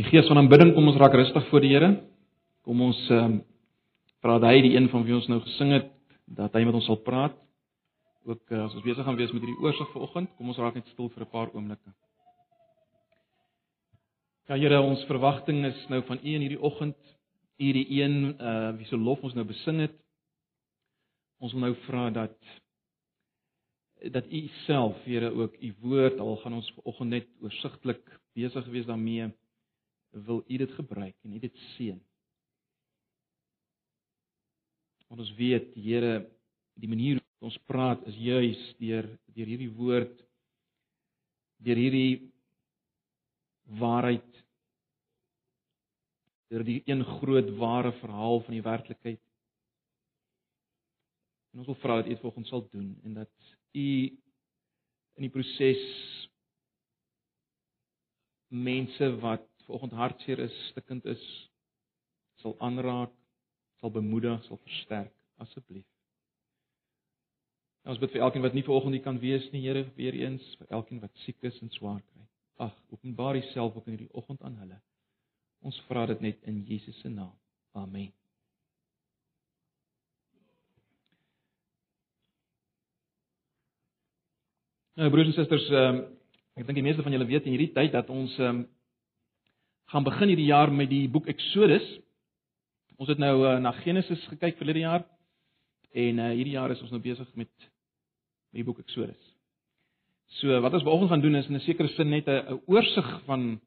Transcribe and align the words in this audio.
Die 0.00 0.08
gees 0.08 0.30
van 0.30 0.38
aanbidding, 0.40 0.70
kom 0.72 0.86
ons 0.88 0.96
raak 0.96 1.12
rustig 1.12 1.44
voor 1.50 1.60
die 1.60 1.74
Here. 1.74 1.88
Kom 2.64 2.78
ons 2.86 2.98
ehm 3.12 3.24
um, 3.26 3.32
vra 4.24 4.38
dat 4.40 4.48
hy 4.48 4.60
die 4.64 4.70
een 4.72 4.86
van 4.88 5.02
wie 5.04 5.12
ons 5.12 5.26
nou 5.28 5.36
gesing 5.44 5.74
het, 5.74 5.90
dat 6.38 6.54
hy 6.56 6.62
met 6.64 6.76
ons 6.78 6.86
sal 6.88 6.96
praat. 7.04 7.34
Ook 8.24 8.40
uh, 8.48 8.62
as 8.64 8.76
ons 8.78 8.84
besig 8.86 9.04
gaan 9.04 9.18
wees 9.18 9.32
met 9.36 9.44
hierdie 9.44 9.60
oorsig 9.60 9.90
vanoggend, 9.92 10.30
kom 10.38 10.48
ons 10.52 10.60
raak 10.60 10.78
net 10.78 10.88
stil 10.92 11.10
vir 11.12 11.24
'n 11.26 11.30
paar 11.34 11.52
oomblikke. 11.52 11.92
Ja 14.48 14.56
Here, 14.56 14.80
ons 14.80 15.04
verwagting 15.04 15.66
is 15.68 15.84
nou 15.92 16.00
van 16.08 16.22
U 16.22 16.32
in 16.32 16.46
hierdie 16.46 16.62
oggend, 16.70 16.96
U 17.60 17.72
die 17.72 17.86
een 18.00 18.40
uh 18.40 18.72
wie 18.78 18.86
se 18.86 18.96
lof 18.96 19.20
ons 19.20 19.34
nou 19.34 19.44
besing 19.44 19.80
het. 19.80 19.96
Ons 21.40 21.52
wil 21.52 21.60
nou 21.60 21.74
vra 21.84 22.08
dat 22.10 22.38
dat 24.16 24.32
U 24.32 24.48
self, 24.64 24.96
Here, 25.04 25.28
ook 25.28 25.60
U 25.60 25.74
woord 25.82 26.18
al 26.20 26.36
gaan 26.36 26.56
ons 26.56 26.72
vanoggend 26.78 27.10
net 27.10 27.28
oorsigtelik 27.42 28.00
besig 28.32 28.64
wees 28.72 28.86
daarmee 28.86 29.28
wil 30.10 30.44
U 30.46 30.56
dit 30.56 30.72
gebruik 30.78 31.16
en 31.22 31.34
U 31.34 31.38
dit 31.38 31.56
seën. 31.74 32.00
Want 35.10 35.20
ons 35.20 35.34
weet, 35.38 35.72
Here, 35.74 36.26
die 36.78 36.88
manier 36.90 37.18
hoe 37.18 37.50
ons 37.50 37.58
praat 37.68 38.02
is 38.08 38.18
juis 38.20 38.60
deur 38.80 39.08
deur 39.34 39.48
hierdie 39.48 39.72
woord 39.76 40.20
deur 41.64 41.80
hierdie 41.80 42.30
waarheid 43.80 44.38
deur 46.50 46.64
die 46.66 46.80
een 46.86 47.04
groot 47.04 47.50
ware 47.60 47.92
verhaal 48.00 48.40
van 48.42 48.56
die 48.56 48.64
werklikheid. 48.64 49.20
En 51.50 51.62
ons 51.62 51.68
wil 51.70 51.78
vra 51.82 52.00
dat 52.00 52.08
U 52.08 52.14
dit 52.14 52.24
volgens 52.24 52.50
sal 52.50 52.64
doen 52.72 52.88
en 53.04 53.20
dat 53.22 53.52
U 53.78 53.86
in 55.18 55.26
die 55.26 55.32
proses 55.34 55.84
mense 58.50 59.10
wat 59.22 59.49
vanoggend 59.70 59.94
hartseer 59.94 60.42
is, 60.42 60.58
stikkend 60.74 61.06
is, 61.06 61.22
sal 62.42 62.56
aanraak, 62.58 63.14
sal 63.80 63.94
bemoedig, 63.94 64.42
sal 64.48 64.58
versterk 64.66 65.14
asseblief. 65.40 65.86
Ons 67.88 68.00
bid 68.02 68.12
vir 68.12 68.26
elkeen 68.26 68.44
wat 68.44 68.56
nie 68.56 68.66
vanoggend 68.66 68.98
hier 68.98 69.04
kan 69.04 69.18
wees 69.22 69.46
nie, 69.54 69.62
Here, 69.64 69.86
weer 69.96 70.16
eens 70.26 70.44
vir 70.60 70.74
elkeen 70.76 71.00
wat 71.00 71.22
siek 71.24 71.38
is 71.48 71.56
en 71.64 71.70
swaar 71.72 72.00
kry. 72.02 72.26
Ag, 72.60 72.74
openbaar 72.92 73.38
Uself 73.40 73.76
ook 73.76 73.86
in 73.86 73.96
hierdie 73.96 74.12
oggend 74.12 74.42
aan 74.44 74.58
hulle. 74.60 74.80
Ons 75.64 75.78
vra 75.88 76.04
dit 76.10 76.20
net 76.20 76.42
in 76.48 76.64
Jesus 76.68 76.98
se 77.00 77.08
naam. 77.08 77.32
Amen. 77.72 78.10
Nou 85.00 85.08
broers 85.08 85.30
en 85.30 85.38
susters, 85.38 85.70
ehm 85.70 86.02
ek 86.60 86.66
dink 86.66 86.76
die 86.76 86.84
meeste 86.84 87.00
van 87.06 87.14
julle 87.14 87.24
weet 87.24 87.46
in 87.48 87.54
hierdie 87.54 87.72
tyd 87.72 87.94
dat 87.94 88.10
ons 88.12 88.34
ehm 88.36 88.66
gaan 89.90 90.06
begin 90.06 90.30
hierdie 90.30 90.50
jaar 90.50 90.70
met 90.72 90.88
die 90.90 91.08
boek 91.10 91.26
Exodus. 91.26 91.86
Ons 93.00 93.08
het 93.10 93.18
nou 93.18 93.34
uh, 93.42 93.56
na 93.58 93.72
Genesis 93.80 94.22
gekyk 94.30 94.58
verlede 94.60 94.84
jaar 94.84 95.02
en 95.90 96.20
uh, 96.22 96.28
hierdie 96.36 96.54
jaar 96.54 96.70
is 96.70 96.82
ons 96.84 96.92
nou 96.94 97.00
besig 97.02 97.26
met 97.34 97.50
die 98.54 98.62
boek 98.66 98.78
Exodus. 98.84 99.18
So 100.38 100.60
wat 100.62 100.76
ons 100.78 100.86
vanoggend 100.86 101.10
gaan 101.10 101.24
doen 101.24 101.40
is 101.40 101.48
in 101.50 101.56
'n 101.58 101.64
sekere 101.66 101.88
sin 101.96 102.10
net 102.10 102.28
'n 102.28 102.60
oorsig 102.66 103.08
van 103.26 103.60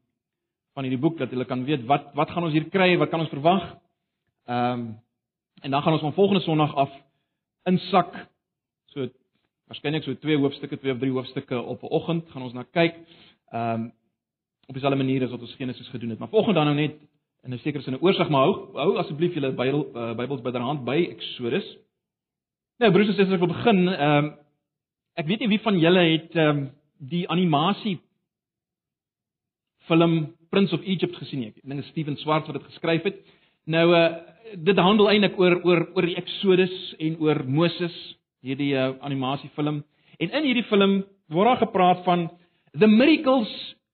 van 0.74 0.84
hierdie 0.84 1.02
boek 1.02 1.18
dat 1.18 1.30
julle 1.30 1.46
kan 1.46 1.66
weet 1.66 1.84
wat 1.86 2.14
wat 2.16 2.30
gaan 2.30 2.44
ons 2.44 2.54
hier 2.54 2.70
kry, 2.70 2.98
wat 2.98 3.10
kan 3.10 3.20
ons 3.20 3.30
verwag. 3.30 3.76
Ehm 4.48 4.80
um, 4.80 5.00
en 5.62 5.72
dan 5.72 5.82
gaan 5.82 5.94
ons 5.94 6.02
van 6.02 6.14
volgende 6.14 6.42
Sondag 6.42 6.76
af 6.76 6.92
insak 7.66 8.28
so 8.86 9.10
waarskynlik 9.68 10.04
so 10.04 10.16
twee 10.16 10.38
hoofstukke, 10.38 10.78
twee 10.78 10.94
of 10.94 11.00
drie 11.00 11.12
hoofstukke 11.12 11.62
op 11.62 11.84
'n 11.84 11.92
oggend 11.92 12.32
gaan 12.32 12.44
ons 12.44 12.54
na 12.54 12.64
kyk. 12.64 12.96
Ehm 13.52 13.82
um, 13.82 13.92
op 14.68 14.74
dieselfde 14.74 14.98
manier 14.98 15.24
as 15.24 15.30
wat 15.30 15.42
ons 15.42 15.56
Genesis 15.56 15.88
gedoen 15.88 16.10
het. 16.10 16.20
Maar 16.20 16.30
volgens 16.30 16.56
dan 16.56 16.66
nou 16.66 16.76
net 16.76 16.96
in 17.44 17.54
'n 17.54 17.60
sekere 17.60 17.84
sin 17.84 17.94
'n 17.94 18.02
oorsig 18.02 18.30
maar 18.30 18.42
hou, 18.42 18.72
hou 18.74 18.98
asseblief 18.98 19.34
julle 19.34 19.52
Bybel 19.52 19.92
uh, 19.96 20.16
Bybels 20.16 20.42
byderhand 20.42 20.84
by 20.86 21.08
Exodus. 21.10 21.78
Nou 22.80 22.92
broers 22.92 23.08
en 23.08 23.14
susters, 23.14 23.34
ek 23.34 23.46
wil 23.46 23.56
begin. 23.56 23.88
Ehm 23.88 24.26
um, 24.26 24.34
ek 25.16 25.28
weet 25.28 25.40
nie 25.40 25.48
wie 25.48 25.60
van 25.60 25.80
julle 25.80 26.00
het 26.00 26.36
ehm 26.36 26.58
um, 26.58 26.72
die 26.98 27.30
animasie 27.30 28.00
film 29.88 30.36
Prince 30.50 30.74
of 30.76 30.82
Egypt 30.82 31.16
gesien 31.16 31.40
nie. 31.40 31.48
Ek 31.48 31.62
dink 31.64 31.84
Steven 31.84 32.18
Swarts 32.18 32.48
wat 32.48 32.56
dit 32.56 32.72
geskryf 32.72 33.04
het. 33.04 33.20
Nou 33.66 33.88
uh 33.96 34.14
dit 34.54 34.78
handel 34.78 35.10
eintlik 35.10 35.40
oor 35.40 35.56
oor 35.64 35.88
oor 35.96 36.06
die 36.06 36.16
Exodus 36.20 36.74
en 37.00 37.16
oor 37.20 37.40
Moses, 37.48 37.96
hierdie 38.46 38.76
uh, 38.76 38.92
animasiefilm. 39.02 39.84
En 40.20 40.30
in 40.30 40.44
hierdie 40.46 40.68
film 40.70 41.04
word 41.34 41.48
daar 41.48 41.64
gepraat 41.66 42.04
van 42.06 42.28
the 42.78 42.88
miracles 42.88 43.50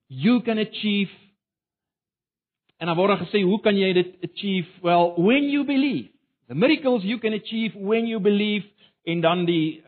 you 0.10 0.42
can 0.42 0.58
achieve 0.58 1.12
en 2.80 2.88
dan 2.88 2.96
word 2.98 3.20
gesê 3.20 3.44
hoe 3.44 3.60
kan 3.62 3.78
jy 3.78 3.94
dit 3.94 4.16
achieve? 4.24 4.70
Well 4.82 5.14
when 5.18 5.50
you 5.50 5.66
believe. 5.66 6.10
The 6.48 6.56
miracles 6.56 7.04
you 7.04 7.20
can 7.20 7.34
achieve 7.34 7.76
when 7.78 8.08
you 8.08 8.20
believe 8.20 8.66
en 9.06 9.22
dan 9.22 9.46
die 9.46 9.84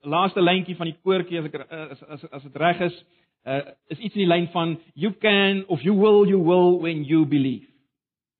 laaste 0.00 0.40
lyntjie 0.40 0.76
van 0.76 0.88
die 0.88 0.96
koortjie 1.02 1.40
as 1.40 1.48
ek 1.50 1.56
as 1.68 2.02
as 2.08 2.26
as 2.38 2.46
dit 2.46 2.56
reg 2.62 2.80
is 2.86 2.96
uh, 3.44 3.60
is 3.92 3.98
iets 3.98 4.14
in 4.14 4.24
die 4.24 4.30
lyn 4.30 4.48
van 4.54 4.76
you 4.94 5.12
can 5.20 5.64
of 5.68 5.82
you 5.84 5.94
will 5.94 6.24
you 6.28 6.40
will 6.40 6.78
when 6.80 7.04
you 7.04 7.26
believe. 7.26 7.66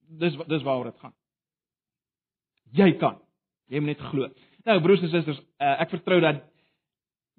Dis 0.08 0.36
dis 0.48 0.64
waaroor 0.64 0.92
dit 0.92 1.00
gaan. 1.02 1.14
Jy 2.72 2.92
kan. 3.02 3.18
Jy 3.68 3.82
moet 3.82 3.96
net 3.96 4.06
glo. 4.12 4.30
Nou 4.64 4.80
broers 4.84 5.02
en 5.04 5.12
susters 5.12 5.40
uh, 5.60 5.74
ek 5.82 5.92
vertrou 5.98 6.20
dat 6.24 6.44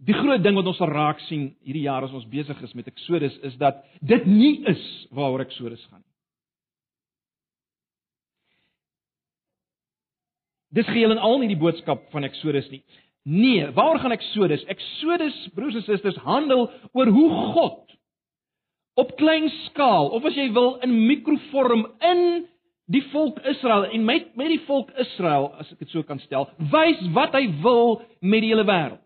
Die 0.07 0.15
groot 0.15 0.43
ding 0.43 0.55
wat 0.55 0.67
ons 0.71 0.77
sal 0.79 0.91
raak 0.91 1.19
sien 1.27 1.49
hierdie 1.67 1.87
jaar 1.87 2.05
as 2.07 2.13
ons 2.15 2.27
besig 2.31 2.61
is 2.63 2.75
met 2.77 2.87
Exodus 2.87 3.35
is 3.43 3.57
dat 3.59 3.81
dit 3.99 4.25
nie 4.29 4.61
is 4.69 4.83
waaroor 5.11 5.43
Exodus 5.43 5.83
gaan 5.89 5.99
nie. 5.99 6.07
Dis 10.79 10.87
geheel 10.87 11.15
en 11.15 11.21
al 11.25 11.39
nie 11.41 11.49
die 11.51 11.59
boodskap 11.59 12.05
van 12.13 12.23
Exodus 12.23 12.69
nie. 12.71 12.83
Nee, 13.27 13.67
waaroor 13.75 13.99
gaan 13.99 14.15
Exodus? 14.15 14.63
Exodus, 14.71 15.35
broers 15.53 15.75
en 15.75 15.83
susters, 15.83 16.19
handel 16.23 16.69
oor 16.93 17.11
hoe 17.11 17.29
God 17.53 17.85
op 18.99 19.15
klein 19.15 19.47
skaal, 19.69 20.09
of 20.11 20.25
as 20.27 20.35
jy 20.35 20.49
wil 20.51 20.73
in 20.83 20.95
mikrovorm 21.07 21.85
in 22.03 22.23
die 22.91 23.03
volk 23.13 23.37
Israel 23.47 23.85
en 23.87 24.03
met 24.05 24.33
met 24.35 24.49
die 24.51 24.61
volk 24.67 24.89
Israel, 24.99 25.51
as 25.61 25.69
ek 25.71 25.85
dit 25.85 25.93
so 25.93 26.03
kan 26.03 26.19
stel, 26.23 26.49
wys 26.71 26.99
wat 27.15 27.35
hy 27.37 27.45
wil 27.63 28.01
met 28.19 28.43
die 28.43 28.51
hele 28.51 28.67
wêreld. 28.67 29.03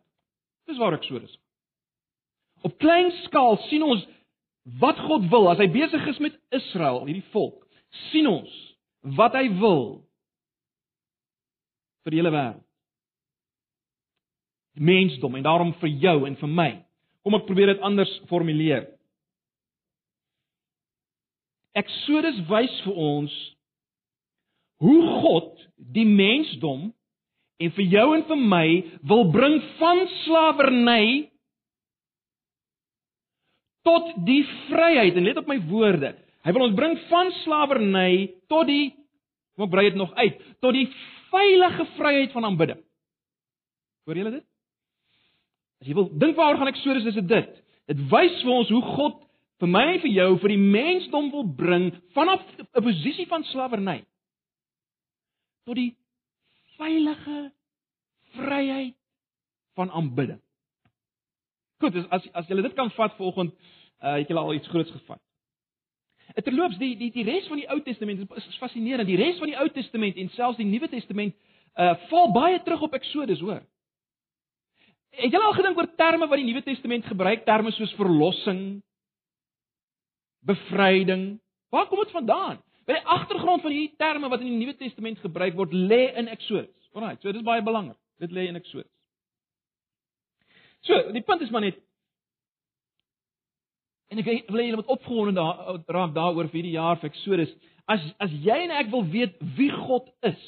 Dis 0.66 0.78
waar 0.78 0.96
Eksodus. 0.96 1.34
Op 2.64 2.78
klein 2.80 3.12
skaal 3.26 3.58
sien 3.68 3.84
ons 3.84 4.06
wat 4.80 5.00
God 5.04 5.28
wil 5.32 5.50
as 5.52 5.60
hy 5.60 5.68
besig 5.72 6.06
is 6.08 6.20
met 6.24 6.38
Israel, 6.56 7.04
hierdie 7.06 7.26
volk. 7.36 7.60
sien 8.10 8.26
ons 8.26 8.50
wat 9.18 9.36
hy 9.38 9.44
wil 9.60 9.84
vir 12.04 12.16
die 12.16 12.20
hele 12.22 12.32
wêreld. 12.34 12.64
Die 14.74 14.88
mensdom 14.88 15.36
en 15.38 15.46
daarom 15.46 15.76
vir 15.82 15.92
jou 16.02 16.16
en 16.26 16.38
vir 16.40 16.50
my. 16.50 16.70
Kom 17.22 17.38
ek 17.38 17.46
probeer 17.46 17.74
dit 17.76 17.84
anders 17.86 18.12
formuleer. 18.32 18.88
Eksodus 21.78 22.42
wys 22.50 22.74
vir 22.88 22.98
ons 22.98 23.36
hoe 24.84 25.02
God 25.22 25.62
die 25.96 26.08
mensdom 26.10 26.90
en 27.62 27.72
vir 27.78 27.86
jou 27.94 28.08
en 28.16 28.26
vir 28.30 28.42
my 28.54 28.68
wil 29.10 29.30
bring 29.34 29.60
van 29.80 30.04
slawerny 30.24 31.06
tot 33.84 34.14
die 34.28 34.42
vryheid 34.70 35.18
en 35.20 35.28
let 35.28 35.42
op 35.42 35.50
my 35.52 35.60
woorde. 35.70 36.14
Hy 36.44 36.52
wil 36.56 36.68
ons 36.68 36.78
bring 36.78 36.96
van 37.10 37.32
slawerny 37.44 38.14
tot 38.52 38.68
die 38.68 38.94
kom 39.54 39.68
ek 39.68 39.74
brei 39.74 39.90
dit 39.92 40.00
nog 40.00 40.14
uit, 40.18 40.40
tot 40.66 40.74
die 40.74 40.88
veilige 41.30 41.86
vryheid 41.98 42.32
van 42.34 42.48
aanbidding. 42.50 42.80
Hoor 44.08 44.18
julle 44.18 44.32
dit? 44.40 44.46
As 45.84 45.90
jy 45.90 45.98
wil 45.98 46.10
dink 46.10 46.38
waaroor 46.38 46.62
gaan 46.62 46.72
ek 46.72 46.80
so 46.82 46.96
dis 46.98 47.12
is 47.12 47.20
dit. 47.30 47.52
Dit 47.92 48.02
wys 48.10 48.40
vir 48.42 48.54
ons 48.56 48.72
hoe 48.74 48.82
God 48.96 49.20
vir 49.62 49.72
my 49.72 49.84
en 49.94 50.02
vir 50.04 50.14
jou 50.16 50.30
vir 50.42 50.54
die 50.56 50.64
mensdom 50.64 51.30
wil 51.32 51.46
bring 51.60 51.92
vanaf 52.18 52.42
'n 52.60 52.84
posisie 52.84 53.28
van 53.30 53.44
slawerny 53.52 54.02
tot 55.68 55.76
die 55.76 55.94
veilige 56.78 57.52
vryheid 58.38 58.98
van 59.74 59.92
aanbidding. 59.92 60.42
Goed, 61.82 61.98
as 62.10 62.26
as 62.32 62.48
julle 62.48 62.62
dit 62.62 62.74
kan 62.74 62.92
vat 62.96 63.16
vanoggend, 63.18 63.54
uh, 63.54 64.16
het 64.20 64.28
julle 64.28 64.40
al 64.40 64.54
iets 64.54 64.68
groots 64.68 64.92
gevat. 64.92 65.22
Terloops, 66.34 66.78
die 66.78 66.96
die 66.98 67.12
die 67.12 67.26
res 67.28 67.48
van 67.48 67.60
die 67.60 67.68
Ou 67.70 67.82
Testament 67.84 68.24
is, 68.24 68.48
is 68.48 68.58
fascinerend. 68.58 69.08
Die 69.08 69.20
res 69.20 69.38
van 69.42 69.52
die 69.52 69.58
Ou 69.60 69.68
Testament 69.70 70.18
en 70.18 70.32
selfs 70.34 70.58
die 70.58 70.68
Nuwe 70.70 70.90
Testament 70.90 71.36
uh 71.74 71.94
val 72.10 72.32
baie 72.34 72.62
terug 72.64 72.82
op 72.86 72.94
Eksodus, 72.94 73.42
hoor. 73.42 73.62
Het 75.14 75.32
julle 75.34 75.46
al 75.46 75.56
gedink 75.58 75.78
oor 75.78 75.90
terme 75.98 76.28
wat 76.30 76.42
die 76.42 76.48
Nuwe 76.48 76.64
Testament 76.66 77.06
gebruik, 77.06 77.46
terme 77.46 77.72
soos 77.74 77.94
verlossing, 77.98 78.82
bevryding? 80.46 81.26
Waar 81.74 81.88
kom 81.90 82.02
dit 82.02 82.14
vandaan? 82.14 82.62
By 82.88 82.98
die 82.98 83.06
agtergrond 83.16 83.64
van 83.64 83.72
hierdie 83.72 83.96
terme 83.98 84.30
wat 84.32 84.42
in 84.44 84.52
die 84.52 84.60
Nuwe 84.60 84.76
Testament 84.80 85.22
gebruik 85.24 85.56
word, 85.60 85.74
lê 85.74 86.10
in 86.20 86.28
Eksodus. 86.32 86.74
Alraai, 86.94 87.16
so 87.22 87.32
dis 87.32 87.46
baie 87.46 87.64
belangrik. 87.64 88.00
Dit 88.22 88.34
lê 88.36 88.48
in 88.50 88.60
Eksodus. 88.60 88.92
So, 90.84 90.98
die 91.16 91.24
punt 91.24 91.42
is 91.42 91.52
maar 91.54 91.64
net 91.64 91.80
En 94.14 94.20
ek 94.22 94.50
wil 94.54 94.62
julle 94.62 94.78
moet 94.78 94.92
opgewonde 94.94 95.34
daar 95.34 95.80
raak 95.90 96.12
daaroor 96.14 96.50
vir 96.52 96.60
hierdie 96.60 96.76
jaar 96.76 97.00
vir 97.02 97.10
Exodus. 97.10 97.54
As 97.90 98.04
as 98.22 98.34
jy 98.46 98.60
en 98.68 98.74
ek 98.78 98.92
wil 98.92 99.02
weet 99.10 99.40
wie 99.58 99.72
God 99.74 100.12
is 100.30 100.44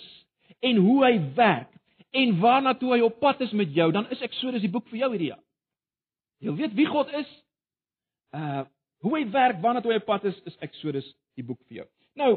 en 0.62 0.78
hoe 0.86 1.00
hy 1.02 1.16
werk 1.38 1.72
en 2.16 2.38
waarna 2.44 2.76
toe 2.78 2.94
hy 2.94 3.02
op 3.04 3.18
pad 3.20 3.42
is 3.42 3.52
met 3.58 3.74
jou, 3.76 3.90
dan 3.92 4.06
is 4.14 4.22
Exodus 4.24 4.62
die 4.62 4.72
boek 4.72 4.86
vir 4.92 5.02
jou 5.02 5.10
hierdie 5.16 5.32
jaar. 5.34 5.42
Jy 6.46 6.54
weet 6.62 6.78
wie 6.78 6.88
God 6.92 7.12
is. 7.24 7.32
Uh 8.36 8.64
hoe 9.06 9.20
hy 9.20 9.26
werk, 9.30 9.60
waarna 9.62 9.84
toe 9.86 9.92
hy 9.92 10.00
op 10.00 10.08
pad 10.08 10.24
is, 10.26 10.38
is 10.50 10.56
Exodus 10.66 11.06
die 11.38 11.44
boek 11.46 11.60
vir 11.68 11.82
jou. 11.82 11.90
Nou, 12.16 12.32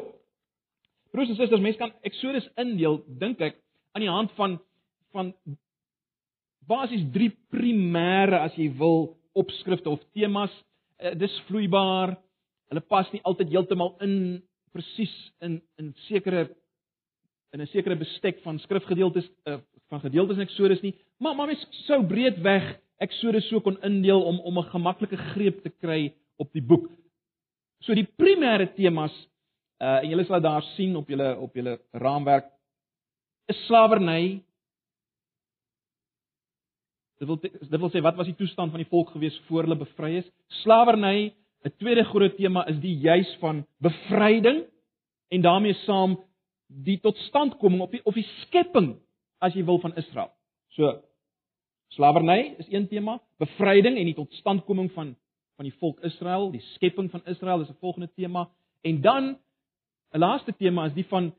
broers 1.15 1.31
en 1.31 1.39
susters, 1.39 1.63
mense 1.63 1.79
kan 1.79 1.93
Exodus 2.07 2.47
indeel, 2.59 3.01
dink 3.21 3.41
ek, 3.41 3.61
aan 3.95 4.05
die 4.05 4.13
hand 4.13 4.35
van 4.39 4.59
van 5.17 5.31
basies 6.69 7.07
drie 7.15 7.31
primêre 7.49 8.43
as 8.45 8.57
jy 8.61 8.67
wil 8.77 9.15
opskrifte 9.39 9.89
of 9.89 10.03
temas. 10.13 10.53
Uh, 11.01 11.15
dis 11.17 11.33
vloeibaar. 11.47 12.13
Hulle 12.69 12.83
pas 12.85 13.09
nie 13.15 13.23
altyd 13.25 13.55
heeltemal 13.55 13.95
in 14.05 14.15
presies 14.77 15.15
in 15.41 15.63
in 15.81 15.95
sekere 16.09 16.49
in 17.55 17.63
'n 17.63 17.71
sekere 17.73 17.97
bestek 17.97 18.43
van 18.45 18.59
skrifgedeeltes 18.59 19.31
uh, 19.49 19.57
van 19.89 20.01
gedeeltes 20.01 20.37
in 20.37 20.45
Exodus 20.45 20.83
nie, 20.83 20.95
maar 21.19 21.35
maar 21.35 21.47
mens 21.47 21.65
sou 21.87 22.03
breedweg 22.07 22.77
Exodus 23.01 23.49
so 23.49 23.61
kon 23.61 23.81
indeel 23.83 24.23
om 24.23 24.41
om 24.41 24.59
'n 24.59 24.71
gemaklike 24.75 25.17
greep 25.17 25.63
te 25.63 25.71
kry 25.71 26.13
op 26.37 26.53
die 26.53 26.63
boek. 26.63 26.91
So 27.81 27.95
die 27.95 28.09
primêre 28.21 28.75
temas 28.75 29.15
uh 29.79 29.99
en 30.03 30.11
julle 30.11 30.25
sal 30.27 30.41
daar 30.41 30.63
sien 30.75 30.97
op 30.97 31.09
julle 31.09 31.37
op 31.39 31.55
julle 31.55 31.79
raamwerk 31.93 32.51
is 33.49 33.67
slawerny. 33.67 34.43
Dit 37.19 37.29
wil 37.29 37.39
dit 37.41 37.81
wil 37.81 37.91
sê 37.91 38.03
wat 38.05 38.17
was 38.17 38.29
die 38.29 38.39
toestand 38.39 38.71
van 38.75 38.83
die 38.83 38.91
volk 38.91 39.11
gewees 39.15 39.39
voor 39.47 39.67
hulle 39.67 39.79
bevry 39.79 40.19
is? 40.21 40.29
Slawerny, 40.63 41.33
'n 41.65 41.75
tweede 41.79 42.05
groot 42.05 42.37
tema 42.37 42.67
is 42.67 42.79
die 42.81 42.97
juis 42.99 43.37
van 43.41 43.67
bevryding 43.81 44.65
en 45.29 45.41
daarmee 45.43 45.75
saam 45.85 46.19
die 46.67 47.01
totstandkoming 47.01 47.81
op 47.81 47.91
die 47.91 48.05
of 48.05 48.15
die 48.15 48.27
skepping 48.43 48.97
as 49.41 49.55
jy 49.55 49.65
wil 49.65 49.81
van 49.81 49.97
Israel. 49.97 50.31
So 50.77 51.03
slawerny 51.89 52.55
is 52.59 52.69
een 52.69 52.89
tema, 52.89 53.19
bevryding 53.39 53.97
en 53.97 54.05
die 54.05 54.15
totstandkoming 54.15 54.93
van 54.93 55.17
van 55.59 55.67
die 55.67 55.75
volk 55.81 55.99
Israel, 56.07 56.53
die 56.55 56.63
skepping 56.77 57.11
van 57.11 57.25
Israel 57.27 57.61
is 57.61 57.69
'n 57.69 57.81
volgende 57.81 58.11
tema 58.15 58.49
en 58.83 59.01
dan 59.01 59.39
'n 60.13 60.19
laaste 60.19 60.57
tema 60.57 60.87
is 60.87 60.93
die 60.93 61.07
van 61.07 61.35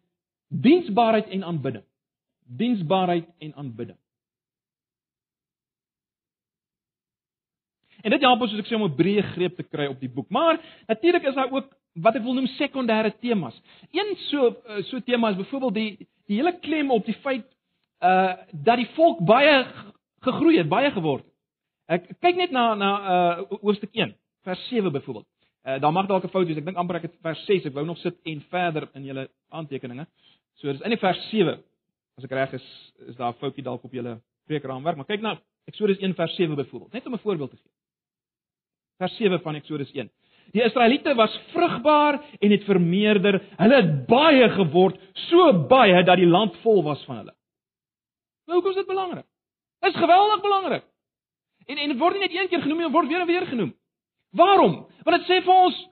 diensbaarheid 0.47 1.27
en 1.27 1.43
aanbidding. 1.43 1.83
Diensbaarheid 2.45 3.27
en 3.37 3.55
aanbidding. 3.55 3.97
En 8.01 8.11
dit 8.11 8.21
help 8.21 8.41
ons 8.41 8.51
soos 8.51 8.61
ek 8.63 8.69
sê 8.69 8.75
om 8.75 8.87
'n 8.87 8.95
breë 8.95 9.23
greep 9.33 9.55
te 9.57 9.63
kry 9.63 9.87
op 9.91 9.99
die 9.99 10.09
boek. 10.09 10.29
Maar 10.29 10.59
natuurlik 10.87 11.23
is 11.23 11.35
daar 11.35 11.51
ook 11.51 11.67
wat 11.93 12.15
ek 12.15 12.23
wil 12.23 12.33
noem 12.33 12.47
sekondêre 12.47 13.11
temas. 13.19 13.61
Een 13.91 14.15
so 14.29 14.55
so 14.81 14.99
tema 14.99 15.29
is 15.29 15.35
byvoorbeeld 15.35 15.73
die 15.73 16.07
die 16.27 16.37
hele 16.37 16.59
klem 16.59 16.91
op 16.91 17.05
die 17.05 17.17
feit 17.23 17.45
uh 17.99 18.35
dat 18.51 18.77
die 18.77 18.89
volk 18.95 19.19
baie 19.19 19.65
gegroei 20.19 20.57
het, 20.57 20.69
baie 20.69 20.91
geword 20.91 21.23
het. 21.23 21.33
Ek 21.85 22.19
kyk 22.19 22.35
net 22.35 22.51
na 22.51 22.75
na 22.75 22.91
uh 22.99 23.59
hoofstuk 23.61 23.89
1, 23.93 24.15
vers 24.43 24.67
7 24.67 24.91
byvoorbeeld. 24.91 25.27
Uh 25.65 25.79
daar 25.81 25.91
mag 25.91 26.07
dalk 26.07 26.23
'n 26.23 26.29
fout 26.29 26.47
wees. 26.47 26.57
Ek 26.57 26.65
dink 26.65 26.77
amper 26.77 26.95
ek 26.95 27.01
het 27.01 27.15
vers 27.21 27.45
6. 27.45 27.65
Ek 27.65 27.73
wou 27.73 27.85
nog 27.85 27.97
sit 27.97 28.15
en 28.23 28.41
verder 28.49 28.89
in 28.93 29.05
julle 29.05 29.29
aantekeninge. 29.49 30.07
So 30.55 30.71
dis 30.71 30.81
in 30.81 30.89
die 30.89 30.99
vers 30.99 31.29
7. 31.29 31.59
As 32.17 32.23
ek 32.23 32.31
reg 32.31 32.53
is, 32.53 32.93
is 33.07 33.15
daar 33.15 33.33
'n 33.33 33.39
foutjie 33.39 33.63
dalk 33.63 33.83
op 33.83 33.91
julle 33.91 34.21
preekraamwerk, 34.47 34.97
maar 34.97 35.05
kyk 35.05 35.21
na 35.21 35.39
Eksodus 35.67 35.99
1 35.99 36.15
vers 36.15 36.35
7 36.35 36.55
byvoorbeeld. 36.55 36.93
Net 36.93 37.05
om 37.05 37.13
'n 37.13 37.19
voorbeeld 37.19 37.49
te 37.49 37.57
gee. 37.57 37.71
Vers 38.97 39.15
7 39.15 39.41
van 39.41 39.55
Eksodus 39.55 39.91
1. 39.93 40.09
Die 40.51 40.63
Israeliete 40.63 41.13
was 41.15 41.39
vrugbaar 41.53 42.23
en 42.39 42.51
het 42.51 42.63
vermeerder. 42.63 43.41
Hulle 43.57 43.75
het 43.75 44.05
baie 44.07 44.49
geword, 44.49 44.99
so 45.13 45.53
baie 45.67 46.03
dat 46.03 46.17
die 46.17 46.27
land 46.27 46.55
vol 46.57 46.83
was 46.83 47.03
van 47.05 47.15
hulle. 47.15 47.35
Nou, 48.45 48.57
hoekom 48.57 48.69
is 48.69 48.77
dit 48.81 48.87
belangrik? 48.87 49.25
Dit 49.79 49.93
is 49.93 49.99
geweldig 49.99 50.41
belangrik. 50.41 50.83
En 51.65 51.77
en 51.77 51.89
dit 51.89 51.97
word 51.97 52.13
nie 52.13 52.21
net 52.21 52.33
een 52.33 52.47
keer 52.47 52.61
genoem 52.61 52.77
nie, 52.77 52.89
word 52.89 53.07
weer 53.07 53.21
en 53.21 53.27
weer 53.27 53.45
genoem. 53.45 53.73
Waarom? 54.35 54.85
Want 55.03 55.17
dit 55.17 55.27
sê 55.29 55.41
vir 55.45 55.53
ons 55.53 55.85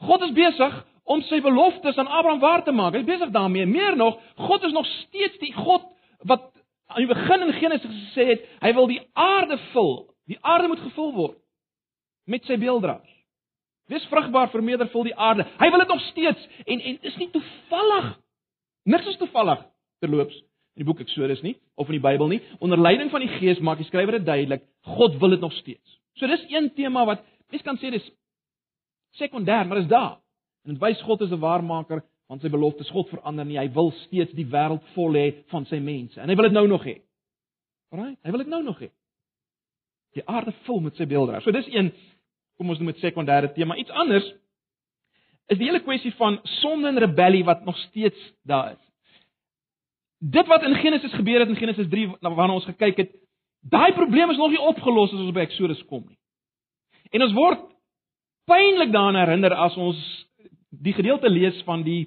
God 0.00 0.22
is 0.24 0.32
besig 0.32 0.76
om 1.10 1.20
sy 1.28 1.40
beloftes 1.44 1.98
aan 1.98 2.08
Abraham 2.08 2.40
waar 2.40 2.62
te 2.64 2.72
maak. 2.72 2.94
Hy 2.94 3.02
is 3.02 3.08
besig 3.08 3.32
daarmee. 3.34 3.66
Meer 3.68 3.96
nog, 3.96 4.16
God 4.36 4.64
is 4.64 4.72
nog 4.72 4.86
steeds 4.86 5.36
die 5.42 5.52
God 5.52 5.84
wat 6.28 6.48
aan 6.90 7.04
die 7.04 7.10
begin 7.10 7.46
in 7.46 7.52
Genesis 7.52 7.90
gesê 7.90 8.26
het, 8.32 8.46
hy 8.64 8.72
wil 8.74 8.88
die 8.90 9.00
aarde 9.18 9.58
vul. 9.74 9.92
Die 10.30 10.38
aarde 10.40 10.70
moet 10.70 10.82
gevul 10.82 11.12
word 11.14 11.38
met 12.30 12.46
sy 12.46 12.56
beelddraers. 12.60 13.16
Wees 13.90 14.06
vrugbaar, 14.10 14.50
vermeerder, 14.52 14.88
vul 14.92 15.08
die 15.08 15.16
aarde. 15.18 15.46
Hy 15.58 15.70
wil 15.70 15.82
dit 15.82 15.90
nog 15.90 16.02
steeds 16.10 16.48
en 16.64 16.80
en 16.80 16.98
dis 17.02 17.16
nie 17.18 17.30
toevallig. 17.34 18.12
Niks 18.90 19.08
is 19.10 19.18
toevallig 19.18 19.64
terloops 20.00 20.36
in 20.78 20.84
die 20.84 20.88
boek 20.88 21.02
Eksodus 21.02 21.42
nie 21.44 21.56
of 21.74 21.90
in 21.90 21.98
die 21.98 22.04
Bybel 22.04 22.30
nie. 22.30 22.40
Onder 22.62 22.78
leiding 22.78 23.10
van 23.10 23.24
die 23.24 23.32
Gees 23.38 23.60
maak 23.60 23.82
die 23.82 23.88
skrywer 23.88 24.18
dit 24.18 24.26
duidelik, 24.26 24.64
God 24.96 25.18
wil 25.20 25.34
dit 25.34 25.42
nog 25.42 25.52
steeds. 25.58 25.99
So 26.20 26.28
dis 26.28 26.44
een 26.52 26.68
tema 26.76 27.04
wat 27.08 27.24
mens 27.50 27.64
kan 27.66 27.78
sê 27.80 27.90
dis 27.94 28.06
sekondêr, 29.18 29.66
maar 29.66 29.80
dis 29.80 29.90
daar. 29.90 30.18
En 30.64 30.74
dit 30.76 30.82
wys 30.82 31.00
God 31.02 31.24
is 31.24 31.32
'n 31.32 31.40
waarmaker 31.40 32.04
van 32.28 32.40
sy 32.40 32.48
beloftes. 32.48 32.90
God 32.90 33.08
verander 33.08 33.44
nie. 33.44 33.58
Hy 33.58 33.72
wil 33.72 33.90
steeds 34.06 34.32
die 34.32 34.46
wêreld 34.46 34.84
vol 34.94 35.12
hê 35.12 35.44
van 35.48 35.66
sy 35.66 35.78
mense. 35.78 36.20
En 36.20 36.28
hy 36.28 36.34
wil 36.34 36.48
dit 36.48 36.52
nou 36.52 36.66
nog 36.68 36.84
hê. 36.84 37.00
Alraai, 37.90 38.16
hy 38.22 38.30
wil 38.30 38.38
dit 38.38 38.48
nou 38.48 38.62
nog 38.62 38.78
hê. 38.78 38.90
Die 40.14 40.26
aarde 40.26 40.52
vul 40.52 40.80
met 40.80 40.96
sy 40.96 41.06
beelde. 41.06 41.40
So 41.40 41.50
dis 41.50 41.66
een 41.66 41.92
kom 42.56 42.68
ons 42.68 42.78
noem 42.78 42.92
dit 42.92 43.02
sekondêre 43.02 43.52
tema. 43.54 43.76
Iets 43.76 43.90
anders 43.90 44.34
is 45.46 45.58
die 45.58 45.66
hele 45.66 45.80
kwessie 45.80 46.12
van 46.12 46.38
sonde 46.42 46.88
en 46.88 46.98
rebellie 46.98 47.44
wat 47.44 47.64
nog 47.64 47.76
steeds 47.76 48.32
daar 48.44 48.72
is 48.72 48.90
dit 50.20 50.46
wat 50.46 50.62
in 50.62 50.74
Genesis 50.74 51.12
gebeur 51.12 51.40
het 51.40 51.48
in 51.48 51.56
Genesis 51.56 51.88
3 51.88 52.08
waarna 52.20 52.52
ons 52.52 52.64
gekyk 52.64 52.96
het, 52.96 53.12
daai 53.60 53.92
probleem 53.92 54.30
is 54.30 54.36
nog 54.36 54.50
nie 54.50 54.60
opgelos 54.60 55.12
as 55.12 55.20
ons 55.20 55.34
by 55.34 55.44
Exodus 55.44 55.82
kom 55.88 56.04
nie. 56.06 56.18
En 57.12 57.22
ons 57.22 57.34
word 57.36 57.62
pynlik 58.48 58.92
daaraan 58.92 59.20
herinner 59.20 59.54
as 59.54 59.76
ons 59.76 59.98
die 60.70 60.94
gedeelte 60.96 61.28
lees 61.28 61.58
van 61.66 61.82
die 61.86 62.06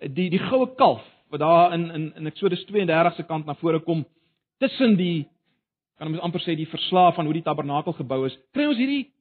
die 0.00 0.28
die 0.30 0.42
goue 0.48 0.68
kalf 0.78 1.04
wat 1.32 1.40
daar 1.40 1.74
in 1.74 1.90
in 1.90 2.12
in 2.16 2.26
Exodus 2.26 2.64
32 2.66 3.16
se 3.16 3.26
kant 3.26 3.46
na 3.46 3.54
vore 3.54 3.80
kom 3.80 4.04
tussen 4.58 4.96
die 4.96 5.28
kan 5.98 6.12
ons 6.12 6.20
amper 6.20 6.40
sê 6.44 6.56
die 6.56 6.68
verslae 6.68 7.12
van 7.16 7.24
hoe 7.24 7.34
die 7.34 7.44
tabernakel 7.44 7.92
gebou 7.96 8.26
is. 8.26 8.36
Kry 8.52 8.66
ons 8.68 8.80
hierdie 8.80 9.12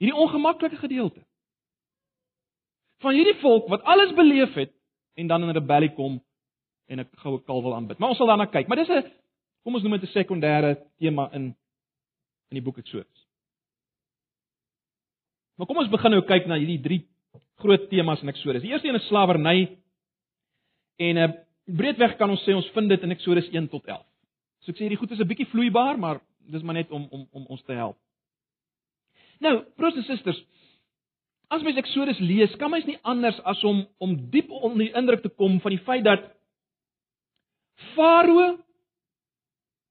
hierdie 0.00 0.16
ongemaklike 0.16 0.76
gedeelte 0.76 1.24
van 3.04 3.16
hierdie 3.16 3.38
volk 3.40 3.68
wat 3.72 3.84
alles 3.84 4.12
beleef 4.16 4.54
het 4.54 4.72
en 5.16 5.28
dan 5.28 5.42
in 5.42 5.56
rebellie 5.56 5.92
kom 5.94 6.20
en 6.88 7.00
'n 7.00 7.08
goue 7.22 7.40
kalf 7.44 7.62
wil 7.62 7.74
aanbid. 7.74 7.98
Maar 7.98 8.08
ons 8.08 8.18
sal 8.18 8.26
daarna 8.26 8.46
kyk. 8.46 8.68
Maar 8.68 8.76
dis 8.76 8.88
'n 8.88 9.04
kom 9.66 9.74
ons 9.74 9.82
noem 9.82 9.98
dit 9.98 10.06
'n 10.06 10.14
sekondêre 10.14 10.76
tema 10.98 11.26
in 11.34 11.50
in 12.50 12.54
die 12.54 12.62
boek 12.62 12.78
Eksodus. 12.78 13.26
Maar 15.58 15.66
kom 15.66 15.78
ons 15.78 15.90
begin 15.90 16.10
nou 16.10 16.22
kyk 16.22 16.46
na 16.46 16.54
hierdie 16.54 16.82
drie 16.82 17.08
groot 17.58 17.88
temas 17.90 18.22
in 18.22 18.28
Eksodus. 18.28 18.62
Die 18.62 18.70
eerste 18.70 18.88
een 18.88 18.94
is 18.94 19.08
slawerny. 19.08 19.78
En 20.98 21.16
'n 21.16 21.18
uh, 21.18 21.34
breedweg 21.66 22.16
kan 22.16 22.30
ons 22.30 22.44
sê 22.46 22.54
ons 22.54 22.70
vind 22.70 22.88
dit 22.88 23.02
in 23.02 23.10
Eksodus 23.10 23.48
1 23.50 23.68
tot 23.68 23.84
11. 23.86 24.06
So 24.60 24.70
ek 24.70 24.76
sê 24.76 24.86
hierdie 24.86 24.98
goed 24.98 25.10
is 25.10 25.18
'n 25.18 25.26
bietjie 25.26 25.50
vloeibaar, 25.50 25.98
maar 25.98 26.20
dis 26.38 26.62
maar 26.62 26.74
net 26.74 26.90
om 26.90 27.08
om 27.10 27.28
om 27.32 27.46
ons 27.46 27.62
te 27.62 27.72
help. 27.72 27.98
Nou, 29.40 29.64
broers 29.76 29.96
en 29.96 30.02
susters, 30.02 30.44
As 31.48 31.62
mens 31.62 31.76
Eksodus 31.76 32.18
lees, 32.18 32.56
kan 32.56 32.70
mens 32.70 32.84
nie 32.84 32.98
anders 33.02 33.40
as 33.44 33.64
om 33.64 33.86
om 33.98 34.30
diep 34.30 34.50
onder 34.50 34.78
die 34.78 34.94
indruk 34.94 35.22
te 35.22 35.28
kom 35.28 35.60
van 35.60 35.70
die 35.70 35.84
feit 35.84 36.04
dat 36.04 36.20
Farao 37.94 38.65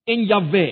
en 0.05 0.25
Jahwe 0.29 0.67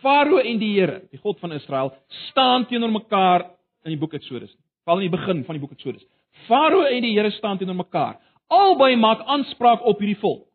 Farao 0.00 0.40
en 0.40 0.58
die 0.60 0.72
Here, 0.78 1.02
die 1.12 1.20
God 1.20 1.40
van 1.40 1.52
Israel, 1.52 1.92
staan 2.30 2.66
teenoor 2.68 2.92
mekaar 2.92 3.46
in 3.84 3.94
die 3.94 4.00
boek 4.00 4.16
Eksodus. 4.16 4.52
Val 4.88 5.00
in 5.00 5.08
die 5.08 5.16
begin 5.16 5.42
van 5.44 5.56
die 5.56 5.62
boek 5.62 5.74
Eksodus. 5.76 6.04
Farao 6.48 6.86
en 6.88 7.04
die 7.04 7.12
Here 7.16 7.32
staan 7.36 7.60
teenoor 7.60 7.78
mekaar. 7.82 8.16
Albei 8.50 8.94
maak 8.98 9.22
aanspraak 9.28 9.84
op 9.86 10.00
hierdie 10.00 10.18
volk. 10.22 10.46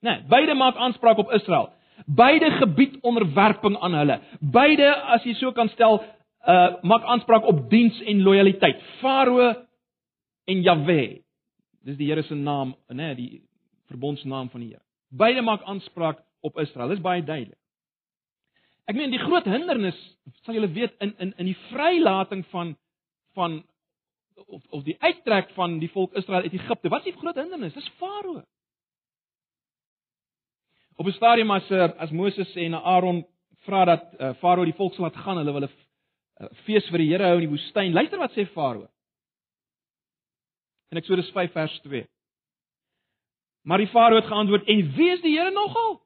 Nee, 0.00 0.22
beide 0.32 0.56
maak 0.56 0.80
aanspraak 0.80 1.20
op 1.20 1.32
Israel. 1.36 1.68
Beide 2.06 2.48
gebied 2.56 2.96
onderwerping 3.04 3.76
aan 3.84 3.94
hulle. 3.94 4.16
Beide, 4.40 4.88
as 5.12 5.26
jy 5.28 5.36
so 5.36 5.52
kan 5.52 5.68
stel, 5.74 6.00
uh 6.48 6.80
maak 6.88 7.04
aanspraak 7.04 7.44
op 7.44 7.66
diens 7.70 8.00
en 8.08 8.22
lojaliteit. 8.24 8.80
Farao 9.02 9.52
en 10.48 10.62
Jahwe. 10.64 11.20
Dis 11.84 12.00
die 12.00 12.08
Here 12.08 12.24
se 12.24 12.34
naam, 12.34 12.74
né, 12.88 12.96
nee, 12.96 13.14
die 13.14 13.42
verbondsnaam 13.92 14.48
van 14.48 14.64
die 14.64 14.72
Here. 14.72 14.89
Beide 15.10 15.42
maak 15.42 15.62
aanspraak 15.62 16.20
op 16.40 16.58
Israel. 16.58 16.88
Dis 16.88 17.02
baie 17.02 17.22
duidelik. 17.22 17.58
Ek 18.90 18.96
meen 18.98 19.12
die 19.12 19.22
groot 19.22 19.46
hindernis, 19.46 19.98
sal 20.42 20.56
julle 20.56 20.70
weet 20.74 20.94
in 21.04 21.12
in 21.22 21.34
in 21.38 21.50
die 21.50 21.58
vrylating 21.68 22.44
van 22.50 22.76
van 23.38 23.60
of 24.46 24.62
of 24.70 24.84
die 24.86 24.96
uittrek 24.98 25.52
van 25.54 25.78
die 25.78 25.90
volk 25.92 26.14
Israel 26.18 26.46
uit 26.46 26.56
Egipte. 26.56 26.88
Wat 26.88 27.04
is 27.04 27.12
die 27.12 27.20
groot 27.20 27.38
hindernis? 27.38 27.74
Dis 27.74 27.90
Farao. 27.98 28.42
Op 30.96 31.06
'n 31.06 31.12
stadium 31.12 31.50
as 31.50 31.70
as 31.70 32.10
Moses 32.10 32.54
en 32.56 32.74
Aaron 32.74 33.26
vra 33.66 33.84
dat 33.84 34.04
uh, 34.18 34.34
Farao 34.34 34.64
die 34.64 34.74
volk 34.74 34.94
sal 34.94 35.04
laat 35.04 35.16
gaan, 35.16 35.36
hulle 35.36 35.52
wil 35.52 35.66
'n 35.68 35.70
uh, 36.40 36.48
fees 36.64 36.88
vir 36.88 36.98
die 36.98 37.10
Here 37.10 37.24
hou 37.24 37.34
in 37.34 37.46
die 37.48 37.54
woestyn. 37.54 37.92
Luister 37.92 38.18
wat 38.18 38.32
sê 38.32 38.46
Farao. 38.46 38.88
In 40.90 40.98
Eksodus 40.98 41.30
5 41.30 41.52
vers 41.52 41.80
2. 41.80 42.06
Maar 43.62 43.78
die 43.78 43.88
Farao 43.88 44.16
het 44.16 44.26
geantwoord: 44.26 44.64
"En 44.64 44.92
wie 44.92 45.10
is 45.10 45.20
die 45.20 45.38
Here 45.38 45.50
nogal?" 45.50 46.00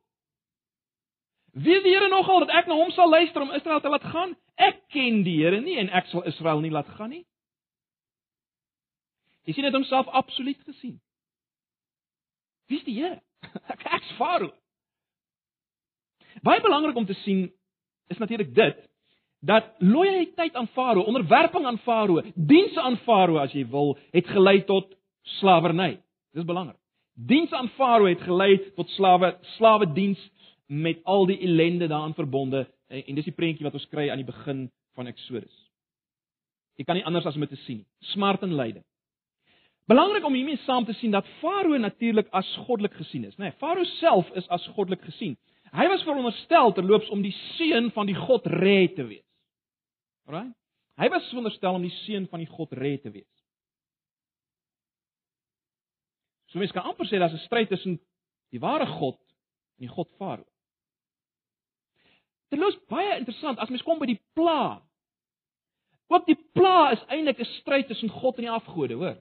Wie 1.52 1.76
is 1.76 1.82
die 1.82 1.92
Here 1.92 2.08
nogal 2.08 2.38
dat 2.38 2.50
ek 2.50 2.66
na 2.66 2.74
hom 2.74 2.90
sal 2.90 3.08
luister 3.08 3.42
om 3.42 3.52
Israel 3.54 3.80
te 3.80 3.88
laat 3.88 4.04
gaan? 4.04 4.34
Ek 4.54 4.80
ken 4.88 5.22
die 5.22 5.36
Here 5.42 5.60
nie 5.60 5.76
en 5.78 5.88
ek 5.88 6.06
sal 6.10 6.24
Israel 6.26 6.60
nie 6.60 6.70
laat 6.70 6.88
gaan 6.88 7.12
nie. 7.14 7.26
Jy 9.44 9.52
sien 9.52 9.68
dit 9.68 9.76
homself 9.76 10.08
absoluut 10.08 10.60
gesien. 10.66 11.00
Wie 12.66 12.78
is 12.80 12.84
die 12.84 12.96
Here? 12.96 13.20
Ek 13.74 13.84
ek's 13.84 14.12
Farao. 14.18 14.50
Baie 16.42 16.62
belangrik 16.64 16.96
om 16.96 17.06
te 17.06 17.14
sien 17.22 17.46
is 18.08 18.18
natuurlik 18.18 18.54
dit 18.54 18.80
dat 19.44 19.74
lojaliteit 19.78 20.54
aan 20.56 20.70
Farao, 20.72 21.04
onderwerping 21.04 21.66
aan 21.66 21.78
Farao, 21.78 22.22
diens 22.34 22.76
aan 22.80 22.96
Farao 23.04 23.36
as 23.42 23.52
jy 23.52 23.66
wil, 23.68 23.98
het 24.16 24.26
gelei 24.32 24.62
tot 24.64 24.96
slawerny. 25.38 25.98
Dis 26.32 26.48
belangrik. 26.48 26.80
Diens 27.14 27.52
aan 27.52 27.68
Farao 27.68 28.06
het 28.06 28.22
gelei 28.26 28.58
tot 28.74 28.90
slawe 28.90 29.36
slawe 29.56 29.86
diens 29.92 30.20
met 30.66 30.98
al 31.04 31.26
die 31.26 31.38
ellende 31.38 31.86
daaraan 31.86 32.14
verbonde 32.14 32.64
en 32.88 33.14
dis 33.14 33.28
die 33.28 33.34
prentjie 33.34 33.66
wat 33.66 33.76
ons 33.78 33.86
kry 33.88 34.08
aan 34.10 34.18
die 34.18 34.26
begin 34.26 34.66
van 34.98 35.06
Eksodus. 35.06 35.54
Jy 36.74 36.84
kan 36.84 36.98
nie 36.98 37.04
anders 37.06 37.26
as 37.26 37.38
om 37.38 37.44
dit 37.46 37.54
te 37.54 37.60
sien 37.62 37.82
nie. 37.82 37.86
Smart 38.10 38.42
en 38.42 38.56
lyding. 38.58 38.82
Belangrik 39.86 40.24
om 40.24 40.34
hiermee 40.34 40.58
saam 40.64 40.86
te 40.88 40.94
sien 40.98 41.12
dat 41.14 41.28
Farao 41.38 41.78
natuurlik 41.78 42.30
as 42.32 42.48
goddelik 42.66 42.96
gesien 42.98 43.28
is, 43.28 43.36
né? 43.36 43.50
Nee, 43.50 43.58
Farao 43.60 43.84
self 44.00 44.30
is 44.34 44.48
as 44.48 44.66
goddelik 44.74 45.04
gesien. 45.04 45.36
Hy 45.74 45.86
was 45.90 46.02
veronderstel 46.06 46.72
terloops 46.72 47.10
om 47.10 47.22
die 47.22 47.34
seun 47.54 47.90
van 47.94 48.06
die 48.06 48.14
God 48.14 48.46
Re 48.46 48.88
te 48.94 49.06
wees. 49.06 49.26
Alraai? 50.26 50.52
Hy 51.02 51.08
was 51.10 51.26
veronderstel 51.30 51.78
om 51.78 51.82
die 51.82 51.94
seun 52.04 52.28
van 52.30 52.42
die 52.42 52.50
God 52.50 52.72
Re 52.78 52.96
te 53.02 53.10
wees. 53.10 53.30
So 56.54 56.60
mens 56.62 56.70
kan 56.70 56.86
amper 56.86 57.06
sê 57.10 57.18
daar's 57.18 57.34
'n 57.34 57.46
stryd 57.48 57.68
tussen 57.68 57.98
die 58.54 58.60
ware 58.60 58.86
God 58.86 59.18
en 59.76 59.86
die 59.86 59.94
God 59.94 60.08
Farao. 60.18 60.46
Dit 62.48 62.60
is 62.62 62.78
baie 62.86 63.18
interessant 63.18 63.58
as 63.58 63.68
mens 63.68 63.82
kom 63.82 63.98
by 63.98 64.06
die 64.06 64.20
pla. 64.38 64.82
Ook 66.06 66.26
die 66.26 66.38
pla 66.54 66.92
is 66.92 67.02
eintlik 67.08 67.40
'n 67.40 67.50
stryd 67.58 67.88
tussen 67.88 68.08
God 68.08 68.36
en 68.38 68.46
die 68.46 68.50
afgode, 68.50 68.94
hoor. 68.94 69.16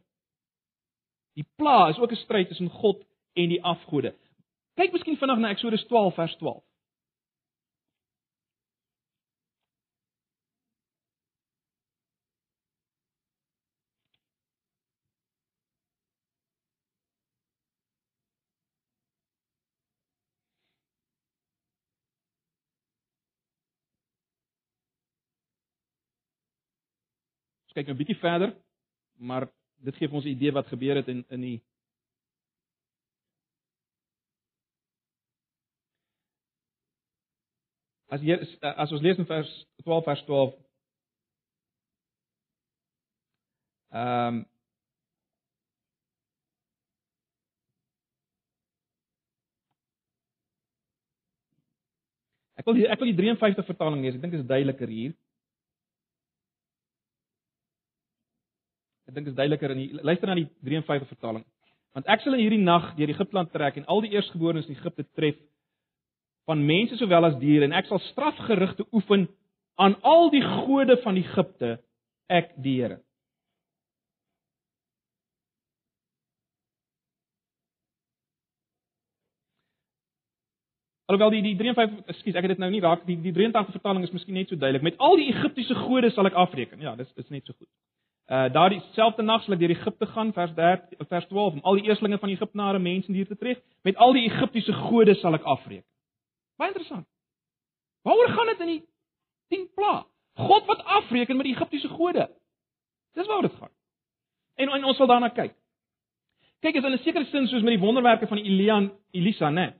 Die 1.34 1.48
pla 1.58 1.90
is 1.90 1.98
ook 1.98 2.12
'n 2.12 2.22
stryd 2.22 2.48
tussen 2.48 2.70
God 2.70 3.02
en 3.34 3.50
die 3.50 3.64
afgode. 3.64 4.14
Kyk 4.76 4.92
miskien 4.92 5.18
vinnig 5.18 5.40
na 5.40 5.50
Eksodus 5.50 5.86
12 5.88 6.14
vers 6.14 6.36
12. 6.36 6.64
Ons 27.74 27.82
kyk 27.82 27.88
nou 27.90 27.96
'n 27.96 28.02
bietjie 28.06 28.22
verder, 28.22 28.52
maar 29.18 29.48
dit 29.82 29.96
gee 29.98 30.08
vir 30.08 30.16
ons 30.16 30.26
'n 30.26 30.30
idee 30.30 30.52
wat 30.54 30.68
gebeur 30.68 30.96
het 30.96 31.08
in 31.08 31.26
in 31.30 31.42
die 31.42 31.62
As 38.14 38.22
jy 38.22 38.38
as 38.62 38.92
ons 38.92 39.02
lees 39.02 39.18
in 39.18 39.26
vers 39.26 39.50
12 39.84 40.04
vers 40.06 40.24
12 40.26 40.54
Ehm 43.92 44.28
um, 44.28 44.46
Ek 52.54 52.66
wil 52.66 52.76
die, 52.76 52.88
ek 52.88 53.00
wil 53.00 53.08
die 53.08 53.18
53 53.18 53.66
vertaling 53.66 54.02
lees. 54.04 54.16
Ek 54.16 54.22
dink 54.22 54.34
dit 54.34 54.42
is 54.42 54.48
duideliker 54.48 54.88
hier. 54.88 55.14
Ek 59.14 59.20
dink 59.20 59.28
is 59.30 59.36
duideliker 59.38 59.70
in 59.70 59.78
die 59.78 60.00
luister 60.02 60.26
na 60.26 60.34
die 60.40 60.48
53 60.66 61.06
vertaling. 61.06 61.44
Want 61.94 62.08
ek 62.10 62.24
sal 62.24 62.34
in 62.34 62.42
hierdie 62.42 62.64
nag 62.66 62.96
deur 62.98 63.12
Egipte 63.14 63.38
land 63.38 63.52
trek 63.54 63.76
en 63.78 63.86
al 63.86 64.02
die 64.02 64.10
eerstgeborenes 64.16 64.66
in 64.66 64.74
Egipte 64.74 65.06
tref 65.14 65.38
van 66.50 66.64
mense 66.66 66.98
sowel 66.98 67.30
as 67.30 67.38
diere 67.38 67.70
en 67.70 67.78
ek 67.78 67.92
sal 67.92 68.02
strafgerigte 68.08 68.88
oefen 68.90 69.28
aan 69.78 70.00
al 70.02 70.32
die 70.34 70.42
gode 70.42 70.98
van 71.06 71.22
Egipte, 71.22 71.76
ek 72.26 72.56
die 72.66 72.80
Here. 72.80 72.98
Alhoewel 81.06 81.36
die 81.38 81.46
die 81.52 81.56
53, 81.62 82.06
ekskuus, 82.16 82.34
ek 82.34 82.48
het 82.48 82.56
dit 82.56 82.66
nou 82.66 82.74
nie 82.74 82.82
raak 82.82 83.06
die 83.06 83.22
die 83.22 83.38
83 83.38 83.78
vertaling 83.78 84.10
is 84.10 84.18
miskien 84.18 84.42
net 84.42 84.50
so 84.50 84.58
duidelik. 84.58 84.90
Met 84.90 84.98
al 84.98 85.22
die 85.22 85.30
Egiptiese 85.30 85.78
gode 85.86 86.10
sal 86.18 86.34
ek 86.34 86.42
afreken. 86.48 86.82
Ja, 86.82 86.98
dis 86.98 87.14
is 87.22 87.30
net 87.30 87.46
so 87.46 87.54
goed. 87.54 87.70
Uh 88.34 88.48
daardie 88.54 88.82
selfde 88.96 89.22
nag 89.22 89.44
sal 89.44 89.54
ek 89.54 89.60
deur 89.62 89.72
Egipte 89.76 90.08
gaan 90.10 90.32
vers 90.34 90.54
13 90.58 91.06
vers 91.10 91.26
12 91.30 91.58
om 91.60 91.66
al 91.70 91.76
die 91.78 91.90
eerstlinge 91.90 92.18
van 92.18 92.32
Egiptenare 92.34 92.80
mense 92.82 93.12
en 93.12 93.18
diere 93.18 93.30
te 93.30 93.38
tref. 93.38 93.60
Met 93.86 94.00
al 94.02 94.16
die 94.18 94.24
Egiptiese 94.26 94.74
gode 94.88 95.14
sal 95.20 95.38
ek 95.38 95.46
afreken. 95.56 95.86
Baie 96.58 96.72
interessant. 96.72 97.06
Waaroor 98.08 98.34
gaan 98.34 98.50
dit 98.54 98.64
in 98.66 98.72
die 98.72 98.82
10 99.54 99.68
pla? 99.78 99.94
God 100.48 100.66
wat 100.72 100.82
afreken 101.02 101.38
met 101.38 101.46
die 101.46 101.54
Egiptiese 101.54 101.92
gode. 101.94 102.26
Dis 103.14 103.30
waaroor 103.30 103.50
dit 103.52 103.60
gaan. 103.60 103.74
En, 104.56 104.74
en 104.80 104.90
ons 104.90 104.98
sal 104.98 105.12
daarna 105.12 105.30
kyk. 105.30 105.54
Kyk, 106.64 106.80
is 106.80 106.90
in 106.90 106.94
'n 106.96 107.04
sekere 107.04 107.30
sin 107.30 107.48
soos 107.48 107.62
met 107.62 107.78
die 107.78 107.86
wonderwerke 107.86 108.28
van 108.28 108.42
Elia 108.42 108.78
en 108.78 108.92
Elisa, 109.12 109.50
né? 109.52 109.74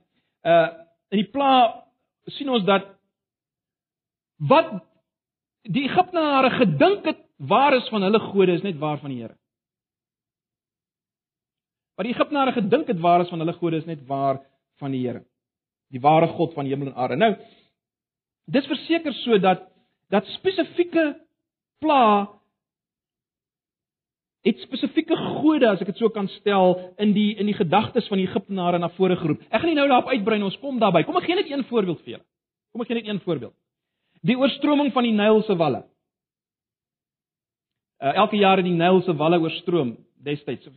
Uh 0.44 0.68
in 1.10 1.20
die 1.22 1.30
pla 1.30 1.84
sien 2.26 2.48
ons 2.50 2.64
dat 2.64 2.86
wat 4.36 4.70
die 5.62 5.84
Egiptenare 5.88 6.50
gedink 6.50 7.04
het 7.04 7.20
waar 7.36 7.76
is 7.76 7.88
van 7.88 8.02
hulle 8.02 8.20
gode 8.30 8.52
is 8.52 8.62
net 8.62 8.78
waar 8.78 8.98
van 8.98 9.10
die 9.10 9.20
Here. 9.22 9.36
Wat 11.94 12.06
die 12.06 12.14
Egiptenare 12.14 12.52
gedink 12.52 12.88
het 12.90 13.00
waar 13.00 13.20
is 13.20 13.30
van 13.30 13.38
hulle 13.38 13.52
gode 13.52 13.76
is 13.76 13.86
net 13.86 14.06
waar 14.06 14.42
van 14.78 14.90
die 14.90 15.06
Here 15.06 15.24
die 15.94 16.02
ware 16.02 16.28
God 16.34 16.54
van 16.54 16.66
hemel 16.66 16.90
en 16.90 16.96
aarde. 16.98 17.18
Nou 17.20 17.34
dis 18.50 18.66
verseker 18.68 19.14
so 19.22 19.38
dat 19.40 19.62
dat 20.12 20.26
spesifieke 20.36 21.14
pla 21.80 22.28
het 24.44 24.60
spesifieke 24.66 25.16
gode 25.16 25.70
as 25.70 25.80
ek 25.80 25.94
dit 25.94 26.02
so 26.02 26.12
kan 26.12 26.28
stel 26.40 26.76
in 27.00 27.14
die 27.16 27.32
in 27.40 27.48
die 27.48 27.56
gedagtes 27.56 28.08
van 28.10 28.20
die 28.20 28.26
Egiptenare 28.28 28.78
na 28.78 28.90
vore 28.98 29.16
geroep. 29.16 29.40
Ek 29.48 29.62
gaan 29.62 29.70
nie 29.72 29.78
nou 29.78 29.88
daarop 29.88 30.12
uitbrei 30.12 30.38
nie, 30.38 30.48
ons 30.50 30.60
kom 30.60 30.80
daarby. 30.82 31.04
Kom 31.06 31.16
ek 31.20 31.28
gee 31.28 31.38
net 31.38 31.50
een 31.50 31.64
voorbeeld 31.70 32.02
vir 32.04 32.16
julle. 32.16 32.26
Kom 32.74 32.84
ek 32.84 32.90
gee 32.90 33.00
net 33.00 33.08
een 33.08 33.22
voorbeeld. 33.24 33.54
Die 34.24 34.36
oorstroming 34.40 34.92
van 34.92 35.08
die 35.08 35.16
Nyl 35.16 35.42
se 35.46 35.56
walle. 35.56 35.84
Uh, 38.02 38.14
elke 38.14 38.36
jaar 38.36 38.56
het 38.56 38.66
die 38.66 38.74
Nyl 38.74 39.02
se 39.02 39.14
walle 39.16 39.38
oorstroom 39.40 39.96
destyds. 40.24 40.68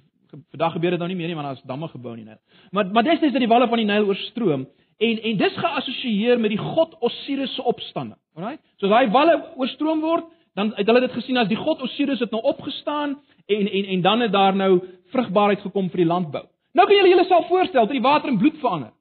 Vandag 0.49 0.73
gebeur 0.73 0.91
dit 0.91 0.99
nou 0.99 1.09
nie 1.09 1.17
meer 1.17 1.27
nie 1.27 1.35
want 1.35 1.47
daar 1.47 1.55
is 1.55 1.69
damme 1.69 1.87
gebou 1.87 2.13
in 2.13 2.25
die 2.25 2.29
Nyl. 2.29 2.41
Maar 2.71 2.91
maar 2.91 3.03
destyds 3.03 3.33
het 3.33 3.41
die 3.41 3.47
walle 3.47 3.67
van 3.67 3.77
die 3.77 3.89
Nyl 3.89 4.05
oorstroom 4.05 4.67
En 4.97 5.21
en 5.21 5.37
dis 5.37 5.57
geassosieer 5.57 6.39
met 6.39 6.49
die 6.49 6.61
god 6.61 6.95
Osiris 6.99 7.53
se 7.55 7.63
opstanding. 7.63 8.17
Alraai? 8.33 8.57
So 8.81 8.87
as 8.87 8.91
daai 8.91 9.11
walle 9.13 9.35
oorstroom 9.55 10.01
word, 10.01 10.25
dan 10.57 10.71
het 10.73 10.89
hulle 10.89 11.03
dit 11.05 11.13
gesien 11.13 11.37
as 11.37 11.49
die 11.51 11.59
god 11.59 11.81
Osiris 11.85 12.23
het 12.23 12.33
nou 12.33 12.41
opgestaan 12.41 13.17
en 13.45 13.67
en 13.67 13.85
en 13.93 14.01
dan 14.01 14.25
het 14.25 14.31
daar 14.31 14.55
nou 14.55 14.71
vrugbaarheid 15.13 15.61
gekom 15.61 15.91
vir 15.93 16.01
die 16.03 16.09
landbou. 16.09 16.43
Nou 16.73 16.87
kan 16.87 16.97
julle 16.97 17.13
julleself 17.13 17.47
voorstel 17.47 17.85
dat 17.85 17.93
die 17.93 18.01
water 18.01 18.29
in 18.33 18.41
bloed 18.41 18.57
verander. 18.63 18.91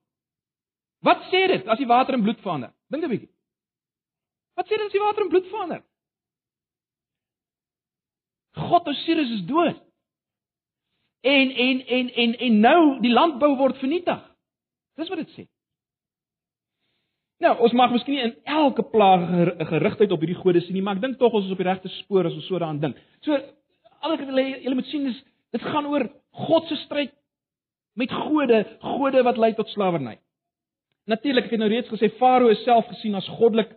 Wat 1.01 1.25
sê 1.33 1.47
dit 1.49 1.67
as 1.69 1.81
die 1.81 1.89
water 1.89 2.15
in 2.15 2.23
bloed 2.23 2.41
verander? 2.45 2.73
Dink 2.93 3.05
'n 3.05 3.09
bietjie. 3.09 3.33
Wat 4.55 4.67
sê 4.67 4.77
dit 4.77 4.87
as 4.87 4.93
die 4.93 5.01
water 5.01 5.23
in 5.23 5.29
bloed 5.29 5.49
verander? 5.49 5.83
God 8.57 8.89
Osiris 8.89 9.31
is 9.31 9.45
dood. 9.49 9.83
En 11.21 11.51
en 11.51 11.83
en 11.87 12.09
en 12.15 12.39
en 12.39 12.61
nou 12.61 12.81
die 13.03 13.13
landbou 13.13 13.57
word 13.57 13.79
vernietig. 13.83 14.23
Dis 14.97 15.09
wat 15.13 15.21
dit 15.25 15.35
sê. 15.37 15.45
Nou, 17.45 17.53
ons 17.67 17.75
mag 17.77 17.93
miskien 17.93 18.17
nie 18.17 18.25
in 18.25 18.37
elke 18.49 18.85
plaag 18.89 19.27
gerigtheid 19.69 20.13
op 20.15 20.23
hierdie 20.25 20.39
gode 20.39 20.63
sien 20.65 20.73
nie, 20.79 20.85
maar 20.85 20.97
ek 20.97 21.03
dink 21.03 21.19
tog 21.21 21.35
ons 21.37 21.45
is 21.45 21.53
op 21.53 21.61
die 21.61 21.69
regte 21.69 21.91
spoor 21.99 22.31
as 22.31 22.37
ons 22.39 22.47
so 22.49 22.57
daaraan 22.57 22.81
dink. 22.81 23.01
So 23.27 23.37
alhoewel 24.07 24.31
julle 24.31 24.63
julle 24.65 24.79
moet 24.79 24.89
sien 24.89 25.11
is 25.11 25.19
dit 25.53 25.67
gaan 25.67 25.89
oor 25.91 26.07
God 26.47 26.69
se 26.71 26.79
stryd 26.85 27.13
met 27.97 28.13
gode, 28.13 28.63
gode 28.85 29.23
wat 29.25 29.41
lei 29.41 29.53
tot 29.57 29.69
slawerny. 29.73 30.17
Natuurlik, 31.09 31.47
ek 31.47 31.55
het 31.55 31.63
nou 31.63 31.69
reeds 31.71 31.93
gesê 31.93 32.11
Farao 32.19 32.51
is 32.53 32.65
self 32.65 32.89
gesien 32.93 33.15
as 33.19 33.29
goddelik 33.37 33.77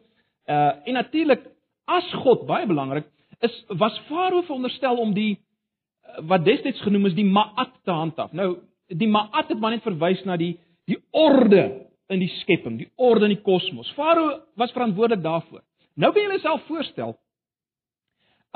uh 0.49 0.71
en 0.87 0.95
natuurlik 0.97 1.43
as 1.89 2.07
God 2.23 2.47
baie 2.47 2.67
belangrik 2.67 3.09
is 3.45 3.63
was 3.67 3.99
Farao 4.07 4.41
veronderstel 4.41 4.97
om 4.97 5.13
die 5.13 5.37
uh, 5.37 6.25
wat 6.27 6.45
destyds 6.45 6.81
genoem 6.81 7.09
is 7.09 7.17
die 7.17 7.27
Ma'at 7.27 7.71
te 7.83 7.95
handhaaf. 7.95 8.33
Nou 8.35 8.57
die 8.87 9.07
Ma'at 9.07 9.51
het 9.51 9.59
maar 9.59 9.75
net 9.75 9.85
verwys 9.85 10.23
na 10.27 10.37
die 10.37 10.57
die 10.89 10.97
orde 11.11 11.87
in 12.09 12.23
die 12.23 12.31
skepping, 12.39 12.79
die 12.79 12.89
orde 12.97 13.27
in 13.29 13.35
die 13.35 13.43
kosmos. 13.45 13.91
Farao 13.93 14.39
was 14.57 14.73
verantwoordelik 14.73 15.23
daarvoor. 15.23 15.61
Nou 15.99 16.11
kan 16.13 16.23
jy 16.23 16.39
jouself 16.39 16.63
voorstel, 16.67 17.17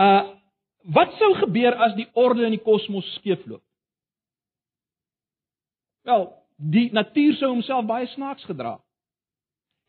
uh 0.01 0.23
wat 0.83 1.13
sou 1.15 1.29
gebeur 1.39 1.77
as 1.79 1.93
die 1.95 2.09
orde 2.19 2.43
in 2.43 2.57
die 2.57 2.63
kosmos 2.63 3.07
skeefloop? 3.21 3.61
Wel, 6.03 6.25
die 6.59 6.89
natuur 6.91 7.37
sou 7.39 7.53
homself 7.53 7.85
baie 7.87 8.09
snaaks 8.11 8.43
gedra. 8.49 8.73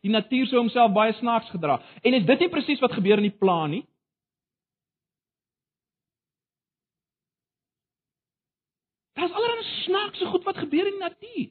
Die 0.05 0.13
natuur 0.13 0.47
sou 0.47 0.61
homself 0.61 0.93
baie 0.95 1.11
snaaks 1.17 1.49
gedra. 1.51 1.81
En 1.99 2.15
is 2.15 2.23
dit 2.23 2.45
nie 2.45 2.49
presies 2.53 2.79
wat 2.79 2.95
gebeur 2.95 3.19
in 3.19 3.27
die 3.27 3.35
plan 3.35 3.73
nie? 3.73 3.83
Daar's 9.25 9.37
allerlei 9.41 9.63
snaakse 9.83 10.25
goed 10.25 10.43
wat 10.43 10.57
gebeur 10.57 10.85
in 10.85 10.99
die 10.99 11.01
natuur. 11.01 11.45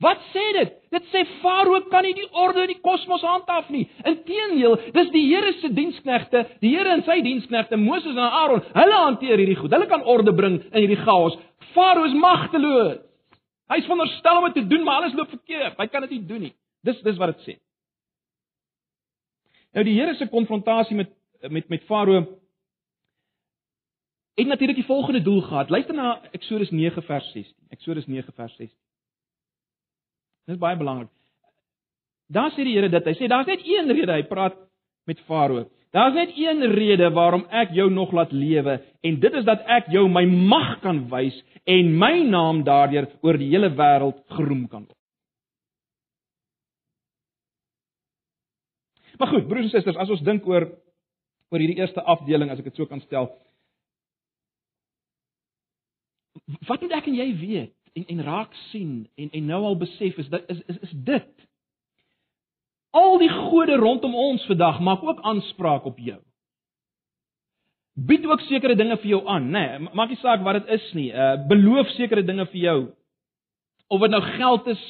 Wat 0.00 0.20
sê 0.32 0.44
dit? 0.54 0.76
Dit 0.94 1.08
sê 1.12 1.24
Farao 1.42 1.80
kan 1.90 2.06
nie 2.06 2.14
die 2.16 2.28
orde 2.32 2.62
in 2.64 2.70
die 2.70 2.80
kosmos 2.80 3.24
handhaaf 3.26 3.68
nie. 3.74 3.82
Inteendeel, 4.06 4.78
dis 4.94 5.10
die 5.12 5.24
Here 5.26 5.50
se 5.58 5.68
diensknegte, 5.74 6.44
die 6.62 6.70
Here 6.72 6.94
en 6.94 7.02
sy 7.04 7.18
diensknegte 7.26 7.76
Moses 7.76 8.14
en 8.14 8.22
Aaron, 8.22 8.62
hulle 8.76 9.00
hanteer 9.02 9.42
hierdie 9.42 9.58
goed. 9.58 9.74
Hulle 9.74 9.90
kan 9.90 10.06
orde 10.08 10.32
bring 10.32 10.60
in 10.70 10.78
hierdie 10.78 11.00
chaos. 11.02 11.36
Farao 11.74 12.06
is 12.08 12.16
magteloos. 12.16 13.02
Hy's 13.74 13.84
veronderstel 13.84 14.40
om 14.40 14.46
dit 14.48 14.62
te 14.62 14.68
doen, 14.70 14.86
maar 14.86 15.02
alles 15.02 15.18
loop 15.18 15.34
verkeerd. 15.34 15.76
Hy 15.76 15.88
kan 15.92 16.06
dit 16.06 16.16
nie 16.16 16.24
doen 16.30 16.46
nie. 16.46 16.54
Dis 16.86 17.02
dis 17.04 17.20
wat 17.20 17.34
dit 17.34 17.44
sê. 17.44 17.58
Nou 19.76 19.84
die 19.84 19.98
Here 19.98 20.16
se 20.16 20.30
konfrontasie 20.32 20.96
met 20.96 21.12
met 21.52 21.68
met 21.68 21.84
Farao 21.90 22.22
het 24.42 24.52
natuurlik 24.52 24.76
die 24.76 24.86
volgende 24.86 25.22
doel 25.22 25.40
gehad. 25.40 25.70
Luister 25.70 25.94
na 25.94 26.20
Eksodus 26.30 26.70
9 26.70 27.02
vers 27.02 27.32
16. 27.32 27.54
Eksodus 27.68 28.06
9 28.06 28.32
vers 28.34 28.56
16. 28.56 28.76
Dit 30.46 30.54
is 30.54 30.60
baie 30.60 30.76
belangrik. 30.76 31.10
Daar 32.26 32.52
sê 32.52 32.64
die 32.64 32.76
Here 32.76 32.88
dit. 32.88 33.04
Hy 33.04 33.16
sê 33.16 33.28
daar's 33.28 33.48
net 33.48 33.64
een 33.64 33.90
rede 33.92 34.12
hy 34.12 34.22
praat 34.28 34.56
met 35.08 35.20
Farao. 35.26 35.66
Daar's 35.90 36.14
net 36.14 36.36
een 36.36 36.62
rede 36.72 37.10
waarom 37.10 37.46
ek 37.50 37.72
jou 37.74 37.88
nog 37.90 38.12
laat 38.12 38.32
lewe 38.32 38.78
en 39.00 39.20
dit 39.20 39.34
is 39.40 39.44
dat 39.44 39.64
ek 39.66 39.88
jou 39.92 40.04
my 40.08 40.24
mag 40.24 40.78
kan 40.84 41.06
wys 41.10 41.36
en 41.64 41.94
my 41.98 42.22
naam 42.28 42.62
daardeur 42.64 43.08
oor 43.24 43.38
die 43.40 43.48
hele 43.50 43.70
wêreld 43.74 44.20
geroem 44.36 44.68
kan 44.68 44.84
word. 44.84 44.98
Maar 49.18 49.28
goed, 49.28 49.48
broers 49.48 49.66
en 49.66 49.70
susters, 49.70 49.98
as 49.98 50.10
ons 50.14 50.22
dink 50.22 50.46
oor 50.46 50.68
oor 51.48 51.62
hierdie 51.62 51.80
eerste 51.80 52.04
afdeling 52.04 52.52
as 52.52 52.60
ek 52.60 52.68
dit 52.68 52.76
so 52.76 52.86
kan 52.86 53.00
stel. 53.00 53.30
Wat 56.66 56.80
moet 56.80 56.92
ek 56.92 57.06
en 57.06 57.14
jy 57.14 57.28
weet? 57.40 57.74
en 57.98 58.06
en 58.06 58.24
raak 58.24 58.54
sien 58.70 59.08
en 59.14 59.30
en 59.30 59.46
nou 59.46 59.62
al 59.64 59.76
besef 59.76 60.16
is 60.16 60.28
dit 60.28 60.42
is 60.46 60.62
is 60.66 60.78
is 60.78 60.94
dit. 61.10 61.28
Al 62.90 63.18
die 63.18 63.30
gode 63.32 63.76
rondom 63.76 64.14
ons 64.14 64.46
vandag 64.46 64.80
maak 64.80 65.02
ook 65.02 65.20
aanspraak 65.20 65.84
op 65.84 65.98
jou. 65.98 66.20
Bied 68.08 68.26
ook 68.26 68.40
sekere 68.46 68.76
dinge 68.78 68.96
vir 68.96 69.10
jou 69.10 69.22
aan, 69.26 69.50
nê? 69.50 69.64
Nee, 69.78 69.90
maak 69.92 70.12
nie 70.12 70.20
saak 70.22 70.44
wat 70.46 70.60
dit 70.60 70.78
is 70.78 70.92
nie. 70.94 71.10
Uh 71.12 71.34
beloof 71.50 71.90
sekere 71.96 72.22
dinge 72.22 72.46
vir 72.52 72.62
jou. 72.62 72.78
Of 73.88 74.00
dit 74.00 74.10
nou 74.10 74.22
geld 74.22 74.66
is 74.74 74.84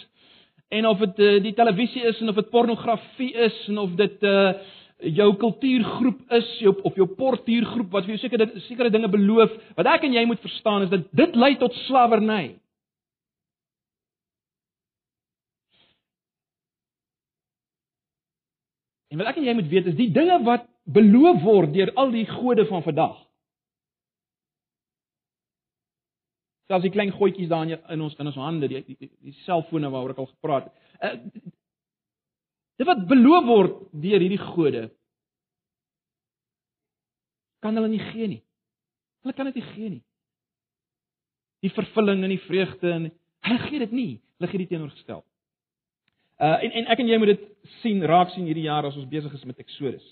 en 0.68 0.86
of 0.86 0.98
dit 0.98 1.22
uh, 1.24 1.38
die 1.42 1.54
televisie 1.56 2.02
is 2.04 2.20
en 2.20 2.28
of 2.28 2.36
dit 2.36 2.50
pornografie 2.50 3.32
is 3.32 3.62
en 3.68 3.78
of 3.78 3.96
dit 3.96 4.22
uh 4.22 4.52
jou 4.98 5.28
kultuurgroep 5.38 6.32
is, 6.34 6.48
jou 6.62 6.72
of 6.82 6.96
jou 6.98 7.06
portuurgroep 7.18 7.92
wat 7.94 8.06
vir 8.06 8.16
jou 8.16 8.22
sekere 8.22 8.48
sekere 8.66 8.90
dinge 8.90 9.10
beloof. 9.12 9.52
Wat 9.78 9.86
ek 9.94 10.08
en 10.08 10.16
jy 10.16 10.24
moet 10.26 10.42
verstaan 10.42 10.86
is 10.86 10.90
dat 10.90 11.06
dit 11.16 11.36
lei 11.38 11.54
tot 11.60 11.74
slawerny. 11.86 12.58
En 19.08 19.22
wat 19.22 19.30
ek 19.30 19.38
en 19.40 19.46
jy 19.46 19.54
moet 19.56 19.70
weet 19.70 19.88
is 19.92 19.96
die 19.98 20.10
dinge 20.12 20.42
wat 20.44 20.66
beloof 20.88 21.40
word 21.44 21.72
deur 21.76 21.94
al 21.96 22.12
die 22.12 22.26
gode 22.28 22.66
van 22.68 22.84
vandag. 22.84 23.16
Selfs 26.68 26.84
die 26.84 26.92
klein 26.92 27.14
goedjies 27.14 27.48
daar 27.48 27.70
in 27.70 28.02
ons 28.04 28.16
in 28.18 28.28
ons 28.28 28.36
hande, 28.36 28.68
die 28.68 28.82
die, 28.84 29.08
die 29.24 29.36
selfone 29.46 29.88
waaroor 29.88 30.12
ek 30.12 30.20
al 30.24 30.32
gepraat 30.34 30.68
het. 30.68 31.22
Dit 32.78 32.86
wat 32.86 33.06
beloof 33.10 33.46
word 33.48 33.78
deur 33.92 34.22
hierdie 34.22 34.40
gode 34.40 34.88
kan 37.58 37.74
hulle 37.74 37.90
nie 37.90 38.02
gee 38.12 38.28
nie. 38.30 38.42
Hulle 39.24 39.34
kan 39.34 39.48
dit 39.50 39.58
nie 39.58 39.68
gee 39.72 39.88
nie. 39.96 40.04
Die 41.66 41.72
vervulling 41.74 42.22
en 42.22 42.30
die 42.30 42.44
vreugde 42.44 42.92
en 42.94 43.08
hulle 43.48 43.64
gee 43.66 43.82
dit 43.82 43.96
nie. 43.96 44.12
Hulle 44.38 44.50
gee 44.52 44.62
dit 44.62 44.70
teenoorgestel. 44.70 45.24
Uh 46.38 46.54
en 46.62 46.76
en 46.80 46.90
ek 46.94 47.02
en 47.02 47.10
jy 47.10 47.18
moet 47.18 47.32
dit 47.34 47.46
sien, 47.80 48.02
raak 48.06 48.30
sien 48.30 48.46
hierdie 48.46 48.68
jaar 48.68 48.86
as 48.86 48.96
ons 48.96 49.10
besig 49.10 49.34
is 49.34 49.46
met 49.48 49.58
Exodus. 49.58 50.04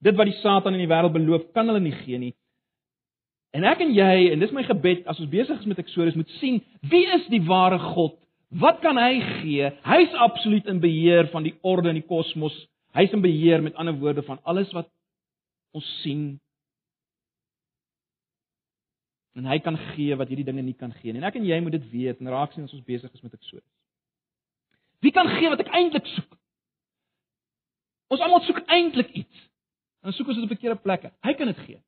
Dit 0.00 0.16
wat 0.16 0.30
die 0.30 0.38
Satan 0.40 0.76
in 0.78 0.80
die 0.80 0.88
wêreld 0.88 1.12
beloof, 1.12 1.50
kan 1.52 1.68
hulle 1.68 1.82
nie 1.84 1.96
gee 2.00 2.20
nie. 2.22 2.32
En 3.52 3.66
ek 3.68 3.82
en 3.84 3.92
jy, 3.92 4.30
en 4.32 4.40
dis 4.40 4.54
my 4.56 4.64
gebed 4.64 5.04
as 5.08 5.20
ons 5.20 5.28
besig 5.28 5.60
is 5.60 5.68
met 5.68 5.80
Exodus, 5.82 6.16
moet 6.16 6.32
sien 6.38 6.62
wie 6.88 7.04
is 7.12 7.28
die 7.32 7.42
ware 7.44 7.76
God? 7.92 8.16
Wat 8.48 8.80
kan 8.80 8.96
hy 8.96 9.20
gee? 9.42 9.68
Hy's 9.84 10.14
absoluut 10.16 10.66
in 10.66 10.80
beheer 10.80 11.28
van 11.32 11.44
die 11.44 11.54
orde 11.60 11.92
in 11.92 12.00
die 12.00 12.08
kosmos. 12.08 12.54
Hy's 12.96 13.12
in 13.12 13.20
beheer 13.20 13.62
met 13.62 13.76
ander 13.76 13.96
woorde 14.00 14.24
van 14.24 14.40
alles 14.42 14.70
wat 14.72 14.88
ons 15.76 15.88
sien. 16.02 16.38
En 19.36 19.46
hy 19.46 19.58
kan 19.62 19.76
gee 19.92 20.16
wat 20.16 20.32
hierdie 20.32 20.46
dinge 20.48 20.64
nie 20.64 20.74
kan 20.74 20.92
gee 21.02 21.12
nie. 21.12 21.20
En 21.20 21.28
ek 21.28 21.36
en 21.38 21.46
jy 21.46 21.60
moet 21.62 21.76
dit 21.76 21.90
weet 21.92 22.22
en 22.22 22.32
raak 22.32 22.56
sien 22.56 22.64
as 22.64 22.74
ons 22.74 22.86
besig 22.88 23.12
is 23.12 23.22
met 23.22 23.36
Exodus. 23.36 23.68
Wie 25.04 25.12
kan 25.14 25.28
gee 25.36 25.52
wat 25.52 25.60
ek 25.62 25.70
eintlik 25.76 26.08
soek? 26.16 26.38
Ons 28.08 28.24
almal 28.24 28.42
soek 28.48 28.64
eintlik 28.66 29.12
iets. 29.22 29.44
Dan 30.02 30.16
soek 30.16 30.32
ons 30.32 30.40
dit 30.40 30.46
op 30.48 30.54
verkeerde 30.56 30.80
plekke. 30.80 31.12
Hy 31.26 31.34
kan 31.36 31.52
dit 31.52 31.60
gee. 31.66 31.80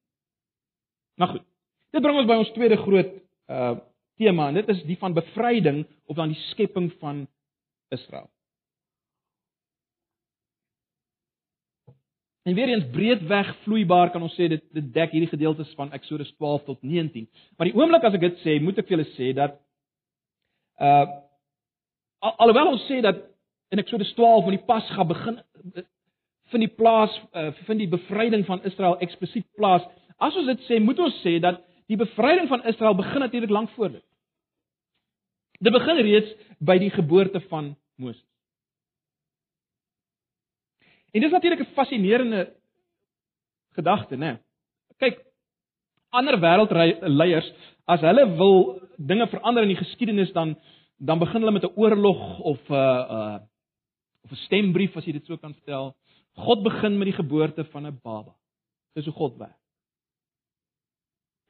Maar 1.16 1.32
goed. 1.34 1.46
Dit 1.90 2.04
bring 2.04 2.20
ons 2.20 2.28
by 2.28 2.36
ons 2.42 2.52
tweede 2.54 2.78
groot 2.84 3.16
uh 3.50 3.78
tema 4.20 4.50
en 4.50 4.58
dit 4.60 4.68
is 4.74 4.82
die 4.88 4.98
van 5.00 5.16
bevryding 5.16 5.82
of 6.06 6.18
dan 6.18 6.34
die 6.34 6.42
skepping 6.50 6.90
van 7.00 7.24
Israel. 7.94 8.28
En 12.48 12.56
weer 12.56 12.68
eens 12.72 12.88
breedweg 12.92 13.50
vloeibaar 13.64 14.12
kan 14.12 14.22
ons 14.24 14.36
sê 14.36 14.48
dit 14.52 14.62
dit 14.76 14.92
dek 14.94 15.12
hierdie 15.14 15.32
gedeeltes 15.32 15.72
van 15.78 15.92
Eksodus 15.96 16.30
12 16.36 16.68
tot 16.68 16.82
19. 16.82 17.28
Maar 17.56 17.68
die 17.68 17.76
oomblik 17.76 18.04
as 18.04 18.16
ek 18.16 18.24
dit 18.24 18.38
sê, 18.44 18.56
moet 18.64 18.78
ek 18.80 18.88
vir 18.88 18.98
julle 18.98 19.10
sê 19.16 19.32
dat 19.36 19.58
uh 20.80 21.08
Al, 22.20 22.34
alhoewel 22.44 22.74
ons 22.74 22.82
sê 22.84 22.98
dat 23.00 23.16
in 23.72 23.80
Eksodus 23.80 24.10
12 24.12 24.44
wanneer 24.44 24.60
die 24.60 24.68
Pasga 24.68 25.04
begin 25.08 25.38
vind 26.52 26.64
die 26.66 26.74
plaas 26.74 27.14
uh, 27.32 27.48
vind 27.64 27.80
die 27.80 27.88
bevryding 27.88 28.44
van 28.44 28.60
Israel 28.68 28.98
eksplisiet 29.00 29.46
plaas. 29.56 29.86
As 30.18 30.36
ons 30.36 30.50
dit 30.50 30.66
sê, 30.66 30.80
moet 30.82 30.98
ons 31.00 31.16
sê 31.24 31.38
dat 31.40 31.62
die 31.88 31.96
bevryding 31.96 32.50
van 32.50 32.64
Israel 32.68 32.98
begin 32.98 33.24
natuurlik 33.24 33.54
lank 33.54 33.70
voor 33.76 33.94
dit. 33.94 34.04
Dit 35.60 35.72
begin 35.72 36.00
reeds 36.00 36.30
by 36.58 36.78
die 36.80 36.90
geboorte 36.90 37.40
van 37.50 37.74
Moses. 38.00 38.24
En 41.12 41.20
dis 41.20 41.30
natuurlik 41.30 41.60
'n 41.60 41.74
fascinerende 41.74 42.54
gedagte, 43.76 44.16
né? 44.16 44.38
Kyk, 44.98 45.20
ander 46.10 46.38
wêreldleiers 46.40 47.48
as 47.84 48.00
hulle 48.00 48.26
wil 48.36 48.80
dinge 48.96 49.26
verander 49.26 49.62
in 49.62 49.74
die 49.74 49.84
geskiedenis 49.84 50.32
dan 50.32 50.56
dan 50.98 51.18
begin 51.18 51.40
hulle 51.40 51.52
met 51.52 51.64
'n 51.64 51.76
oorlog 51.76 52.40
of 52.40 52.60
'n 52.68 52.74
uh, 52.74 53.10
uh 53.16 53.38
of 54.24 54.30
'n 54.30 54.44
stembrief 54.46 54.96
as 54.96 55.04
jy 55.04 55.12
dit 55.12 55.26
so 55.26 55.36
kan 55.36 55.54
stel. 55.62 55.96
God 56.36 56.62
begin 56.62 56.98
met 56.98 57.06
die 57.06 57.20
geboorte 57.22 57.64
van 57.64 57.86
'n 57.86 58.00
baba. 58.02 58.34
Dis 58.94 59.04
hoe 59.04 59.14
God 59.14 59.36
werk. 59.36 59.59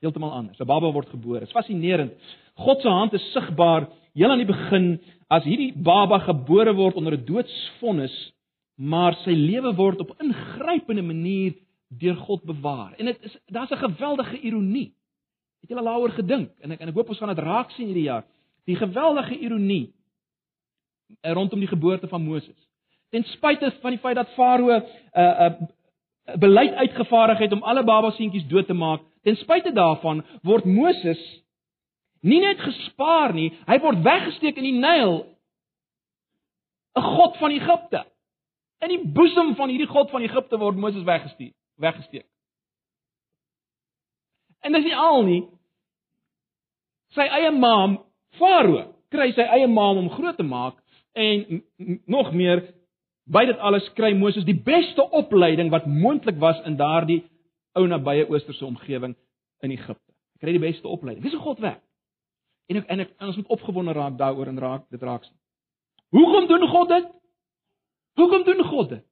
Heeltemal 0.00 0.32
anders. 0.32 0.58
'n 0.58 0.66
Baba 0.66 0.92
word 0.92 1.08
gebore. 1.08 1.40
Dit 1.40 1.48
is 1.48 1.54
fascinerend. 1.54 2.12
God 2.54 2.80
se 2.80 2.88
hand 2.88 3.12
is 3.12 3.32
sigbaar 3.32 3.88
heel 4.14 4.30
aan 4.30 4.42
die 4.42 4.46
begin 4.46 5.00
as 5.28 5.44
hierdie 5.44 5.72
baba 5.76 6.18
gebore 6.18 6.74
word 6.74 6.96
onder 6.96 7.14
'n 7.16 7.24
doodsvonnis, 7.24 8.32
maar 8.76 9.14
sy 9.24 9.30
lewe 9.30 9.74
word 9.74 10.00
op 10.00 10.16
ingrypende 10.18 11.02
manier 11.02 11.54
deur 11.88 12.16
God 12.16 12.42
bewaar. 12.42 12.94
En 12.98 13.04
dit 13.04 13.22
is 13.22 13.36
daar's 13.46 13.70
'n 13.70 13.76
geweldige 13.76 14.40
ironie. 14.40 14.92
Het 15.60 15.76
al 15.76 15.84
daaroor 15.84 16.10
gedink? 16.10 16.50
En 16.60 16.70
ek 16.70 16.80
en 16.80 16.88
ek 16.88 16.94
hoop 16.94 17.08
ons 17.08 17.18
gaan 17.18 17.34
dit 17.34 17.44
raak 17.44 17.70
sien 17.70 17.86
hierdie 17.86 18.08
jaar 18.08 18.24
die 18.64 18.76
geweldige 18.76 19.38
ironie 19.38 19.92
eh, 21.20 21.32
rondom 21.32 21.58
die 21.60 21.68
geboorte 21.68 22.08
van 22.08 22.22
Moses. 22.22 22.68
Ten 23.10 23.24
spyte 23.24 23.72
van 23.80 23.90
die 23.90 23.98
feit 23.98 24.16
dat 24.16 24.28
Farao 24.34 24.70
'n 24.70 24.82
uh, 25.14 25.40
'n 25.48 25.52
uh, 25.52 25.68
beleid 26.38 26.74
uitgevaardig 26.74 27.38
het 27.38 27.52
om 27.52 27.62
alle 27.62 27.84
babaseentjies 27.84 28.46
dood 28.48 28.66
te 28.66 28.76
maak, 28.76 29.02
ten 29.22 29.36
spyte 29.36 29.72
daarvan 29.72 30.24
word 30.42 30.64
Moses 30.64 31.20
nie 32.20 32.40
net 32.40 32.60
gespaar 32.60 33.32
nie, 33.34 33.48
hy 33.66 33.78
word 33.80 34.02
weggesteek 34.04 34.58
in 34.60 34.66
die 34.68 34.76
Nyl. 34.76 35.24
'n 36.96 37.02
God 37.02 37.36
van 37.36 37.50
Egipte. 37.50 38.04
In 38.80 38.88
die 38.88 39.04
boesem 39.14 39.54
van 39.54 39.68
hierdie 39.68 39.88
God 39.88 40.10
van 40.10 40.22
Egipte 40.22 40.58
word 40.58 40.76
Moses 40.76 41.04
weggesteek, 41.04 41.54
weggesteek. 41.76 42.26
En 44.60 44.72
dis 44.72 44.84
nie 44.84 44.96
al 44.96 45.22
nie. 45.22 45.42
Sy 47.14 47.26
eie 47.26 47.50
ma 47.50 47.96
Farao 48.38 48.94
kry 49.10 49.32
sy 49.34 49.42
eie 49.42 49.66
ma 49.66 49.88
om 49.90 50.04
hom 50.04 50.10
groot 50.14 50.36
te 50.36 50.46
maak, 50.46 50.76
en 51.12 51.62
nog 52.06 52.32
meer 52.32 52.62
by 53.24 53.44
dit 53.46 53.58
alles 53.58 53.86
kry 53.98 54.12
Moses 54.16 54.44
die 54.44 54.56
beste 54.56 55.04
opleiding 55.10 55.70
wat 55.70 55.86
moontlik 55.86 56.38
was 56.38 56.60
in 56.66 56.76
daardie 56.76 57.22
ou 57.78 57.86
nabye 57.86 58.26
oosterse 58.28 58.64
omgewing 58.66 59.14
in 59.62 59.74
Egipte. 59.74 60.12
Hy 60.34 60.44
kry 60.46 60.56
die 60.56 60.62
beste 60.62 60.88
opleiding. 60.88 61.24
Dis 61.24 61.36
hoe 61.36 61.42
God 61.42 61.60
werk. 61.62 61.82
En 62.70 62.78
ek, 62.78 62.88
en, 62.88 63.02
ek, 63.02 63.14
en 63.18 63.30
ons 63.32 63.38
moet 63.40 63.54
opgewonde 63.58 63.92
raak 63.92 64.18
daaroor 64.18 64.50
en 64.50 64.58
raak 64.62 64.88
dit 64.94 65.02
raak. 65.02 65.26
Hoekom 66.14 66.46
doen 66.50 66.66
God 66.70 66.88
dit? 66.88 67.06
Hoekom 68.18 68.44
doen 68.46 68.64
God 68.64 68.88
dit? 68.96 69.06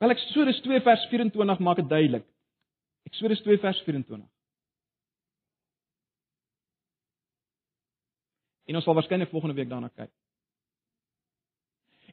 Wel 0.00 0.14
Eksodus 0.14 0.60
2 0.64 0.80
vers 0.80 1.06
24 1.10 1.58
maak 1.58 1.82
dit 1.82 1.88
duidelik. 1.88 2.26
Eksodus 3.10 3.42
2 3.42 3.58
vers 3.58 3.82
24. 3.84 4.26
En 8.70 8.78
ons 8.78 8.84
sal 8.86 8.94
waarskynlik 8.94 9.30
volgende 9.34 9.58
week 9.58 9.68
daarna 9.68 9.90
kyk. 9.90 10.12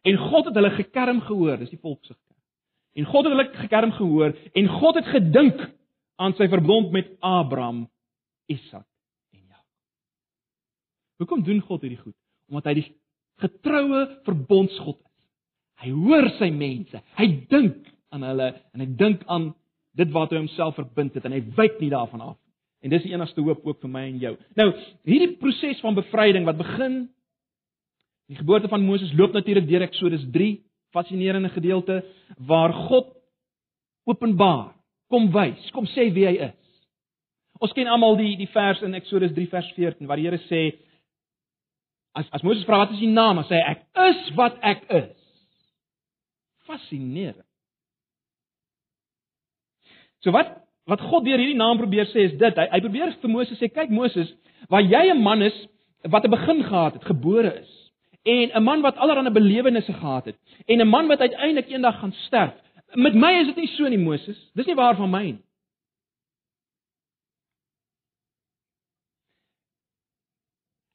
En 0.07 0.19
God 0.29 0.49
het 0.49 0.55
hulle 0.55 0.71
gekerm 0.77 1.19
gehoor, 1.27 1.57
dis 1.59 1.73
die 1.73 1.81
volk 1.81 2.05
se 2.05 2.13
kerm. 2.13 2.37
En 2.97 3.07
God 3.09 3.27
het 3.27 3.33
hulle 3.35 3.47
gekerm 3.61 3.91
gehoor 3.97 4.35
en 4.57 4.69
God 4.79 5.01
het 5.01 5.09
gedink 5.13 5.65
aan 6.17 6.33
sy 6.37 6.47
verbond 6.49 6.93
met 6.95 7.11
Abraham, 7.19 7.85
Isak 8.49 8.85
en 9.35 9.43
Jakob. 9.43 9.67
Hoekom 11.21 11.43
doen 11.45 11.59
God 11.67 11.83
hierdie 11.85 12.01
goed? 12.01 12.15
Omdat 12.49 12.71
hy 12.71 12.75
die 12.79 12.87
getroue 13.43 14.05
verbondsgod 14.25 14.97
is. 14.97 15.05
Hy 15.83 15.93
hoor 15.93 16.31
sy 16.39 16.49
mense. 16.49 17.03
Hy 17.19 17.27
dink 17.51 17.85
aan 18.15 18.25
hulle 18.25 18.49
en 18.73 18.81
hy 18.81 18.89
dink 18.97 19.27
aan 19.29 19.51
dit 19.97 20.09
wat 20.13 20.33
hy 20.33 20.41
homself 20.41 20.77
verbind 20.77 21.17
het 21.17 21.25
en 21.27 21.35
hy 21.35 21.43
wyk 21.57 21.77
nie 21.81 21.91
daarvan 21.93 22.23
af. 22.31 22.39
En 22.85 22.93
dis 22.93 23.03
die 23.05 23.13
enigste 23.13 23.43
hoop 23.45 23.65
ook 23.65 23.81
vir 23.83 23.91
my 23.91 24.03
en 24.07 24.17
jou. 24.21 24.33
Nou, 24.57 24.67
hierdie 25.09 25.35
proses 25.41 25.81
van 25.83 25.97
bevryding 25.97 26.45
wat 26.47 26.59
begin 26.61 26.97
die 28.27 28.35
geboorte 28.35 28.67
van 28.67 28.83
Moses 28.83 29.13
loop 29.15 29.31
natuurlik 29.31 29.67
deur 29.67 29.85
Eksodus 29.87 30.25
3, 30.31 30.57
fascinerende 30.91 31.49
gedeelte 31.49 32.01
waar 32.37 32.73
God 32.73 33.13
openbaar, 34.07 34.73
kom 35.11 35.29
wys, 35.31 35.71
kom 35.75 35.87
sê 35.91 36.09
wie 36.15 36.25
hy 36.27 36.35
is. 36.49 36.55
Ons 37.63 37.73
ken 37.73 37.89
almal 37.89 38.17
die 38.19 38.35
die 38.39 38.49
vers 38.51 38.83
in 38.85 38.95
Eksodus 38.97 39.33
3 39.35 39.47
vers 39.51 39.71
14 39.75 40.07
waar 40.07 40.19
die 40.19 40.27
Here 40.27 40.41
sê 40.47 40.61
as 42.17 42.27
as 42.35 42.43
Moses 42.43 42.65
vra 42.67 42.83
wat 42.83 42.93
is 42.95 43.01
die 43.01 43.11
naam, 43.11 43.39
sê 43.47 43.59
hy 43.59 43.75
ek 43.75 43.83
is 44.09 44.29
wat 44.37 44.59
ek 44.65 44.83
is. 44.99 45.15
Fascinerend. 46.67 47.45
So 50.25 50.35
wat 50.35 50.57
wat 50.87 51.03
God 51.03 51.25
deur 51.27 51.39
hierdie 51.39 51.59
naam 51.59 51.79
probeer 51.79 52.07
sê 52.11 52.27
is 52.27 52.37
dit. 52.39 52.59
Hy 52.59 52.67
hy 52.75 52.83
probeer 52.83 53.15
vir 53.21 53.31
Moses 53.31 53.59
sê 53.59 53.71
kyk 53.71 53.91
Moses, 53.91 54.29
waar 54.71 54.83
jy 54.83 55.11
'n 55.13 55.23
man 55.23 55.41
is 55.41 55.55
wat 56.03 56.25
'n 56.25 56.31
begin 56.31 56.63
gehad 56.63 56.93
het, 56.93 57.03
gebore 57.03 57.53
is 57.63 57.76
en 58.27 58.51
'n 58.53 58.63
man 58.63 58.81
wat 58.81 58.97
allerlei 58.97 59.29
belewennisse 59.29 59.93
gehad 59.93 60.25
het 60.25 60.37
en 60.65 60.81
'n 60.81 60.87
man 60.87 61.07
wat 61.07 61.19
uiteindelik 61.19 61.69
eendag 61.69 61.99
gaan 61.99 62.11
sterf. 62.11 62.53
Met 62.93 63.13
my 63.13 63.31
is 63.39 63.45
dit 63.45 63.55
nie 63.55 63.67
so 63.67 63.87
nie 63.87 63.97
Moses. 63.97 64.51
Dis 64.53 64.65
nie 64.65 64.75
waar 64.75 64.95
van 64.95 65.09
my 65.09 65.23
nie. 65.23 65.43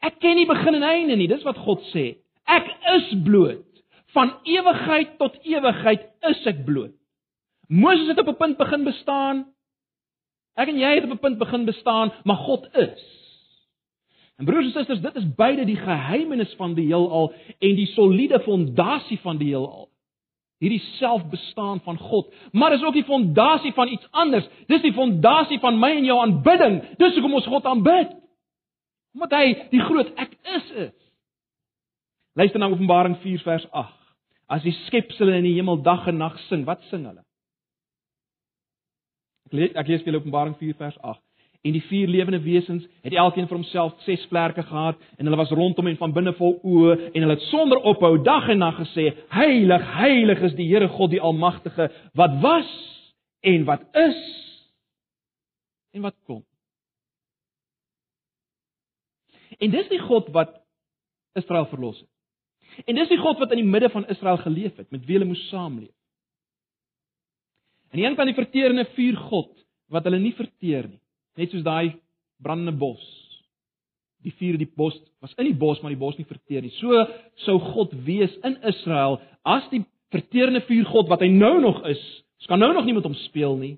Ek 0.01 0.19
ken 0.19 0.35
nie 0.35 0.47
begin 0.47 0.75
en 0.75 0.83
einde 0.83 1.17
nie, 1.17 1.29
dis 1.29 1.43
wat 1.43 1.57
God 1.57 1.83
sê. 1.95 2.17
Ek 2.45 2.67
is 2.97 3.15
bloot. 3.25 3.67
Van 4.07 4.35
ewigheid 4.43 5.19
tot 5.19 5.39
ewigheid 5.43 6.09
is 6.21 6.47
ek 6.47 6.65
bloot. 6.65 6.95
Moses 7.69 8.09
het 8.09 8.19
op 8.19 8.29
'n 8.29 8.37
punt 8.37 8.57
begin 8.57 8.85
bestaan. 8.85 9.47
Ek 10.57 10.69
en 10.69 10.79
jy 10.79 10.95
het 10.95 11.05
op 11.05 11.11
'n 11.11 11.19
punt 11.19 11.39
begin 11.39 11.65
bestaan, 11.65 12.13
maar 12.25 12.37
God 12.37 12.69
is. 12.77 13.22
En 14.41 14.45
broers 14.49 14.65
en 14.65 14.73
susters, 14.73 15.01
dit 15.01 15.17
is 15.21 15.35
beide 15.37 15.65
die 15.69 15.77
geheimenis 15.77 16.55
van 16.59 16.75
die 16.75 16.87
heelal 16.89 17.33
en 17.59 17.75
die 17.77 17.89
soliede 17.93 18.41
fondasie 18.41 19.19
van 19.23 19.39
die 19.39 19.53
heelal. 19.53 19.89
Hierdie 20.63 20.83
selfbestaan 20.97 21.81
van 21.83 21.99
God, 21.99 22.29
maar 22.53 22.73
is 22.73 22.83
ook 22.83 22.95
die 22.95 23.05
fondasie 23.05 23.73
van 23.75 23.89
iets 23.89 24.07
anders. 24.11 24.47
Dis 24.71 24.83
die 24.85 24.95
fondasie 24.95 25.59
van 25.59 25.79
my 25.79 25.91
en 25.97 26.05
jou 26.07 26.19
aanbidding. 26.23 26.79
Dis 26.99 27.17
hoekom 27.19 27.35
ons 27.35 27.49
God 27.51 27.67
aanbid. 27.67 28.13
Omdat 29.15 29.35
hy 29.37 29.47
die 29.73 29.83
groot 29.83 30.13
ek 30.23 30.37
is 30.57 30.71
is. 30.87 30.95
Luister 32.39 32.63
na 32.63 32.71
Openbaring 32.73 33.19
4 33.21 33.43
vers 33.45 33.67
8. 33.71 33.99
As 34.47 34.63
die 34.65 34.75
skepsels 34.87 35.35
in 35.35 35.45
die 35.45 35.57
hemel 35.59 35.83
dag 35.83 36.07
en 36.09 36.23
nag 36.23 36.39
sing, 36.47 36.65
wat 36.69 36.81
sing 36.89 37.05
hulle? 37.09 37.25
Ek 39.51 39.59
lees 39.59 39.77
ek 39.77 39.91
lees 39.91 40.07
vir 40.07 40.17
Openbaring 40.21 40.57
4 40.61 40.79
vers 40.79 40.97
8. 41.03 41.21
En 41.63 41.73
die 41.77 41.83
vier 41.87 42.11
lewende 42.11 42.41
wesens 42.43 42.87
het 43.05 43.15
elkeen 43.15 43.47
vir 43.47 43.57
homself 43.57 43.95
ses 44.03 44.25
vlerke 44.31 44.65
gehad 44.67 44.99
en 45.17 45.27
hulle 45.29 45.39
was 45.39 45.53
rondom 45.55 45.87
en 45.87 45.99
van 46.01 46.15
binne 46.15 46.33
vol 46.35 46.57
oë 46.59 46.97
en 47.13 47.21
hulle 47.21 47.37
het 47.37 47.49
sonder 47.53 47.79
ophou 47.87 48.17
dag 48.23 48.49
en 48.51 48.59
nag 48.59 48.81
gesê: 48.81 49.13
Heilig, 49.31 49.85
heilig 49.95 50.43
is 50.49 50.57
die 50.59 50.67
Here 50.67 50.89
God 50.89 51.13
die 51.15 51.23
Almagtige 51.23 51.91
wat 52.19 52.35
was 52.43 52.73
en 53.47 53.67
wat 53.69 53.85
is 53.95 54.19
en 55.95 56.03
wat 56.03 56.17
kom. 56.27 56.43
En 59.63 59.71
dis 59.71 59.89
die 59.93 60.01
God 60.03 60.33
wat 60.35 60.57
Israel 61.39 61.69
verlos 61.71 62.01
het. 62.01 62.09
En 62.89 62.97
dis 62.97 63.11
die 63.13 63.21
God 63.21 63.39
wat 63.39 63.53
in 63.55 63.61
die 63.63 63.69
midde 63.69 63.91
van 63.93 64.09
Israel 64.11 64.41
geleef 64.41 64.77
het, 64.81 64.91
met 64.91 65.05
wie 65.07 65.19
hulle 65.19 65.29
moes 65.29 65.45
saamleef. 65.51 65.95
En 67.93 68.01
die 68.01 68.07
een 68.09 68.17
kan 68.17 68.27
die 68.27 68.37
verterende 68.37 68.87
vuur 68.97 69.19
God 69.29 69.53
wat 69.93 70.07
hulle 70.09 70.19
nie 70.19 70.33
verteer 70.35 70.89
nie, 70.89 71.02
net 71.39 71.53
soos 71.53 71.65
daai 71.67 71.95
brandende 72.43 72.75
bos. 72.79 73.03
Die 74.23 74.35
vuur 74.39 74.59
die 74.61 74.69
bos 74.69 74.97
was 75.23 75.35
in 75.39 75.49
die 75.51 75.59
bos, 75.59 75.81
maar 75.83 75.95
die 75.95 76.01
bos 76.01 76.19
nie 76.19 76.29
verteer 76.29 76.63
nie. 76.63 76.73
So 76.79 77.07
sou 77.47 77.59
God 77.73 77.95
wees 78.07 78.35
in 78.47 78.59
Israel 78.69 79.21
as 79.47 79.67
die 79.73 79.83
verterende 80.15 80.63
vuur 80.69 80.87
God 80.91 81.11
wat 81.11 81.25
hy 81.25 81.31
nou 81.33 81.57
nog 81.63 81.81
is. 81.91 82.03
Ons 82.43 82.51
kan 82.51 82.63
nou 82.63 82.73
nog 82.75 82.87
nie 82.87 82.95
met 82.95 83.07
hom 83.07 83.17
speel 83.25 83.57
nie. 83.59 83.75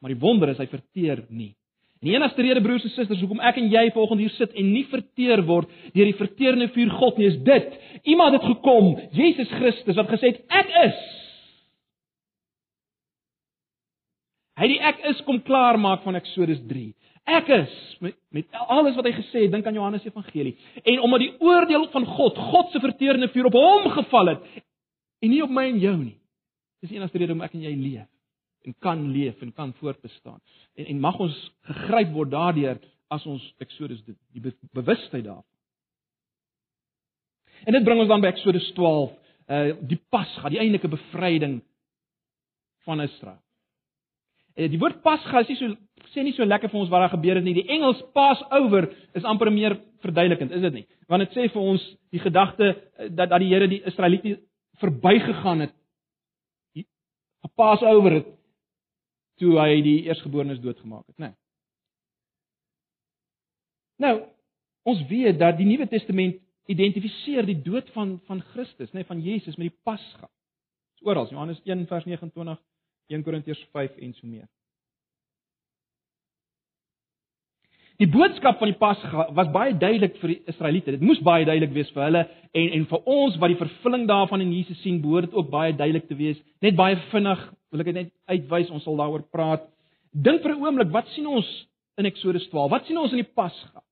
Maar 0.00 0.12
die 0.12 0.20
wonder 0.20 0.52
is 0.52 0.60
hy 0.60 0.68
verteer 0.68 1.24
nie. 1.32 1.54
En 2.00 2.10
die 2.10 2.16
enigste 2.18 2.44
rede 2.44 2.60
broers 2.60 2.84
en 2.84 2.92
susters 2.92 3.20
hoekom 3.24 3.40
ek 3.40 3.56
en 3.60 3.70
jy 3.72 3.86
volgens 3.94 4.20
hier 4.20 4.32
sit 4.36 4.52
en 4.52 4.66
nie 4.74 4.84
verteer 4.90 5.40
word 5.48 5.70
deur 5.94 6.10
die 6.10 6.18
verterende 6.18 6.68
vuur 6.74 6.92
God 7.00 7.20
nie 7.20 7.30
is 7.30 7.38
dit. 7.46 7.76
Iemand 8.12 8.36
het 8.36 8.44
gekom, 8.44 8.90
Jesus 9.16 9.52
Christus 9.56 9.96
wat 9.96 10.12
gesê 10.12 10.34
het 10.34 10.42
ek 10.52 10.72
is 10.84 11.04
Hy 14.60 14.68
die 14.70 14.80
ek 14.86 15.02
is 15.10 15.22
kom 15.26 15.40
klaar 15.46 15.78
maak 15.80 16.04
van 16.06 16.18
Eksodus 16.18 16.60
3. 16.70 16.92
Ek 17.24 17.48
is 17.56 17.74
met, 18.04 18.16
met 18.36 18.58
alles 18.68 18.96
wat 18.98 19.08
hy 19.08 19.14
gesê 19.16 19.46
het, 19.46 19.52
dink 19.54 19.66
aan 19.66 19.78
Johannes 19.78 20.04
Evangelie. 20.06 20.54
En 20.84 21.00
omdat 21.06 21.24
die 21.24 21.32
oordeel 21.40 21.88
van 21.94 22.06
God, 22.06 22.38
God 22.52 22.70
se 22.70 22.82
verterende 22.84 23.30
vuur 23.32 23.48
op 23.48 23.56
hom 23.58 23.88
geval 23.96 24.34
het 24.34 24.50
en 25.24 25.32
nie 25.32 25.40
op 25.42 25.52
my 25.52 25.64
en 25.70 25.80
jou 25.80 25.94
nie. 25.96 26.18
Dis 26.84 26.92
die 26.92 27.00
enigste 27.00 27.18
rede 27.18 27.32
hoekom 27.32 27.46
ek 27.46 27.56
en 27.56 27.64
jy 27.64 27.72
leef 27.80 28.10
en 28.64 28.76
kan 28.80 29.00
leef 29.12 29.40
en 29.44 29.52
kan 29.52 29.72
voortbestaan. 29.80 30.40
En 30.76 30.86
en 30.92 31.00
mag 31.00 31.18
ons 31.20 31.36
gegryp 31.68 32.12
word 32.12 32.32
daardeur 32.32 32.80
as 33.12 33.24
ons 33.28 33.44
Eksodus 33.60 34.00
doen, 34.04 34.16
die 34.32 34.40
be 34.44 34.52
bewustheid 34.76 35.24
daarvan. 35.24 35.50
En 37.64 37.76
dit 37.76 37.84
bring 37.84 38.00
ons 38.00 38.10
dan 38.10 38.24
by 38.24 38.32
Eksodus 38.32 38.66
12, 38.76 39.12
uh 39.48 39.70
die 39.88 40.00
Pasga, 40.12 40.50
die 40.52 40.60
eintlike 40.60 40.88
bevryding 40.92 41.58
van 42.84 43.00
Israel. 43.04 43.43
Die 44.54 44.78
woord 44.78 45.02
Pasga 45.02 45.42
is 45.42 45.50
nie 45.50 45.58
so 45.58 45.74
sê 46.14 46.22
nie 46.22 46.34
so 46.36 46.46
lekker 46.46 46.70
vir 46.70 46.80
ons 46.80 46.90
wat 46.92 47.02
daar 47.02 47.14
gebeur 47.16 47.40
het 47.40 47.46
nie. 47.46 47.56
Die 47.56 47.68
Engels 47.74 48.00
Passover 48.14 48.86
is 49.18 49.26
amper 49.26 49.50
meer 49.50 49.76
verduidelikend, 50.04 50.52
is 50.54 50.62
dit 50.62 50.76
nie? 50.78 50.84
Want 51.10 51.24
dit 51.24 51.34
sê 51.34 51.48
vir 51.50 51.62
ons 51.72 51.84
die 52.14 52.22
gedagte 52.22 52.70
eh, 52.70 53.08
dat 53.10 53.32
dat 53.32 53.42
die 53.42 53.50
Here 53.50 53.68
die 53.70 53.82
Israeliete 53.82 54.36
verbygegaan 54.82 55.66
het. 55.66 55.74
Die 56.74 56.86
Passover 57.58 58.20
het 58.20 58.30
toe 59.42 59.56
hy 59.58 59.80
die 59.82 59.96
eersgeborenes 60.06 60.62
doodgemaak 60.62 61.08
het, 61.10 61.18
né? 61.18 61.32
Nee. 61.32 61.40
Nou, 64.04 64.14
ons 64.86 65.02
weet 65.10 65.38
dat 65.38 65.58
die 65.58 65.66
Nuwe 65.66 65.86
Testament 65.90 66.38
identifiseer 66.70 67.46
die 67.46 67.58
dood 67.62 67.90
van 67.94 68.16
van 68.28 68.40
Christus, 68.52 68.92
né, 68.92 69.02
nee, 69.02 69.10
van 69.10 69.20
Jesus 69.22 69.58
met 69.58 69.70
die 69.72 69.78
Pasga. 69.82 70.30
Dis 70.94 71.06
oral, 71.06 71.26
Johannes 71.30 71.60
1 71.66 71.86
vers 71.90 72.06
29 72.06 72.58
1 73.12 73.24
Korintiërs 73.24 73.62
5 73.72 73.96
en 74.00 74.14
so 74.14 74.26
meer. 74.26 74.46
Die 78.02 78.08
boodskap 78.10 78.58
van 78.58 78.72
die 78.72 78.78
Pasga 78.78 79.28
was 79.36 79.50
baie 79.54 79.74
duidelik 79.78 80.16
vir 80.18 80.32
die 80.32 80.40
Israeliete. 80.50 80.96
Dit 80.96 81.04
moes 81.06 81.20
baie 81.22 81.44
duidelik 81.46 81.76
wees 81.76 81.92
vir 81.94 82.08
hulle 82.08 82.24
en 82.58 82.72
en 82.80 82.86
vir 82.90 83.12
ons 83.16 83.36
wat 83.38 83.52
die 83.52 83.60
vervulling 83.60 84.08
daarvan 84.10 84.42
in 84.42 84.50
Jesus 84.56 84.80
sien, 84.82 84.98
behoort 85.02 85.28
dit 85.28 85.36
ook 85.38 85.52
baie 85.52 85.76
duidelik 85.78 86.08
te 86.08 86.18
wees. 86.18 86.40
Net 86.64 86.74
baie 86.78 86.98
vinnig 87.12 87.44
wil 87.70 87.84
ek 87.84 87.90
dit 87.90 87.98
net 88.00 88.10
uitwys, 88.30 88.72
ons 88.74 88.82
sal 88.86 88.98
daaroor 88.98 89.22
praat. 89.30 89.62
Dink 90.10 90.42
vir 90.42 90.54
'n 90.54 90.62
oomblik, 90.62 90.90
wat 90.90 91.06
sien 91.14 91.26
ons 91.26 91.46
in 91.98 92.06
Eksodus 92.06 92.48
12? 92.50 92.70
Wat 92.70 92.86
sien 92.86 92.98
ons 92.98 93.12
in 93.12 93.22
die 93.22 93.34
Pasga? 93.34 93.82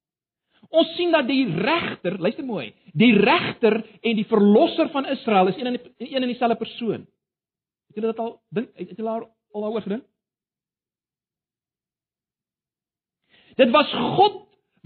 Ons 0.70 0.94
sien 0.96 1.10
dat 1.12 1.26
die 1.26 1.46
regter, 1.46 2.18
luister 2.18 2.44
mooi, 2.44 2.72
die 2.94 3.12
regter 3.18 3.82
en 4.02 4.16
die 4.16 4.24
verlosser 4.24 4.88
van 4.88 5.06
Israel 5.06 5.48
is 5.48 5.56
een 5.56 5.66
en 5.66 5.78
een 5.98 6.22
en 6.22 6.28
dieselfde 6.28 6.56
persoon. 6.56 7.06
Het 7.92 8.00
julle 8.00 8.12
dit 8.14 8.20
al 8.24 8.32
dink 8.48 8.70
het 8.80 8.96
julle 8.96 9.12
al 9.12 9.64
daaroor 9.66 9.84
gedink? 9.84 10.04
Dit 13.60 13.70
was 13.74 13.92
God 14.16 14.38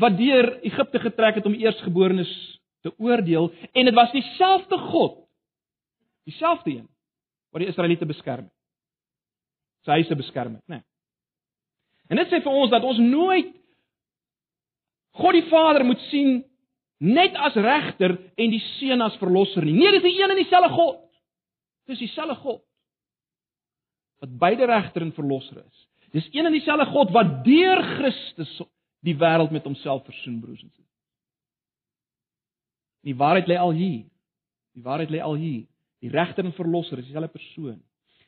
wat 0.03 0.16
deur 0.19 0.49
Egipte 0.66 0.99
getrek 0.99 1.38
het 1.38 1.47
om 1.47 1.55
eersgeborenes 1.55 2.33
te 2.83 2.90
oordeel 2.99 3.53
en 3.73 3.87
dit 3.87 3.95
was 3.95 4.11
dieselfde 4.11 4.79
God 4.90 5.23
dieselfde 6.27 6.71
een 6.71 6.88
wat 7.55 7.62
die 7.62 7.71
Israeliete 7.71 8.11
beskerm 8.11 8.49
het. 8.49 8.55
Sy 9.87 10.01
huise 10.01 10.19
beskerm 10.19 10.59
het, 10.59 10.66
né? 10.66 10.83
En 12.11 12.19
dit 12.19 12.27
sê 12.27 12.42
vir 12.42 12.59
ons 12.59 12.75
dat 12.75 12.83
ons 12.83 12.99
nooit 12.99 13.55
God 15.23 15.38
die 15.38 15.47
Vader 15.47 15.87
moet 15.87 16.03
sien 16.11 16.40
net 16.99 17.38
as 17.38 17.55
regter 17.55 18.19
en 18.35 18.51
die 18.51 18.64
seun 18.81 19.07
as 19.07 19.14
verlosser 19.23 19.62
nie. 19.62 19.79
Nee, 19.79 19.95
dis 19.95 20.09
die 20.11 20.19
een 20.19 20.35
en 20.35 20.42
dieselfde 20.42 20.75
God. 20.75 21.05
Dis 21.87 22.03
dieselfde 22.03 22.42
God 22.42 22.66
wat 24.22 24.38
beide 24.38 24.66
regter 24.66 25.02
en 25.02 25.12
verlosser 25.12 25.62
is. 25.64 25.87
Dis 26.12 26.29
een 26.33 26.46
en 26.46 26.55
dieselfde 26.55 26.87
God 26.92 27.12
wat 27.14 27.44
deur 27.44 27.83
Christus 27.96 28.62
die 29.07 29.16
wêreld 29.18 29.52
met 29.55 29.64
homself 29.64 30.05
versoen, 30.05 30.40
broers 30.40 30.62
en 30.62 30.70
susters. 30.70 30.87
Die 33.07 33.14
waarheid 33.16 33.46
lê 33.46 33.59
al 33.61 33.74
hier. 33.76 34.07
Die 34.74 34.83
waarheid 34.83 35.12
lê 35.14 35.20
al 35.22 35.37
hier. 35.38 35.66
Die 36.02 36.11
regter 36.11 36.44
en 36.44 36.57
verlosser 36.57 36.98
is 36.98 37.07
dieselfde 37.07 37.33
persoon. 37.33 37.79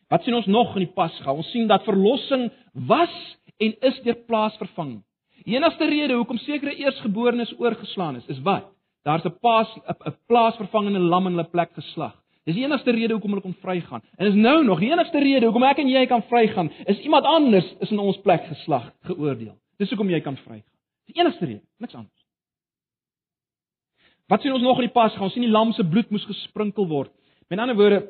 Wat 0.09 0.25
sien 0.25 0.37
ons 0.39 0.47
nog 0.49 0.77
in 0.77 0.87
die 0.87 0.95
Pasga? 0.95 1.33
Ons 1.33 1.51
sien 1.53 1.69
dat 1.69 1.85
verlossing 1.85 2.49
was 2.89 3.15
en 3.59 3.75
is 3.91 3.99
deur 4.05 4.17
plaasvervanging. 4.29 5.03
Die 5.45 5.57
enigste 5.57 5.89
rede 5.89 6.17
hoekom 6.17 6.39
sekere 6.43 6.77
eersgeborenes 6.77 7.53
oorgeslaan 7.59 8.17
is, 8.21 8.27
is 8.33 8.41
wat? 8.47 8.71
Daar's 9.05 9.25
'n 9.25 9.39
paas 9.41 9.69
'n 9.89 10.17
plaasvervangende 10.27 10.99
lam 10.99 11.27
in 11.27 11.37
hulle 11.37 11.51
plek 11.51 11.73
geslag. 11.75 12.17
Dis 12.49 12.57
die 12.57 12.65
enigste 12.65 12.95
rede 12.97 13.13
hoekom 13.13 13.35
hulle 13.35 13.45
kon 13.45 13.57
vrygaan. 13.61 14.01
En 14.17 14.31
is 14.31 14.37
nou 14.39 14.63
nog 14.65 14.81
die 14.81 14.89
enigste 14.89 15.21
rede 15.21 15.45
hoekom 15.45 15.67
ek 15.69 15.83
en 15.83 15.91
jy 15.93 16.07
kan 16.09 16.23
vrygaan, 16.31 16.71
is 16.89 17.03
iemand 17.05 17.29
anders 17.29 17.67
is 17.85 17.93
in 17.93 18.01
ons 18.01 18.17
plek 18.25 18.47
geslag, 18.49 18.87
geoordeel. 19.11 19.53
Dis 19.77 19.93
hoekom 19.93 20.09
jy 20.09 20.23
kan 20.25 20.39
vrygaan. 20.47 20.73
Die 21.13 21.21
enigste 21.21 21.45
rede, 21.45 21.61
niks 21.77 21.97
anders. 21.99 22.25
Wat 24.33 24.41
sien 24.41 24.53
ons 24.57 24.65
nog 24.65 24.81
in 24.81 24.89
die 24.89 24.95
Pasga? 24.97 25.21
Ons 25.25 25.37
sien 25.37 25.45
die 25.45 25.53
lam 25.53 25.75
se 25.77 25.85
bloed 25.85 26.09
moes 26.13 26.25
gesprinkel 26.29 26.89
word. 26.89 27.13
Met 27.53 27.61
ander 27.61 27.77
woorde, 27.77 28.01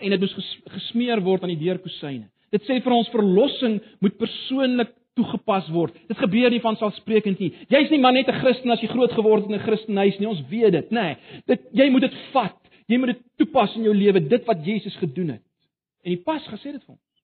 en 0.00 0.14
dit 0.14 0.26
moes 0.26 0.50
gesmeer 0.74 1.22
word 1.22 1.46
aan 1.46 1.54
die 1.54 1.62
deurkusyne. 1.62 2.26
Dit 2.54 2.66
sê 2.68 2.80
vir 2.82 2.94
ons 2.94 3.10
verlossing 3.14 3.80
moet 4.02 4.18
persoonlik 4.18 4.94
toegepas 5.18 5.66
word. 5.74 5.94
Dit 6.10 6.18
gebeur 6.18 6.50
nie 6.50 6.62
van 6.62 6.78
selfsprekend 6.78 7.42
nie. 7.42 7.52
Jy's 7.70 7.90
nie 7.90 8.00
maar 8.02 8.14
net 8.14 8.28
'n 8.28 8.40
Christen 8.40 8.70
as 8.70 8.80
jy 8.82 8.88
groot 8.88 9.12
geword 9.12 9.42
het 9.42 9.50
in 9.50 9.56
'n 9.56 9.66
Christenhuis 9.66 10.18
nie. 10.18 10.28
Ons 10.28 10.42
weet 10.50 10.72
dit, 10.72 10.90
nê. 10.90 11.02
Nee, 11.02 11.16
dit 11.46 11.60
jy 11.72 11.90
moet 11.90 12.02
dit 12.02 12.14
vat. 12.32 12.56
Jy 12.86 12.98
moet 13.00 13.14
dit 13.14 13.22
toepas 13.40 13.74
in 13.76 13.86
jou 13.86 13.94
lewe, 13.96 14.20
dit 14.28 14.44
wat 14.48 14.64
Jesus 14.66 14.96
gedoen 15.00 15.36
het. 15.36 15.44
En 16.04 16.12
die 16.12 16.22
pas 16.22 16.44
gesê 16.52 16.74
dit 16.74 16.82
vir 16.82 16.96
ons. 16.96 17.22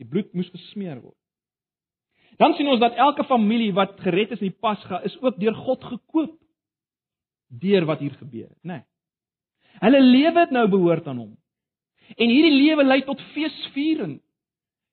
Die 0.00 0.08
bloed 0.08 0.34
moes 0.36 0.50
gesmeer 0.52 0.98
word. 1.00 1.16
Dan 2.36 2.52
sien 2.56 2.68
ons 2.68 2.82
dat 2.82 2.98
elke 3.00 3.24
familie 3.24 3.72
wat 3.76 3.96
gered 4.04 4.34
is 4.34 4.42
in 4.42 4.50
die 4.50 4.60
Pasga 4.60 5.00
is 5.08 5.16
ook 5.22 5.38
deur 5.40 5.56
God 5.56 5.84
gekoop 5.84 6.36
deur 7.48 7.86
wat 7.86 8.02
hier 8.02 8.12
gebeur 8.18 8.48
het, 8.50 8.62
nê. 8.66 8.80
Nee. 8.80 8.84
Hulle 9.76 10.00
lewe 10.02 10.40
het 10.40 10.52
nou 10.56 10.64
behoort 10.72 11.06
aan 11.06 11.20
hom. 11.20 11.32
En 12.16 12.30
hierdie 12.30 12.54
lewe 12.54 12.84
lei 12.84 13.00
tot 13.04 13.20
feesviering. 13.34 14.16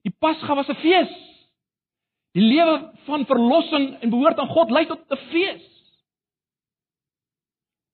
Die 0.03 0.13
Pasga 0.19 0.55
was 0.55 0.69
'n 0.69 0.79
fees. 0.81 1.13
Die 2.35 2.43
lewe 2.43 2.91
van 3.05 3.25
verlossing 3.25 4.01
en 4.01 4.09
behoort 4.09 4.39
aan 4.39 4.47
God 4.47 4.71
lei 4.71 4.85
tot 4.85 4.99
'n 5.09 5.17
fees. 5.31 5.65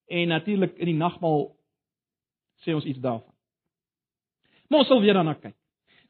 En 0.07 0.27
natuurlik 0.27 0.77
in 0.77 0.85
die 0.85 0.97
nagmaal 0.97 1.55
sê 2.65 2.75
ons 2.75 2.85
iets 2.85 2.99
daarvan. 2.99 3.33
Maar 4.69 4.83
ons 4.83 4.91
sal 4.91 5.01
weer 5.01 5.17
daarna 5.17 5.35
kyk. 5.39 5.55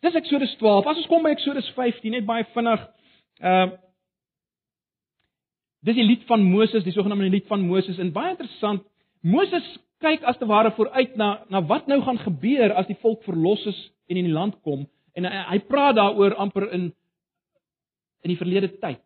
Dis 0.03 0.15
Eksodus 0.15 0.55
12. 0.59 0.87
As 0.87 0.97
ons 0.97 1.11
kom 1.11 1.23
by 1.23 1.31
Eksodus 1.35 1.67
15, 1.75 2.11
net 2.11 2.27
baie 2.27 2.47
vinnig. 2.55 2.89
Ehm 3.43 3.75
uh, 3.75 3.77
Dis 5.85 5.95
die 5.95 6.03
lied 6.03 6.25
van 6.27 6.43
Moses, 6.43 6.83
die 6.83 6.91
sogenaamde 6.91 7.29
lied 7.31 7.47
van 7.47 7.61
Moses 7.63 7.99
en 8.03 8.11
baie 8.11 8.33
interessant. 8.33 8.83
Moses 9.23 9.63
kyk 10.03 10.25
as 10.27 10.37
te 10.39 10.47
ware 10.47 10.73
vooruit 10.75 11.15
na 11.19 11.45
na 11.51 11.61
wat 11.67 11.87
nou 11.87 12.01
gaan 12.03 12.19
gebeur 12.19 12.73
as 12.79 12.87
die 12.87 12.97
volk 12.99 13.23
verlos 13.27 13.63
is 13.67 13.79
en 14.11 14.19
in 14.19 14.27
die 14.27 14.35
land 14.35 14.57
kom 14.63 14.87
en 15.15 15.27
hy, 15.27 15.43
hy 15.53 15.59
praat 15.71 15.95
daaroor 15.99 16.35
amper 16.39 16.67
in 16.75 16.89
in 18.27 18.33
die 18.33 18.39
verlede 18.39 18.73
tyd. 18.83 18.99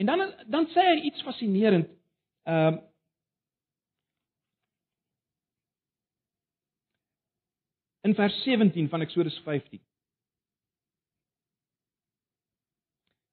En 0.00 0.12
dan 0.12 0.26
dan 0.52 0.68
sê 0.74 0.84
hy 0.90 1.00
iets 1.08 1.24
fascinerend. 1.24 1.88
Ehm 2.44 2.74
uh, 2.74 2.86
In 8.02 8.14
vers 8.14 8.42
17 8.44 8.88
van 8.88 9.00
Eksodus 9.04 9.36
15. 9.44 9.80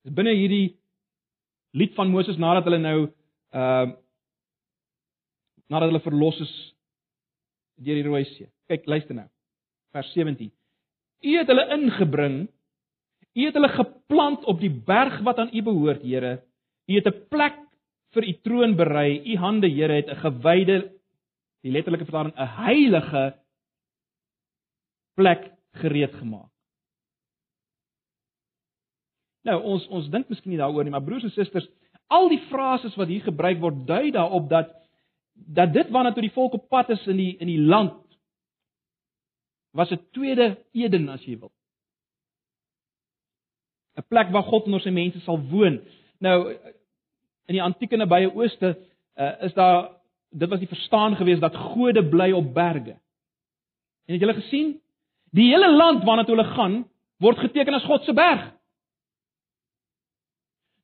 Dis 0.07 0.15
binne 0.15 0.33
hierdie 0.35 0.77
lied 1.77 1.95
van 1.95 2.11
Moses 2.11 2.39
nadat 2.39 2.67
hulle 2.67 2.81
nou 2.81 2.99
ehm 3.55 3.93
uh, 3.93 3.95
nadat 5.67 5.89
hulle 5.91 5.99
verlos 5.99 6.37
is 6.39 6.51
deur 7.83 7.97
die 7.99 8.05
Rooi 8.05 8.23
See. 8.23 8.47
Kyk, 8.71 8.85
luister 8.87 9.17
nou. 9.17 9.25
Vers 9.91 10.13
17. 10.15 10.47
U 11.27 11.33
het 11.35 11.49
hulle 11.51 11.65
ingebring 11.75 12.37
U 13.37 13.45
het 13.45 13.53
hulle 13.53 13.69
geplant 13.69 14.45
op 14.49 14.61
die 14.61 14.71
berg 14.71 15.19
wat 15.25 15.37
aan 15.37 15.51
U 15.53 15.61
behoort, 15.61 16.01
Here. 16.01 16.41
U 16.89 16.93
het 16.95 17.07
'n 17.07 17.27
plek 17.29 17.57
vir 18.13 18.23
U 18.23 18.33
troon 18.43 18.75
berei. 18.75 19.21
U 19.33 19.37
hande, 19.37 19.69
Here, 19.69 19.93
het 19.93 20.09
'n 20.09 20.21
gewyde, 20.25 20.91
die 21.61 21.71
letterlike 21.71 22.05
vertaling, 22.05 22.33
'n 22.33 22.55
heilige 22.65 23.35
plek 25.17 25.49
gereed 25.81 26.13
gemaak. 26.21 26.51
Nou, 29.47 29.57
ons 29.63 29.85
ons 29.95 30.09
dink 30.11 30.29
miskien 30.29 30.53
nie 30.53 30.59
daaroor 30.59 30.85
nie, 30.85 30.93
maar 30.93 31.05
broers 31.05 31.25
en 31.27 31.33
susters, 31.33 31.67
al 32.11 32.29
die 32.31 32.41
frases 32.51 32.95
wat 32.99 33.09
hier 33.11 33.23
gebruik 33.25 33.61
word, 33.63 33.85
dui 33.87 34.11
daarop 34.15 34.49
dat 34.51 34.73
dat 35.37 35.69
dit 35.73 35.89
waarna 35.93 36.11
toe 36.13 36.23
die 36.25 36.33
volk 36.33 36.55
op 36.57 36.69
pad 36.69 36.89
is 36.95 37.03
in 37.07 37.19
die 37.19 37.33
in 37.37 37.49
die 37.51 37.61
land 37.61 37.99
was 39.77 39.91
'n 39.91 40.01
tweede 40.11 40.57
Eden 40.73 41.09
as 41.09 41.23
jy 41.25 41.37
wil. 41.39 41.51
'n 43.97 44.07
plek 44.07 44.31
waar 44.31 44.43
God 44.43 44.65
onder 44.65 44.81
sy 44.81 44.89
mense 44.89 45.19
sal 45.19 45.39
woon. 45.39 45.81
Nou 46.19 46.53
in 47.45 47.55
die 47.55 47.63
antieke 47.63 47.97
nabye 47.97 48.33
Ooste 48.33 48.77
uh, 49.15 49.43
is 49.43 49.53
daar 49.53 49.91
dit 50.29 50.49
was 50.49 50.59
die 50.59 50.67
verstaan 50.67 51.15
gewees 51.15 51.39
dat 51.39 51.55
gode 51.55 52.03
bly 52.09 52.31
op 52.31 52.53
berge. 52.53 52.99
En 54.05 54.13
het 54.13 54.21
julle 54.21 54.33
gesien? 54.33 54.81
Die 55.35 55.49
hele 55.51 55.71
land 55.75 56.05
waarna 56.07 56.23
toe 56.23 56.35
hulle 56.35 56.47
gaan, 56.55 56.77
word 57.23 57.41
geteken 57.41 57.73
as 57.73 57.85
God 57.87 58.05
se 58.05 58.13
berg. 58.15 58.45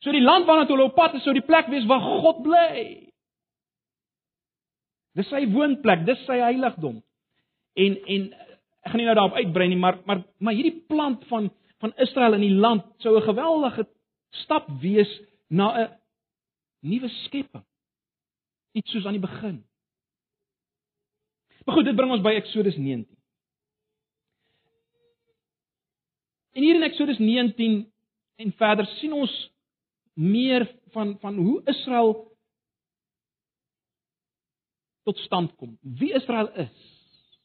So 0.03 0.11
die 0.11 0.23
land 0.23 0.47
waarna 0.49 0.67
toe 0.67 0.75
hulle 0.75 0.89
op 0.89 0.97
pad 0.97 1.15
is, 1.15 1.23
sou 1.23 1.33
die 1.35 1.45
plek 1.45 1.69
wees 1.71 1.87
waar 1.87 2.03
God 2.03 2.43
bly. 2.43 2.83
Dis 5.17 5.29
sy 5.29 5.45
woonplek, 5.53 6.07
dis 6.07 6.23
sy 6.27 6.39
heiligdom. 6.41 7.01
En 7.79 7.99
en 8.15 8.31
ek 8.83 8.91
gaan 8.91 8.99
nie 8.99 9.07
nou 9.07 9.15
daarop 9.15 9.37
uitbrei 9.39 9.69
nie, 9.71 9.79
maar 9.79 10.01
maar 10.05 10.23
maar 10.43 10.57
hierdie 10.57 10.83
plant 10.89 11.23
van 11.29 11.51
van 11.83 11.93
Israel 12.03 12.35
in 12.37 12.45
die 12.45 12.55
land 12.65 12.83
sou 13.03 13.15
'n 13.17 13.27
geweldige 13.29 13.87
stap 14.43 14.67
wees 14.81 15.11
na 15.49 15.67
'n 15.77 15.89
nuwe 16.81 17.09
skepping. 17.09 17.63
Iets 18.73 18.91
soos 18.91 19.05
aan 19.05 19.19
die 19.19 19.27
begin. 19.27 19.63
Maar 21.65 21.75
goed, 21.75 21.85
dit 21.85 21.95
bring 21.95 22.11
ons 22.11 22.21
by 22.21 22.33
Eksodus 22.35 22.75
19. 22.75 23.07
En 26.53 26.61
hier 26.61 26.75
in 26.75 26.85
Eksodus 26.85 27.17
19 27.17 27.91
en 28.35 28.51
verder 28.57 28.85
sien 28.85 29.13
ons 29.13 29.33
meer 30.13 30.67
van 30.93 31.17
van 31.19 31.35
hoe 31.35 31.61
Israel 31.65 32.13
tot 35.03 35.17
stand 35.17 35.55
kom. 35.55 35.77
Wie 35.81 36.13
Israel 36.13 36.49
is, 36.49 36.75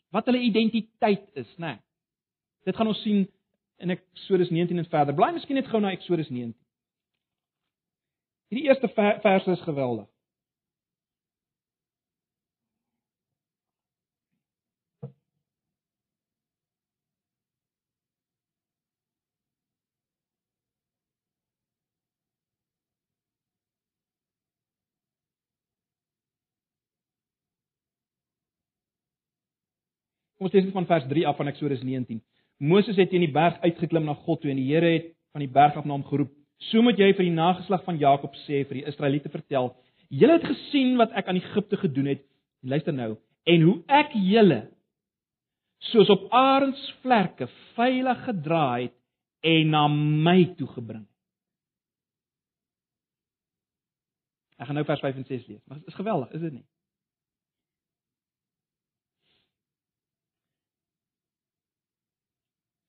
wat 0.09 0.25
hulle 0.25 0.40
identiteit 0.40 1.25
is, 1.33 1.49
né? 1.57 1.66
Nee. 1.66 1.81
Dit 2.68 2.77
gaan 2.77 2.87
ons 2.87 3.03
sien 3.03 3.25
in 3.77 3.90
Eksodus 3.90 4.51
19 4.51 4.79
en 4.79 4.88
verder. 4.92 5.14
Bly 5.14 5.31
miskien 5.33 5.57
net 5.57 5.71
gou 5.71 5.81
na 5.81 5.94
Eksodus 5.94 6.29
19. 6.29 6.53
Hierdie 8.53 8.68
eerste 8.68 8.88
verse 9.23 9.51
is 9.51 9.64
geweldig. 9.64 10.09
Kom 30.38 30.46
ons 30.46 30.55
lees 30.55 30.68
dit 30.68 30.74
van 30.74 30.87
vers 30.87 31.07
3 31.11 31.24
af 31.27 31.37
van 31.37 31.51
Eksodus 31.51 31.81
19. 31.83 32.20
Moses 32.62 32.96
het 32.98 33.11
teen 33.11 33.24
die 33.24 33.35
berg 33.35 33.59
uitgeklim 33.59 34.05
na 34.07 34.14
God 34.22 34.40
toe 34.42 34.53
en 34.53 34.61
die 34.61 34.68
Here 34.70 34.92
het 34.94 35.09
van 35.35 35.42
die 35.42 35.51
berg 35.51 35.74
af 35.77 35.87
na 35.87 35.96
hom 35.96 36.05
geroep: 36.07 36.31
"So 36.70 36.83
moet 36.83 36.98
jy 36.98 37.11
vir 37.12 37.27
die 37.27 37.35
nageslag 37.35 37.83
van 37.85 37.98
Jakob 37.98 38.35
sê 38.46 38.62
vir 38.62 38.79
die 38.79 38.87
Israeliete 38.87 39.29
vertel: 39.35 39.74
Julle 40.09 40.38
het 40.38 40.46
gesien 40.46 40.96
wat 40.96 41.11
ek 41.12 41.27
aan 41.29 41.42
Egipte 41.42 41.77
gedoen 41.77 42.07
het. 42.07 42.22
Luister 42.62 42.92
nou, 42.92 43.16
en 43.46 43.62
hoe 43.62 43.83
ek 43.88 44.14
julle 44.14 44.68
soos 45.90 46.09
op 46.11 46.31
arensvlerke 46.31 47.48
veilig 47.74 48.24
gedra 48.24 48.79
het 48.79 48.94
en 49.42 49.70
na 49.70 49.88
my 49.88 50.55
toe 50.55 50.68
gebring 50.68 51.03
het." 51.03 51.14
Ek 54.59 54.66
gaan 54.66 54.74
nou 54.74 54.87
vers 54.87 55.01
5 55.01 55.16
en 55.16 55.24
6 55.24 55.46
lees. 55.46 55.62
Maar 55.66 55.79
dit 55.79 55.87
is 55.87 55.94
geweldig, 55.94 56.31
is 56.31 56.40
dit 56.40 56.53
nie? 56.53 56.66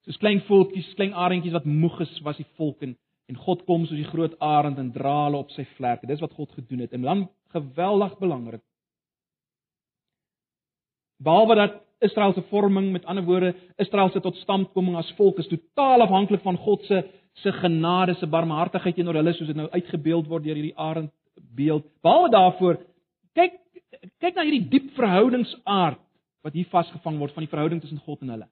Soos 0.10 0.18
klein 0.18 0.40
voeltjies, 0.48 0.88
klein 0.98 1.14
arendjies 1.14 1.54
wat 1.54 1.68
moeg 1.70 2.00
is, 2.02 2.16
was 2.26 2.40
die 2.42 2.48
volk 2.58 2.82
en 2.82 2.98
en 3.30 3.38
God 3.38 3.60
kom 3.68 3.84
soos 3.86 4.00
die 4.00 4.10
groot 4.10 4.34
arend 4.42 4.80
en 4.82 4.88
dra 4.90 5.28
hulle 5.28 5.38
op 5.38 5.52
sy 5.54 5.62
vlerke. 5.76 6.08
Dis 6.10 6.22
wat 6.24 6.34
God 6.34 6.50
gedoen 6.58 6.80
het. 6.82 6.96
En 6.98 7.04
dan 7.06 7.20
geweldig 7.54 8.16
belangrik. 8.18 8.64
Behalwe 11.22 11.56
dat 11.60 11.76
Israel 12.02 12.34
se 12.34 12.42
vorming, 12.50 12.92
met 12.92 13.06
ander 13.06 13.24
woorde, 13.24 13.54
Israel 13.78 14.10
se 14.10 14.22
totstandkoming 14.24 14.96
as 14.98 15.12
volk 15.18 15.38
is 15.44 15.50
totaal 15.52 16.02
afhanklik 16.02 16.42
van 16.42 16.58
God 16.58 16.86
se 16.90 17.04
se 17.44 17.52
genade, 17.52 18.16
se 18.18 18.28
barmhartigheid 18.28 18.96
teenoor 18.96 19.16
hulle 19.16 19.32
soos 19.38 19.48
dit 19.48 19.56
nou 19.56 19.70
uitgebeeld 19.70 20.28
word 20.28 20.44
deur 20.44 20.58
hierdie 20.58 20.76
arend 20.76 21.12
beeld. 21.56 21.86
Behalwe 22.02 22.32
daarvoor, 22.34 22.80
kyk 23.38 23.62
kyk 24.20 24.36
na 24.36 24.48
hierdie 24.48 24.66
diep 24.74 24.90
verhoudingsaard 24.98 26.02
wat 26.44 26.58
hier 26.58 26.68
vasgevang 26.74 27.20
word 27.22 27.36
van 27.36 27.46
die 27.46 27.52
verhouding 27.52 27.84
tussen 27.84 28.02
God 28.04 28.26
en 28.26 28.34
hulle. 28.34 28.50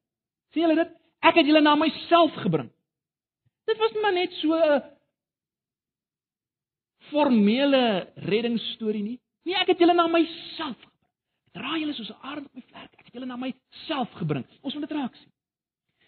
Sien 0.53 0.67
julle 0.67 0.77
dit? 0.83 0.93
Ek 1.27 1.35
het 1.35 1.47
julle 1.49 1.61
na 1.61 1.75
myself 1.75 2.35
gebring. 2.43 2.69
Dit 3.67 3.79
was 3.81 3.95
maar 4.01 4.13
net 4.13 4.31
so 4.41 4.55
'n 4.55 4.81
formele 7.11 8.07
reddingsstorie 8.15 9.03
nie. 9.03 9.19
Nee, 9.43 9.55
ek 9.55 9.67
het 9.67 9.79
julle 9.79 9.93
na 9.93 10.07
myself 10.07 10.75
gebring. 10.75 10.93
Dra 11.53 11.77
julle 11.77 11.93
soos 11.93 12.09
'n 12.09 12.21
arend 12.21 12.45
op 12.45 12.55
my 12.55 12.61
vlerk. 12.61 12.93
Ek 12.99 13.05
het 13.05 13.13
julle 13.13 13.25
na 13.25 13.35
myself 13.35 14.11
gebring. 14.13 14.45
Ons 14.61 14.73
moet 14.73 14.87
dit 14.87 14.97
raak 14.97 15.15
sien. 15.15 15.31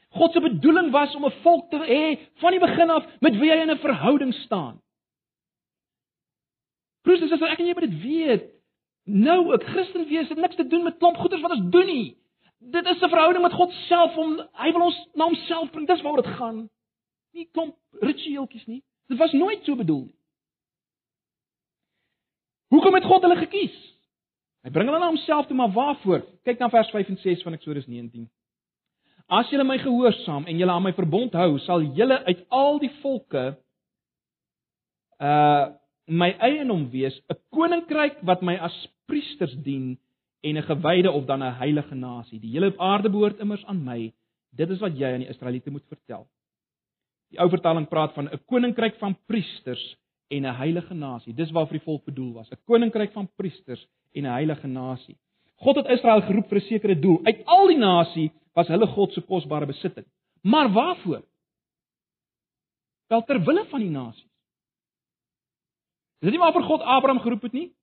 God 0.10 0.32
se 0.34 0.40
bedoeling 0.42 0.92
was 0.92 1.16
om 1.16 1.26
'n 1.26 1.42
volk 1.42 1.70
te 1.70 1.78
hê 1.78 2.30
van 2.40 2.52
die 2.52 2.60
begin 2.60 2.90
af 2.90 3.06
met 3.22 3.36
wie 3.36 3.52
hy 3.52 3.62
in 3.62 3.72
'n 3.72 3.78
verhouding 3.78 4.34
staan. 4.34 4.82
Broers 7.04 7.22
en 7.22 7.28
susters, 7.28 7.52
ek 7.52 7.60
en 7.60 7.66
jy 7.66 7.74
moet 7.74 7.90
dit 7.90 8.02
weet. 8.02 8.44
Nou, 9.06 9.54
'n 9.54 9.64
Christen 9.64 10.08
wees 10.08 10.30
het 10.30 10.38
niks 10.38 10.56
te 10.56 10.68
doen 10.68 10.84
met 10.84 10.98
klomp 10.98 11.18
goeders 11.18 11.42
wat 11.42 11.52
ons 11.52 11.72
doen 11.72 11.86
nie. 11.86 12.18
Dit 12.60 12.86
is 12.86 13.02
'n 13.02 13.10
verhouding 13.10 13.44
met 13.44 13.54
God 13.54 13.72
self 13.72 14.18
om 14.18 14.38
hy 14.54 14.72
wil 14.72 14.82
ons 14.82 15.08
na 15.14 15.24
homself 15.24 15.72
bring. 15.72 15.88
Dis 15.88 16.02
waaroor 16.02 16.24
dit 16.24 16.36
gaan 16.36 16.70
nie 17.36 17.48
kom 17.56 17.74
ritueeltjies 18.04 18.66
nie. 18.70 18.82
Dit 19.10 19.20
was 19.20 19.34
nooit 19.38 19.64
so 19.66 19.78
bedoel 19.80 20.08
nie. 20.08 20.16
Hoekom 22.70 23.00
het 23.00 23.08
God 23.10 23.26
hulle 23.26 23.40
gekies? 23.40 23.78
Hy 24.66 24.72
bring 24.74 24.90
hulle 24.90 25.00
na 25.02 25.10
homself 25.10 25.48
toe, 25.48 25.58
maar 25.58 25.72
waarvoor? 25.74 26.26
Kyk 26.46 26.60
na 26.62 26.70
vers 26.70 26.92
5 26.94 27.10
en 27.16 27.18
6 27.24 27.42
van 27.48 27.56
Eksodus 27.58 27.88
19. 27.90 28.28
As 29.40 29.50
julle 29.54 29.66
my 29.66 29.78
gehoorsaam 29.82 30.46
en 30.50 30.60
julle 30.60 30.74
aan 30.74 30.86
my 30.86 30.94
verbond 30.98 31.34
hou, 31.38 31.58
sal 31.66 31.86
julle 31.98 32.20
uit 32.28 32.46
al 32.54 32.80
die 32.84 32.94
volke 33.02 33.52
uh 35.20 35.68
my 36.10 36.32
eienaam 36.42 36.88
wees, 36.90 37.14
'n 37.30 37.38
koninkryk 37.54 38.16
wat 38.26 38.42
my 38.42 38.56
as 38.58 38.74
priesters 39.06 39.54
dien 39.62 40.00
en 40.42 40.58
'n 40.58 40.64
gewyde 40.64 41.12
of 41.12 41.26
dan 41.26 41.44
'n 41.44 41.54
heilige 41.54 41.96
nasie. 41.96 42.40
Die 42.40 42.52
hele 42.52 42.74
aarde 42.78 43.10
behoort 43.10 43.40
immers 43.40 43.66
aan 43.66 43.84
my. 43.84 44.14
Dit 44.50 44.70
is 44.70 44.80
wat 44.80 44.98
jy 44.98 45.14
aan 45.14 45.20
die 45.20 45.30
Israeliete 45.30 45.72
moet 45.72 45.88
vertel. 45.88 46.28
Die 47.30 47.40
ou 47.40 47.50
vertaling 47.50 47.88
praat 47.88 48.14
van 48.14 48.30
'n 48.30 48.42
koninkryk 48.46 48.96
van 48.96 49.18
priesters 49.26 49.98
en 50.28 50.46
'n 50.46 50.56
heilige 50.56 50.94
nasie. 50.94 51.34
Dis 51.34 51.52
waarvoor 51.52 51.78
die 51.78 51.86
volk 51.86 52.06
bedoel 52.06 52.34
was, 52.34 52.50
'n 52.50 52.58
koninkryk 52.66 53.12
van 53.12 53.30
priesters 53.36 53.88
en 54.14 54.24
'n 54.24 54.32
heilige 54.32 54.68
nasie. 54.68 55.18
God 55.56 55.76
het 55.76 55.88
Israel 55.88 56.22
geroep 56.22 56.48
vir 56.48 56.58
'n 56.58 56.68
sekere 56.68 57.00
doel. 57.00 57.20
Uit 57.24 57.46
al 57.46 57.68
die 57.68 57.78
nasie 57.78 58.32
was 58.54 58.68
hulle 58.68 58.88
God 58.88 59.14
se 59.14 59.22
kosbare 59.22 59.66
besitting. 59.66 60.06
Maar 60.42 60.72
waarvoor? 60.72 61.24
Wel 63.08 63.24
ter 63.24 63.44
wille 63.44 63.66
van 63.66 63.80
die 63.80 63.90
nasies. 63.90 64.30
Dis 66.20 66.32
nie 66.32 66.40
waarvoor 66.40 66.64
God 66.64 66.82
Abraham 66.82 67.20
geroep 67.20 67.42
het 67.42 67.52
nie, 67.52 67.76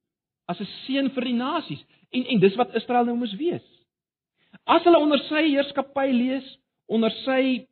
as 0.47 0.61
'n 0.61 0.69
seun 0.87 1.11
vir 1.11 1.25
die 1.25 1.35
nasies. 1.35 1.85
En 2.11 2.25
en 2.25 2.41
dis 2.41 2.57
wat 2.57 2.75
Israel 2.75 3.05
nou 3.05 3.17
moes 3.17 3.35
wees. 3.37 3.65
As 4.65 4.85
hulle 4.85 4.99
onder 4.99 5.19
sy 5.29 5.43
heerskappy 5.51 6.11
lees, 6.13 6.59
onder 6.87 7.11
sy 7.25 7.67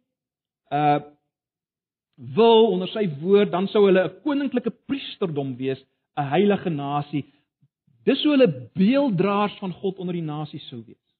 uh 0.71 1.01
wil 2.17 2.71
onder 2.71 2.89
sy 2.89 3.09
woord, 3.21 3.51
dan 3.51 3.67
sou 3.69 3.87
hulle 3.87 4.05
'n 4.05 4.21
koninklike 4.23 4.71
priesterdom 4.87 5.57
wees, 5.57 5.81
'n 6.17 6.29
heilige 6.31 6.71
nasie. 6.71 7.25
Dis 8.05 8.23
hoe 8.23 8.37
hulle 8.37 8.71
beelddraers 8.75 9.59
van 9.59 9.73
God 9.73 9.99
onder 9.99 10.15
die 10.15 10.23
nasies 10.23 10.69
sou 10.69 10.83
wees. 10.87 11.14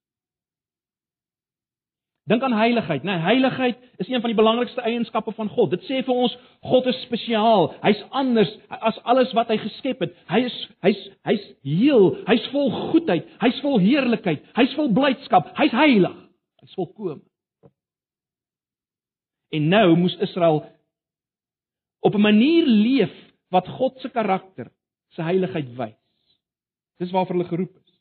Dink 2.25 2.43
aan 2.43 2.57
heiligheid, 2.57 3.03
né? 3.05 3.13
Nee, 3.13 3.23
heiligheid 3.23 3.79
is 3.97 4.09
een 4.09 4.21
van 4.21 4.31
die 4.33 4.37
belangrikste 4.37 4.81
eienskappe 4.81 5.33
van 5.37 5.49
God. 5.49 5.75
Dit 5.75 5.83
sê 5.85 6.01
vir 6.07 6.15
ons 6.15 6.33
God 6.65 6.87
is 6.89 7.03
spesiaal. 7.05 7.69
Hy's 7.83 8.01
anders 8.17 8.49
as 8.73 8.97
alles 9.05 9.35
wat 9.37 9.53
hy 9.53 9.59
geskep 9.61 10.01
het. 10.01 10.15
Hy 10.33 10.41
is 10.47 10.57
hy's 10.87 11.03
hy's 11.29 11.45
heel, 11.69 12.15
hy's 12.25 12.47
vol 12.55 12.73
goedheid, 12.95 13.29
hy's 13.45 13.61
vol 13.61 13.77
heerlikheid, 13.83 14.41
hy's 14.57 14.73
vol 14.79 14.89
blydskap, 14.97 15.53
hy's 15.61 15.77
heilig. 15.77 16.17
Hy's 16.65 16.81
volkome. 16.81 17.21
En 19.53 19.69
nou 19.69 19.93
moes 20.07 20.17
Israel 20.25 20.65
op 22.01 22.17
'n 22.17 22.25
manier 22.25 22.65
leef 22.65 23.13
wat 23.53 23.69
God 23.69 24.01
se 24.01 24.09
karakter, 24.09 24.73
se 25.13 25.23
heiligheid 25.23 25.77
wys. 25.77 26.01
Dis 26.99 27.13
waarvoor 27.13 27.37
hulle 27.37 27.49
geroep 27.49 27.77
is. 27.77 27.99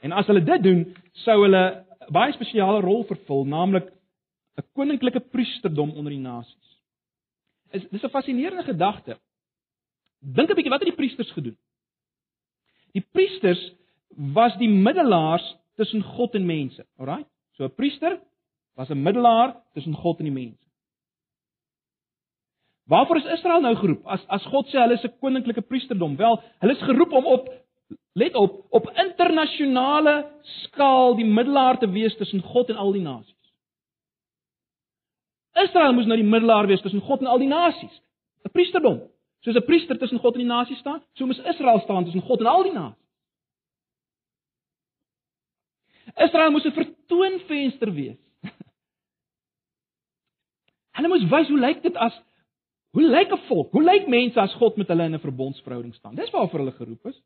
En 0.00 0.12
as 0.12 0.26
hulle 0.26 0.44
dit 0.44 0.62
doen, 0.62 0.96
sou 1.12 1.42
hulle 1.42 1.89
'n 2.00 2.12
baie 2.12 2.32
spesiale 2.32 2.80
rol 2.80 3.04
vervul, 3.04 3.44
naamlik 3.44 3.90
'n 4.58 4.66
koninklike 4.74 5.20
priesterdom 5.20 5.90
onder 5.90 6.12
die 6.12 6.22
nasies. 6.22 6.68
Is 7.72 7.88
dis 7.90 8.04
'n 8.04 8.10
fascinerende 8.10 8.64
gedagte. 8.64 9.18
Dink 10.20 10.50
'n 10.50 10.56
bietjie 10.56 10.70
wat 10.70 10.80
het 10.80 10.90
die 10.90 11.00
priesters 11.02 11.30
gedoen? 11.32 11.56
Die 12.92 13.06
priesters 13.12 13.72
was 14.34 14.56
die 14.58 14.68
middelaars 14.68 15.56
tussen 15.76 16.02
God 16.02 16.34
en 16.34 16.46
mense, 16.46 16.86
alraai? 16.98 17.24
So 17.56 17.64
'n 17.64 17.74
priester 17.74 18.20
was 18.76 18.90
'n 18.90 19.02
middelaar 19.02 19.56
tussen 19.74 19.94
God 19.94 20.18
en 20.18 20.24
die 20.24 20.34
mense. 20.34 20.66
Waarvoor 22.90 23.16
is 23.16 23.32
Israel 23.38 23.60
nou 23.60 23.74
geroep? 23.76 24.06
As 24.06 24.24
as 24.28 24.44
God 24.44 24.66
sê 24.66 24.78
hulle 24.78 24.94
is 24.94 25.04
'n 25.04 25.18
koninklike 25.20 25.62
priesterdom, 25.62 26.16
wel, 26.16 26.42
hulle 26.58 26.72
is 26.72 26.82
geroep 26.82 27.12
om 27.12 27.26
op 27.26 27.48
let 28.12 28.34
op, 28.34 28.66
op 28.70 28.90
internasionale 28.90 30.30
skaal 30.42 31.14
die 31.16 31.24
middelaar 31.24 31.78
te 31.78 31.90
wees 31.90 32.16
tussen 32.16 32.42
God 32.42 32.68
en 32.68 32.76
al 32.76 32.92
die 32.92 33.02
nasies. 33.02 33.36
Israel 35.52 35.92
moes 35.92 36.06
nou 36.06 36.16
die 36.18 36.26
middelaar 36.26 36.66
wees 36.66 36.80
tussen 36.80 37.00
God 37.00 37.20
en 37.20 37.26
al 37.26 37.38
die 37.38 37.50
nasies. 37.50 38.00
'n 38.44 38.50
Priesterdom. 38.50 39.00
Soos 39.40 39.56
'n 39.56 39.64
priester 39.64 39.98
tussen 39.98 40.18
God 40.18 40.34
en 40.34 40.40
die 40.40 40.48
nasies 40.48 40.78
staan, 40.78 41.02
so 41.14 41.26
moes 41.26 41.38
Israel 41.38 41.80
staan 41.80 42.04
tussen 42.04 42.22
God 42.22 42.40
en 42.40 42.46
al 42.46 42.62
die 42.62 42.72
nasies. 42.72 43.06
Israel 46.16 46.50
moes 46.50 46.64
'n 46.64 46.72
vertoonvenster 46.72 47.94
wees. 47.94 48.18
Hulle 50.96 51.08
moes 51.08 51.28
wys 51.30 51.48
hoe 51.48 51.60
lyk 51.60 51.82
dit 51.82 51.96
as 51.96 52.16
Hoe 52.90 53.02
lyk 53.02 53.32
'n 53.32 53.46
volk? 53.46 53.72
Hoe 53.72 53.82
lyk 53.82 54.08
mense 54.08 54.40
as 54.40 54.54
God 54.54 54.76
met 54.76 54.88
hulle 54.88 55.04
in 55.04 55.14
'n 55.14 55.20
verbondsverhouding 55.20 55.94
staan? 55.94 56.14
Dis 56.14 56.30
waarvoor 56.30 56.58
hulle 56.58 56.72
geroep 56.72 57.06
is. 57.06 57.22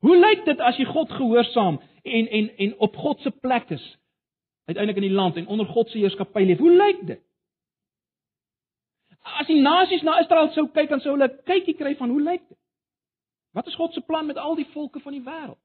Hoe 0.00 0.16
lyk 0.16 0.44
dit 0.44 0.60
as 0.64 0.78
jy 0.80 0.86
God 0.88 1.10
gehoorsaam 1.12 1.80
en 2.02 2.28
en 2.28 2.52
en 2.56 2.76
op 2.78 2.96
God 2.96 3.20
se 3.20 3.30
plek 3.30 3.70
is? 3.70 3.84
Uiteindelik 4.64 5.02
in 5.02 5.08
die 5.08 5.16
land 5.16 5.36
en 5.36 5.46
onder 5.46 5.66
God 5.66 5.90
se 5.90 5.98
heerskappy 5.98 6.44
leef. 6.46 6.58
Hoe 6.58 6.76
lyk 6.76 7.06
dit? 7.06 7.22
As 9.20 9.46
die 9.46 9.60
nasies 9.60 10.02
na 10.02 10.20
Israel 10.22 10.48
sou 10.54 10.68
kyk, 10.72 10.88
dan 10.88 11.02
sou 11.04 11.12
hulle 11.16 11.28
kykie 11.44 11.76
kry 11.76 11.92
van 11.98 12.12
hoe 12.12 12.22
lyk 12.22 12.46
dit? 12.48 12.58
Wat 13.52 13.66
is 13.66 13.76
God 13.76 13.92
se 13.92 14.00
plan 14.00 14.26
met 14.26 14.38
al 14.38 14.56
die 14.56 14.68
volke 14.72 15.02
van 15.04 15.12
die 15.12 15.24
wêreld? 15.24 15.58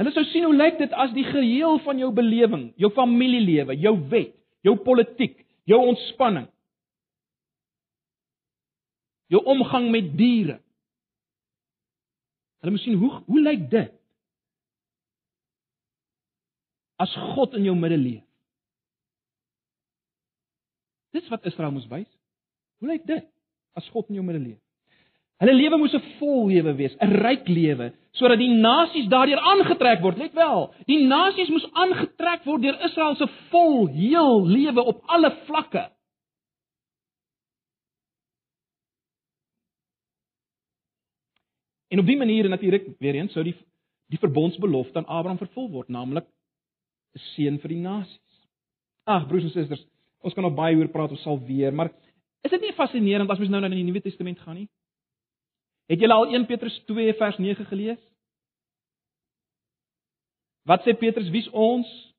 Hulle 0.00 0.12
sou 0.12 0.24
sien 0.32 0.44
hoe 0.48 0.56
lyk 0.56 0.80
dit 0.80 0.92
as 0.92 1.12
die 1.16 1.24
geheel 1.24 1.78
van 1.84 2.00
jou 2.00 2.10
belewing, 2.16 2.72
jou 2.80 2.90
familielewe, 2.96 3.76
jou 3.80 3.94
wet, 4.10 4.34
jou 4.64 4.74
politiek, 4.84 5.36
jou 5.68 5.78
ontspanning, 5.92 6.48
jou 9.32 9.42
omgang 9.52 9.90
met 9.92 10.12
diere. 10.16 10.58
Hulle 12.62 12.74
moet 12.76 12.84
sien 12.84 12.98
hoe 12.98 13.12
hoe 13.26 13.42
lyk 13.42 13.68
dit? 13.70 13.94
As 17.02 17.14
God 17.34 17.56
in 17.58 17.66
jou 17.66 17.74
midde 17.76 17.98
leef. 17.98 18.22
Dis 21.12 21.28
wat 21.28 21.44
Israel 21.50 21.74
moes 21.74 21.88
wys. 21.90 22.08
Hoe 22.78 22.92
lyk 22.92 23.06
dit 23.08 23.26
as 23.74 23.88
God 23.90 24.08
in 24.08 24.20
jou 24.20 24.24
midde 24.24 24.44
leef? 24.44 24.60
Hulle 25.42 25.56
lewe 25.58 25.78
moes 25.80 25.94
'n 25.94 26.04
vol 26.20 26.46
lewe 26.52 26.72
wees, 26.78 26.94
'n 27.02 27.16
ryk 27.18 27.48
lewe, 27.48 27.90
sodat 28.14 28.38
die 28.38 28.52
nasies 28.54 29.08
daardeur 29.10 29.40
aangetrek 29.40 30.00
word. 30.00 30.18
Let 30.18 30.34
wel, 30.38 30.70
die 30.86 31.02
nasies 31.06 31.50
moes 31.50 31.66
aangetrek 31.72 32.44
word 32.46 32.62
deur 32.62 32.78
Israel 32.86 33.16
se 33.16 33.26
vol, 33.50 33.88
heel 33.88 34.46
lewe 34.46 34.84
op 34.84 35.02
alle 35.06 35.32
vlakke. 35.48 35.90
En 41.92 42.00
op 42.00 42.08
dié 42.08 42.16
manier 42.16 42.48
natuurlik 42.48 42.88
weer 42.98 43.18
eens 43.20 43.32
sou 43.36 43.44
die 43.44 43.56
die 44.12 44.20
verbondsbelofte 44.20 44.98
aan 44.98 45.08
Abraham 45.08 45.38
vervul 45.40 45.70
word, 45.72 45.88
naamlik 45.88 46.26
'n 47.16 47.20
seën 47.32 47.58
vir 47.60 47.68
die 47.68 47.80
nasies. 47.80 48.36
Ag 49.04 49.26
broers 49.28 49.44
en 49.44 49.50
susters, 49.50 49.86
ons 50.20 50.34
kan 50.34 50.44
nog 50.44 50.54
baie 50.54 50.76
oor 50.76 50.88
praat, 50.88 51.10
ons 51.10 51.22
sal 51.22 51.40
weer, 51.40 51.72
maar 51.72 51.88
is 52.44 52.50
dit 52.50 52.60
nie 52.60 52.72
fascinerend 52.72 53.30
as 53.30 53.38
mens 53.38 53.50
nou 53.50 53.60
na 53.60 53.68
die 53.68 53.84
Nuwe 53.84 54.00
Testament 54.00 54.38
gaan 54.38 54.56
nie? 54.56 54.68
Het 55.88 56.00
julle 56.00 56.14
al 56.14 56.34
1 56.34 56.46
Petrus 56.46 56.84
2 56.84 57.14
vers 57.14 57.38
9 57.38 57.66
gelees? 57.66 57.98
Wat 60.64 60.84
sê 60.84 60.98
Petrus, 60.98 61.30
wie's 61.30 61.48
ons? 61.48 62.12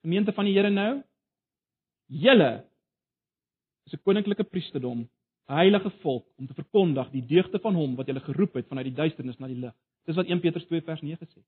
gemeente 0.00 0.32
van 0.32 0.44
die 0.44 0.54
Here 0.56 0.70
nou? 0.70 1.02
Julle 2.08 2.64
is 3.86 3.92
'n 3.92 4.02
koninklike 4.04 4.44
priesterdom, 4.44 5.08
heilige 5.48 5.90
volk 6.02 6.26
om 6.36 6.46
te 6.46 6.54
verkondig 6.54 7.08
die 7.10 7.24
deugde 7.26 7.58
van 7.58 7.74
hom 7.74 7.96
wat 7.96 8.06
julle 8.06 8.20
geroep 8.20 8.54
het 8.54 8.68
vanuit 8.68 8.90
die 8.90 8.98
duisternis 8.98 9.38
na 9.38 9.48
die 9.48 9.56
lig. 9.56 9.74
Dis 10.04 10.16
wat 10.16 10.28
1 10.28 10.40
Petrus 10.40 10.66
2 10.68 10.84
vers 10.84 11.00
9 11.00 11.26
sê. 11.26 11.40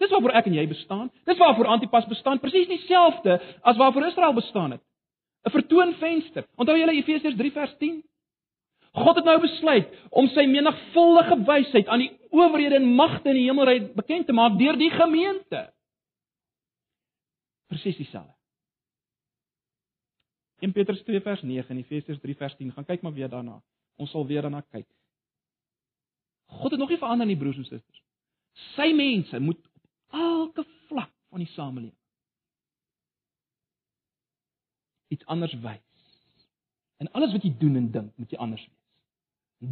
Dis 0.00 0.10
waarvoor 0.10 0.34
ek 0.40 0.48
en 0.48 0.56
jy 0.56 0.64
bestaan. 0.68 1.10
Dis 1.28 1.38
waarvoor 1.38 1.70
Antipas 1.76 2.08
bestaan, 2.10 2.40
presies 2.42 2.68
dieselfde 2.68 3.38
as 3.62 3.76
waarvoor 3.76 4.08
Israel 4.08 4.34
bestaan 4.34 4.76
het. 4.76 4.82
'n 5.44 5.50
Vertoonvenster. 5.50 6.46
Onthou 6.56 6.78
julle 6.78 6.96
Efesiërs 6.96 7.36
3 7.36 7.52
vers 7.52 7.76
10? 7.78 8.02
God 8.94 9.16
het 9.16 9.24
nou 9.24 9.40
besluit 9.40 9.88
om 10.10 10.28
sy 10.30 10.46
menigvuldige 10.46 11.38
wysheid 11.46 11.88
aan 11.88 12.04
die 12.04 12.12
owerhede 12.30 12.78
en 12.78 12.94
magte 12.94 13.28
in 13.28 13.40
die 13.40 13.48
hemelryk 13.48 13.94
bekend 13.94 14.26
te 14.26 14.32
maak 14.32 14.58
deur 14.58 14.78
die 14.78 14.90
gemeente. 14.90 15.66
Presies 17.68 17.96
dieselfde. 17.96 18.33
1 20.64 20.72
Petrus 20.76 21.02
2 21.06 21.20
vers 21.24 21.42
9 21.44 21.74
en 21.74 21.82
Efesiërs 21.82 22.20
3 22.22 22.36
vers 22.40 22.56
10. 22.60 22.72
Gaan 22.76 22.88
kyk 22.88 23.02
maar 23.04 23.16
weer 23.16 23.28
daarna. 23.32 23.58
Ons 24.00 24.12
sal 24.14 24.26
weer 24.26 24.42
daarna 24.46 24.62
kyk. 24.70 24.88
God 26.60 26.70
het 26.70 26.80
nog 26.80 26.92
nie 26.92 27.00
verander 27.00 27.28
nie, 27.28 27.36
broers 27.36 27.60
en 27.60 27.66
susters. 27.68 28.02
Sy 28.74 28.92
mense 28.96 29.40
moet 29.42 29.58
op 29.58 30.20
elke 30.24 30.64
vlak 30.88 31.12
van 31.30 31.42
die 31.42 31.50
samelewing 31.56 31.98
iets 35.14 35.26
anders 35.26 35.54
wys. 35.62 35.82
En 37.02 37.10
alles 37.12 37.32
wat 37.32 37.42
jy 37.42 37.52
doen 37.58 37.76
en 37.76 37.90
dink, 37.90 38.12
moet 38.16 38.30
jy 38.30 38.38
anders 38.38 38.62
wees. 38.64 38.80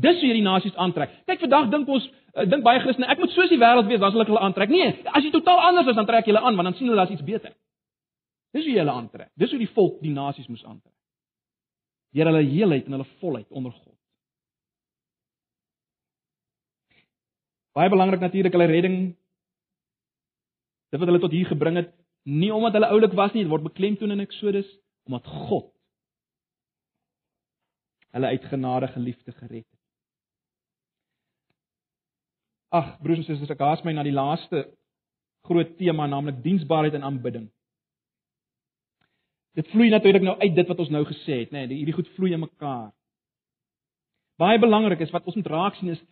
Dis 0.02 0.20
hoe 0.20 0.28
jy 0.30 0.38
die 0.38 0.46
nasies 0.46 0.76
aantrek. 0.80 1.12
Kyk, 1.28 1.42
vandag 1.44 1.68
dink 1.72 1.90
ons, 1.92 2.06
uh, 2.32 2.46
dink 2.48 2.64
baie 2.64 2.80
Christene, 2.84 3.08
ek 3.12 3.20
moet 3.22 3.34
soos 3.34 3.50
die 3.52 3.60
wêreld 3.60 3.90
wees, 3.90 4.00
dan 4.02 4.14
sal 4.14 4.24
ek 4.24 4.30
hulle 4.30 4.42
aantrek. 4.46 4.72
Nee, 4.72 4.92
as 5.10 5.24
jy 5.24 5.32
totaal 5.34 5.60
anders 5.68 5.90
is, 5.92 5.98
dan 5.98 6.08
trek 6.08 6.26
jy 6.26 6.32
hulle 6.32 6.44
aan, 6.44 6.58
want 6.58 6.70
dan 6.70 6.78
sien 6.78 6.88
hulle 6.88 7.00
daar's 7.00 7.12
iets 7.14 7.26
beter. 7.26 7.54
Dis 8.52 8.66
hoe 8.66 8.74
jy 8.74 8.82
hulle 8.82 8.94
aantrek. 8.94 9.30
Dis 9.40 9.50
hoe 9.50 9.60
die 9.60 9.72
volk 9.72 10.00
die 10.04 10.12
nasies 10.12 10.48
moes 10.52 10.64
aantrek. 10.64 10.94
Deur 12.12 12.28
hulle 12.28 12.44
heelheid 12.44 12.86
en 12.86 12.98
hulle 12.98 13.08
volheid 13.22 13.48
onder 13.50 13.72
God. 13.72 13.98
Baie 17.72 17.88
belangrik 17.88 18.20
natuurlik 18.20 18.52
hulle 18.52 18.68
redding. 18.68 18.96
Dit 20.92 21.00
wat 21.00 21.08
hulle 21.08 21.22
tot 21.22 21.32
hier 21.32 21.48
gebring 21.48 21.78
het, 21.80 21.94
nie 22.28 22.52
omdat 22.52 22.76
hulle 22.76 22.90
oulik 22.92 23.14
was 23.16 23.32
nie, 23.32 23.46
dit 23.46 23.50
word 23.50 23.64
beklemtoon 23.64 24.12
in 24.12 24.20
Eksodus, 24.26 24.68
omdat 25.08 25.26
God 25.48 25.70
hulle 28.12 28.28
uit 28.28 28.44
genade 28.44 28.90
geliefde 28.92 29.32
gered 29.32 29.64
het. 29.64 29.80
Ag, 32.76 32.98
broers 33.00 33.22
en 33.22 33.24
susters, 33.24 33.52
ek 33.52 33.64
haas 33.64 33.80
my 33.84 33.94
na 33.96 34.04
die 34.04 34.12
laaste 34.12 34.66
groot 35.48 35.72
tema, 35.80 36.04
naamlik 36.06 36.42
diensbaarheid 36.44 36.94
en 36.96 37.08
aanbidding. 37.08 37.48
Dit 39.54 39.68
vloei 39.68 39.90
natuurlik 39.90 40.22
nou 40.22 40.38
uit 40.38 40.54
dit 40.54 40.68
wat 40.68 40.78
ons 40.78 40.88
nou 40.88 41.04
gesê 41.04 41.42
het, 41.44 41.50
nê, 41.52 41.66
nee, 41.66 41.76
hierdie 41.76 41.94
goed 41.94 42.08
vloei 42.16 42.32
in 42.32 42.40
mekaar. 42.40 42.90
Baie 44.40 44.58
belangrik 44.58 45.00
is 45.00 45.12
wat 45.12 45.26
ons 45.28 45.36
moet 45.36 45.50
raak 45.52 45.74
sien 45.78 45.92
is 45.92 46.02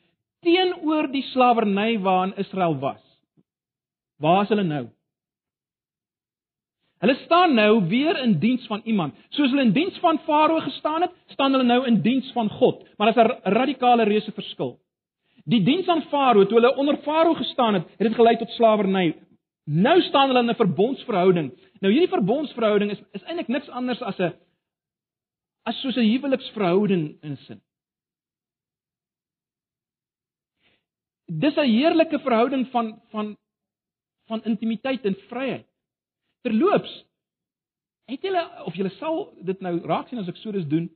teenoor 0.44 1.10
die 1.12 1.24
slawerny 1.32 1.98
waarin 2.00 2.36
Israel 2.40 2.78
was. 2.80 3.00
Waar 4.20 4.42
is 4.42 4.52
hulle 4.52 4.64
nou? 4.64 4.84
Hulle 7.00 7.16
staan 7.24 7.54
nou 7.56 7.86
weer 7.88 8.18
in 8.20 8.38
diens 8.40 8.66
van 8.68 8.82
iemand. 8.84 9.16
Soos 9.32 9.52
hulle 9.52 9.64
in 9.64 9.72
diens 9.72 9.96
van 10.02 10.20
Farao 10.26 10.60
gestaan 10.60 11.06
het, 11.06 11.12
staan 11.32 11.56
hulle 11.56 11.64
nou 11.64 11.80
in 11.88 12.02
diens 12.04 12.28
van 12.36 12.48
God. 12.60 12.84
Maar 12.96 13.12
daar's 13.12 13.28
'n 13.28 13.52
radikale 13.56 14.04
reuse 14.04 14.32
verskil. 14.32 14.78
Die 15.44 15.62
diens 15.62 15.88
aan 15.88 16.02
Farao, 16.02 16.44
toe 16.44 16.60
hulle 16.60 16.76
onder 16.76 16.96
Farao 16.96 17.34
gestaan 17.34 17.74
het, 17.74 17.84
het 17.88 18.08
dit 18.08 18.14
gelei 18.14 18.36
tot 18.36 18.50
slawerny. 18.50 19.16
Nou 19.64 20.00
staan 20.00 20.28
hulle 20.28 20.40
in 20.40 20.50
'n 20.50 20.54
verbondsverhouding. 20.54 21.52
Nou 21.80 21.92
hierdie 21.92 22.12
verbondsverhouding 22.12 22.92
is 22.92 23.00
is 23.16 23.24
eintlik 23.24 23.48
niks 23.48 23.68
anders 23.68 24.02
as 24.02 24.18
'n 24.20 24.34
as 25.64 25.80
soos 25.80 25.96
'n 25.96 26.10
huweliksverhouding 26.12 27.18
in 27.22 27.36
sin. 27.46 27.60
Dis 31.26 31.56
'n 31.56 31.70
heerlike 31.70 32.18
verhouding 32.18 32.66
van 32.70 33.00
van 33.10 33.36
van 34.26 34.44
intimiteit 34.44 35.04
en 35.04 35.16
vryheid. 35.28 35.66
Terloops, 36.42 37.04
het 38.04 38.22
julle 38.22 38.64
of 38.64 38.74
julle 38.74 38.90
sal 38.90 39.34
dit 39.42 39.60
nou 39.60 39.78
raak 39.86 40.08
sien 40.08 40.18
as 40.18 40.28
ek 40.28 40.36
so 40.36 40.52
dis 40.52 40.66
doen, 40.66 40.90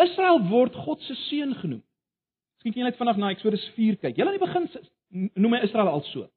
Israel 0.00 0.40
word 0.48 0.74
God 0.74 1.00
se 1.02 1.14
seun 1.14 1.54
genoem. 1.54 1.82
Miskien 2.56 2.72
kan 2.72 2.82
jy 2.82 2.88
net 2.88 3.00
vanaand 3.00 3.18
na 3.18 3.30
Eksodus 3.34 3.64
4 3.76 3.96
kyk. 3.96 4.16
Julle 4.16 4.30
aan 4.30 4.38
die 4.38 4.46
begin 4.46 4.68
noem 5.34 5.52
hy 5.52 5.62
Israel 5.66 5.88
al 5.88 6.04
so 6.12 6.28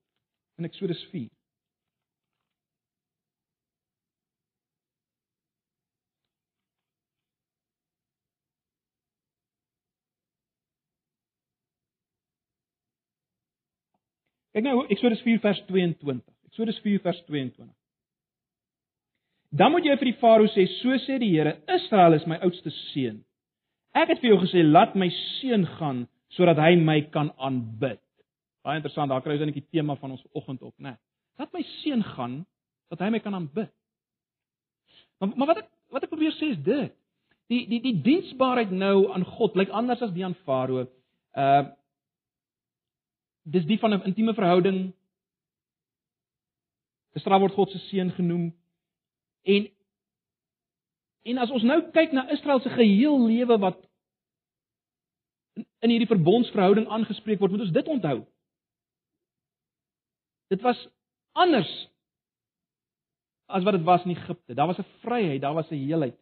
in 0.58 0.66
Eksodus 0.66 1.04
4. 1.12 1.30
Kyk 14.56 14.64
nou 14.64 14.86
Eksodus 14.88 15.20
4 15.26 15.42
vers 15.44 15.58
22. 15.68 16.22
Eksodus 16.48 16.78
4 16.80 17.02
vers 17.04 17.18
22. 17.28 17.68
Dan 19.56 19.74
moet 19.74 19.84
jy 19.88 19.96
vir 20.00 20.10
die 20.14 20.20
farao 20.22 20.48
sê, 20.54 20.64
so 20.80 20.96
sê 21.04 21.18
die 21.20 21.34
Here, 21.34 21.58
Israel 21.76 22.16
is 22.16 22.24
my 22.28 22.38
oudste 22.44 22.72
seun. 22.94 23.20
Ek 23.96 24.14
het 24.14 24.24
vir 24.24 24.32
jou 24.32 24.40
gesê, 24.46 24.64
laat 24.64 24.96
my 24.96 25.10
seun 25.40 25.68
gaan 25.76 26.06
sodat 26.36 26.60
hy 26.64 26.74
my 26.80 26.98
kan 27.12 27.34
aanbid. 27.36 28.00
Baie 28.64 28.80
interessant, 28.80 29.12
daar 29.12 29.24
kry 29.24 29.36
ons 29.36 29.44
net 29.44 29.60
die 29.60 29.68
tema 29.76 29.96
van 30.00 30.16
ons 30.16 30.24
oggend 30.36 30.64
op, 30.64 30.74
né? 30.80 30.96
Laat 31.40 31.52
my 31.56 31.62
seun 31.84 32.04
gaan 32.16 32.42
dat 32.92 33.04
hy 33.04 33.12
my 33.12 33.22
kan 33.24 33.36
aanbid. 33.36 33.72
Maar 35.20 35.36
maar 35.36 35.52
wat 35.52 35.64
ek 35.66 35.72
wat 35.92 36.08
ek 36.08 36.16
probeer 36.16 36.36
sê 36.40 36.54
is 36.56 36.62
dit. 36.64 36.96
Die 37.52 37.66
die 37.70 37.84
die 37.84 37.98
diensbaarheid 38.08 38.72
nou 38.72 39.12
aan 39.12 39.28
God 39.36 39.60
lyk 39.60 39.72
anders 39.76 40.04
as 40.04 40.16
die 40.16 40.24
aan 40.26 40.40
Farao. 40.48 40.88
Uh 41.36 41.66
dis 43.46 43.66
die 43.66 43.80
van 43.80 43.94
'n 43.94 44.04
intieme 44.04 44.34
verhouding. 44.34 44.94
Israel 47.14 47.40
word 47.40 47.54
God 47.54 47.72
se 47.72 47.80
seun 47.80 48.12
genoem. 48.12 48.54
En 49.44 49.70
en 51.24 51.38
as 51.38 51.50
ons 51.50 51.64
nou 51.64 51.80
kyk 51.92 52.12
na 52.12 52.30
Israel 52.30 52.60
se 52.60 52.70
geheel 52.70 53.26
lewe 53.26 53.58
wat 53.58 53.80
in 55.80 55.90
hierdie 55.90 56.10
verbondsverhouding 56.10 56.88
aangespreek 56.88 57.40
word, 57.40 57.52
moet 57.52 57.66
ons 57.66 57.72
dit 57.72 57.88
onthou. 57.88 58.26
Dit 60.54 60.62
was 60.62 60.88
anders 61.34 61.72
as 63.46 63.64
wat 63.64 63.74
dit 63.78 63.84
was 63.84 64.04
in 64.06 64.12
Egipte. 64.12 64.54
Daar 64.54 64.68
was 64.68 64.78
'n 64.78 64.92
vryheid, 65.02 65.42
daar 65.42 65.54
was 65.54 65.70
'n 65.70 65.86
heelheid. 65.88 66.18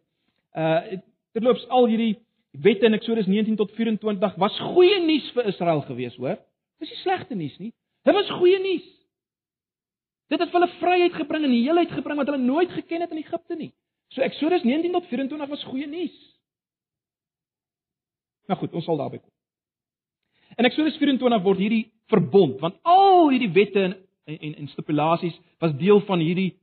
Uh 0.52 1.00
terloops 1.32 1.68
al 1.68 1.86
hierdie 1.86 2.18
wette 2.50 2.86
in 2.86 2.94
Eksodus 2.94 3.26
19 3.26 3.56
tot 3.56 3.70
24 3.70 4.34
was 4.34 4.58
goeie 4.60 5.00
nuus 5.02 5.30
vir 5.34 5.44
Israel 5.44 5.80
gewees, 5.80 6.16
hoor? 6.16 6.38
Dis 6.82 6.92
nie 6.92 7.00
slegte 7.02 7.38
nuus 7.38 7.56
nie. 7.60 7.72
Dit 8.04 8.16
was 8.16 8.30
goeie 8.38 8.58
nuus. 8.60 8.86
Dit 10.32 10.40
het 10.40 10.52
hulle 10.52 10.68
vryheid 10.80 11.16
gebring 11.16 11.46
en 11.46 11.54
heelheid 11.54 11.92
gebring 11.92 12.18
wat 12.20 12.30
hulle 12.30 12.42
nooit 12.42 12.72
geken 12.72 13.04
het 13.04 13.12
in 13.12 13.22
Egipte 13.22 13.58
nie. 13.58 13.72
So 14.14 14.24
Eksodus 14.24 14.64
19 14.64 14.92
tot 14.92 15.06
24 15.10 15.50
was 15.50 15.64
goeie 15.68 15.86
nuus. 15.90 16.14
Nou 18.48 18.58
goed, 18.60 18.74
ons 18.76 18.84
sal 18.84 19.00
daarby 19.00 19.20
kom. 19.20 19.30
In 20.60 20.68
Eksodus 20.68 20.96
24 21.00 21.44
word 21.44 21.60
hierdie 21.62 21.84
verbond, 22.12 22.58
want 22.60 22.76
al 22.86 23.30
hierdie 23.32 23.52
wette 23.54 23.80
en 23.80 23.94
en, 24.24 24.54
en 24.54 24.68
stipulasies 24.68 25.36
was 25.58 25.76
deel 25.76 26.00
van 26.08 26.22
hierdie 26.22 26.54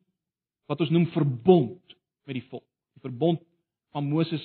wat 0.70 0.82
ons 0.82 0.90
noem 0.94 1.08
verbond 1.14 1.96
met 2.26 2.38
die 2.38 2.46
volk. 2.50 2.66
Die 2.96 3.04
verbond 3.04 3.42
van 3.92 4.08
Moses, 4.08 4.44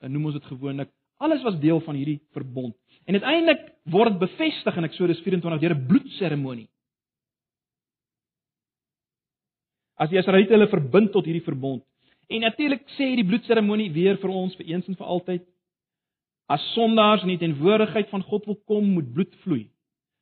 eh, 0.00 0.08
noem 0.08 0.30
ons 0.30 0.38
dit 0.38 0.50
gewoonlik, 0.50 0.90
alles 1.22 1.42
was 1.46 1.60
deel 1.60 1.80
van 1.84 1.98
hierdie 1.98 2.20
verbond. 2.32 2.76
En 3.04 3.18
uiteindelik 3.18 3.64
word 3.90 4.14
dit 4.14 4.22
bevestig 4.22 4.76
in 4.76 4.86
Eksodus 4.86 5.22
24 5.24 5.60
deur 5.60 5.74
'n 5.74 5.86
bloedseremonie. 5.86 6.68
As 9.96 10.10
die 10.10 10.18
Israeliete 10.18 10.52
hulle 10.52 10.68
verbind 10.68 11.12
tot 11.12 11.24
hierdie 11.24 11.44
verbond. 11.44 11.84
En 12.28 12.40
natuurlik 12.40 12.86
sê 12.96 13.10
hierdie 13.12 13.26
bloedseremonie 13.26 13.92
weer 13.92 14.16
vir 14.18 14.30
ons 14.30 14.54
vir 14.56 14.66
eens 14.66 14.88
en 14.88 14.96
vir 14.96 15.06
altyd 15.06 15.42
as 16.46 16.72
sondaars 16.74 17.22
in 17.22 17.28
die 17.28 17.38
teenwoordigheid 17.38 18.08
van 18.08 18.22
God 18.22 18.46
wil 18.46 18.58
kom, 18.66 18.84
moet 18.84 19.12
bloed 19.12 19.34
vloei. 19.44 19.70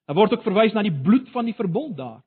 Daar 0.06 0.16
word 0.16 0.32
ook 0.32 0.42
verwys 0.42 0.72
na 0.72 0.82
die 0.82 1.02
bloed 1.02 1.28
van 1.30 1.44
die 1.44 1.54
verbond 1.54 1.96
daar. 1.96 2.22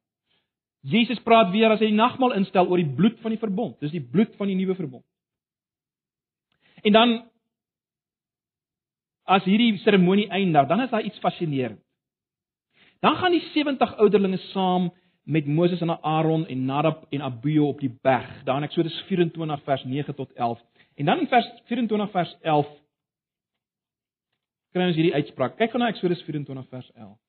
Jesus 0.83 1.19
praat 1.23 1.51
weer 1.51 1.71
as 1.71 1.79
hy 1.79 1.91
die 1.91 1.95
nagmaal 1.95 2.35
instel 2.35 2.67
oor 2.67 2.77
die 2.77 2.95
bloed 2.95 3.19
van 3.23 3.31
die 3.31 3.39
verbond. 3.39 3.77
Dis 3.79 3.91
die 3.91 4.03
bloed 4.03 4.35
van 4.35 4.47
die 4.47 4.57
nuwe 4.59 4.75
verbond. 4.75 5.05
En 6.83 6.91
dan 6.91 7.13
as 9.23 9.45
hierdie 9.47 9.77
seremonie 9.83 10.27
eindig, 10.29 10.67
dan 10.67 10.81
is 10.81 10.91
daar 10.91 11.05
iets 11.05 11.19
fascinerend. 11.19 11.79
Dan 13.03 13.15
gaan 13.15 13.31
die 13.31 13.43
70 13.53 13.97
ouderlinge 13.99 14.37
saam 14.37 14.91
met 15.23 15.47
Moses 15.47 15.81
en 15.81 15.89
Aaron 16.01 16.47
en 16.47 16.65
Nadab 16.65 17.05
en 17.09 17.21
Abihu 17.21 17.59
op 17.59 17.79
die 17.79 17.91
berg. 18.01 18.43
Daar 18.43 18.57
in 18.57 18.63
Eksodus 18.63 19.01
24 19.07 19.63
vers 19.63 19.83
9 19.83 20.15
tot 20.15 20.33
11. 20.33 20.59
En 20.95 21.05
dan 21.05 21.19
in 21.19 21.27
vers 21.27 21.49
24 21.65 22.11
vers 22.11 22.37
11 22.41 22.67
kry 24.71 24.87
ons 24.87 24.95
hierdie 24.95 25.13
uitspraak. 25.13 25.57
Kyk 25.57 25.71
gou 25.71 25.81
na 25.81 25.91
Eksodus 25.93 26.23
24 26.25 26.69
vers 26.69 26.91
11. 26.95 27.22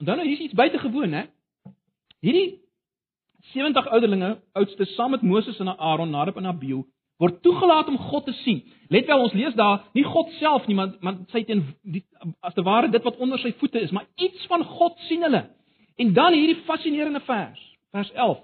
Onthou 0.00 0.16
nou 0.16 0.26
hier's 0.26 0.40
iets 0.40 0.56
buitengewoon, 0.56 1.12
hè? 1.12 1.24
Hierdie 2.24 2.60
70 3.52 3.86
ouderlinge, 3.88 4.38
oudste 4.52 4.84
saam 4.84 5.10
met 5.10 5.22
Moses 5.22 5.58
en 5.58 5.78
Aaron, 5.78 6.10
Nadab 6.10 6.36
en 6.36 6.46
Abihu, 6.46 6.82
word 7.20 7.42
toegelaat 7.44 7.88
om 7.88 7.98
God 7.98 8.24
te 8.24 8.32
sien. 8.32 8.62
Let 8.88 9.06
wel, 9.06 9.20
ons 9.20 9.36
lees 9.36 9.54
daar 9.54 9.84
nie 9.92 10.04
God 10.04 10.32
self 10.38 10.66
nie, 10.68 10.76
maar 10.76 10.94
maar 11.04 11.18
sy 11.32 11.42
teen 11.44 11.66
die 11.82 12.04
as 12.40 12.56
te 12.56 12.64
ware 12.64 12.88
dit 12.88 13.04
wat 13.04 13.20
onder 13.20 13.40
sy 13.40 13.52
voete 13.60 13.80
is, 13.80 13.92
maar 13.92 14.08
iets 14.16 14.46
van 14.48 14.64
God 14.64 14.96
sien 15.08 15.24
hulle. 15.28 15.44
En 16.00 16.14
dan 16.16 16.32
hierdie 16.32 16.62
fascinerende 16.64 17.20
vers, 17.28 17.60
vers 17.92 18.12
11. 18.12 18.40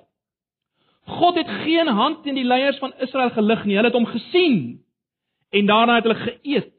God 1.16 1.40
het 1.40 1.48
geen 1.64 1.88
hand 1.88 2.22
teen 2.24 2.36
die 2.36 2.44
leiers 2.44 2.78
van 2.82 2.92
Israel 3.00 3.30
gelig 3.32 3.64
nie. 3.64 3.76
Hulle 3.78 3.88
het 3.88 3.96
hom 3.96 4.08
gesien 4.10 4.56
en 5.56 5.68
daarna 5.72 6.00
het 6.00 6.08
hulle 6.08 6.20
geëet 6.20 6.72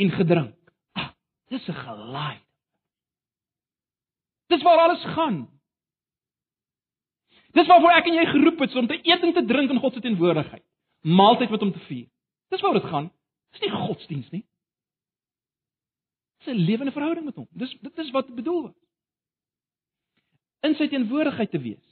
en 0.00 0.14
gedrink. 0.18 0.56
Ah, 0.98 1.12
dis 1.52 1.68
'n 1.68 1.82
gelaai. 1.86 2.40
Dis 4.50 4.62
waar 4.62 4.78
alles 4.78 5.04
gaan. 5.14 5.40
Dis 7.54 7.66
waarvoor 7.66 7.94
ek 7.94 8.08
en 8.10 8.18
jy 8.18 8.26
geroep 8.30 8.62
is 8.66 8.74
om 8.78 8.86
te 8.90 8.98
eet 8.98 9.22
en 9.26 9.34
te 9.34 9.44
drink 9.46 9.70
in 9.70 9.78
God 9.82 9.94
se 9.94 10.02
teenwoordigheid. 10.02 10.64
Maaltyd 11.06 11.50
met 11.50 11.62
hom 11.64 11.72
te 11.72 11.82
vier. 11.86 12.06
Dis 12.50 12.62
waaroor 12.62 12.80
dit 12.80 12.90
gaan. 12.90 13.10
Dis 13.54 13.62
nie 13.64 13.70
godsdiens 13.74 14.30
nie. 14.34 14.44
Dis 16.38 16.54
'n 16.54 16.64
lewende 16.66 16.92
verhouding 16.92 17.24
met 17.24 17.34
hom. 17.34 17.48
Dis 17.50 17.76
dit 17.80 17.98
is 17.98 18.10
wat 18.10 18.34
bedoel 18.34 18.62
word. 18.62 18.78
In 20.60 20.74
sy 20.74 20.88
teenwoordigheid 20.88 21.50
te 21.50 21.58
wees. 21.58 21.86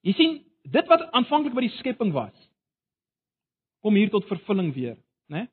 Jy 0.00 0.12
sien, 0.12 0.44
dit 0.62 0.86
wat 0.86 1.10
aanvanklik 1.12 1.54
by 1.54 1.60
die 1.60 1.76
skepping 1.78 2.12
was, 2.12 2.34
kom 3.80 3.94
hier 3.94 4.10
tot 4.10 4.26
vervulling 4.28 4.74
weer, 4.74 4.96
né? 5.26 5.48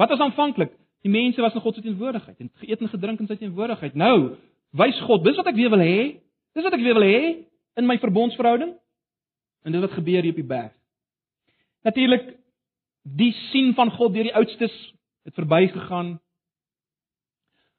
Wat 0.00 0.08
was 0.08 0.18
aanvanklik? 0.18 0.72
Die 1.04 1.12
mense 1.12 1.40
was 1.40 1.54
in 1.54 1.60
God 1.60 1.74
se 1.74 1.82
teenwoordigheid 1.84 2.38
en 2.40 2.50
geëet 2.62 2.80
en 2.80 2.88
gedrink 2.88 3.20
in 3.20 3.28
sy 3.28 3.36
teenwoordigheid. 3.40 3.96
Nou, 4.00 4.36
wys 4.76 5.00
God, 5.04 5.24
dis 5.24 5.36
wat 5.36 5.50
ek 5.50 5.58
weer 5.58 5.72
wil 5.72 5.82
hê. 5.84 6.00
Dis 6.56 6.64
wat 6.64 6.76
ek 6.76 6.84
weer 6.84 6.96
wil 6.96 7.04
hê 7.04 7.20
in 7.80 7.88
my 7.88 7.98
verbondsverhouding. 8.00 8.72
En 9.64 9.76
dit 9.76 9.84
wat 9.84 9.96
gebeur 9.98 10.24
hier 10.24 10.32
op 10.32 10.40
die 10.40 10.48
berg. 10.52 10.72
Natuurlik 11.84 12.26
die 13.20 13.32
sien 13.50 13.74
van 13.76 13.92
God 13.96 14.14
deur 14.16 14.28
die 14.28 14.36
oudstes 14.36 14.74
het 15.28 15.36
verbygegaan. 15.36 16.14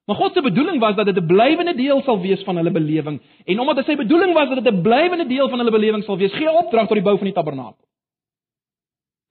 Maar 0.10 0.18
God 0.18 0.38
se 0.38 0.44
bedoeling 0.46 0.78
was 0.82 0.96
dat 0.96 1.10
dit 1.10 1.18
'n 1.18 1.26
blywende 1.26 1.74
deel 1.76 2.02
sal 2.02 2.22
wees 2.22 2.44
van 2.44 2.56
hulle 2.56 2.72
belewing. 2.72 3.22
En 3.46 3.60
omdat 3.60 3.76
dit 3.76 3.86
sy 3.86 3.96
bedoeling 3.96 4.34
was 4.34 4.50
dat 4.50 4.64
dit 4.64 4.74
'n 4.74 4.82
blywende 4.82 5.28
deel 5.28 5.50
van 5.50 5.58
hulle 5.60 5.72
belewing 5.72 6.04
sal 6.04 6.18
wees, 6.18 6.34
gee 6.34 6.48
hy 6.48 6.54
opdrag 6.54 6.88
tot 6.88 6.98
die 6.98 7.10
bou 7.10 7.18
van 7.18 7.26
die 7.26 7.34
tabernakel. 7.34 7.86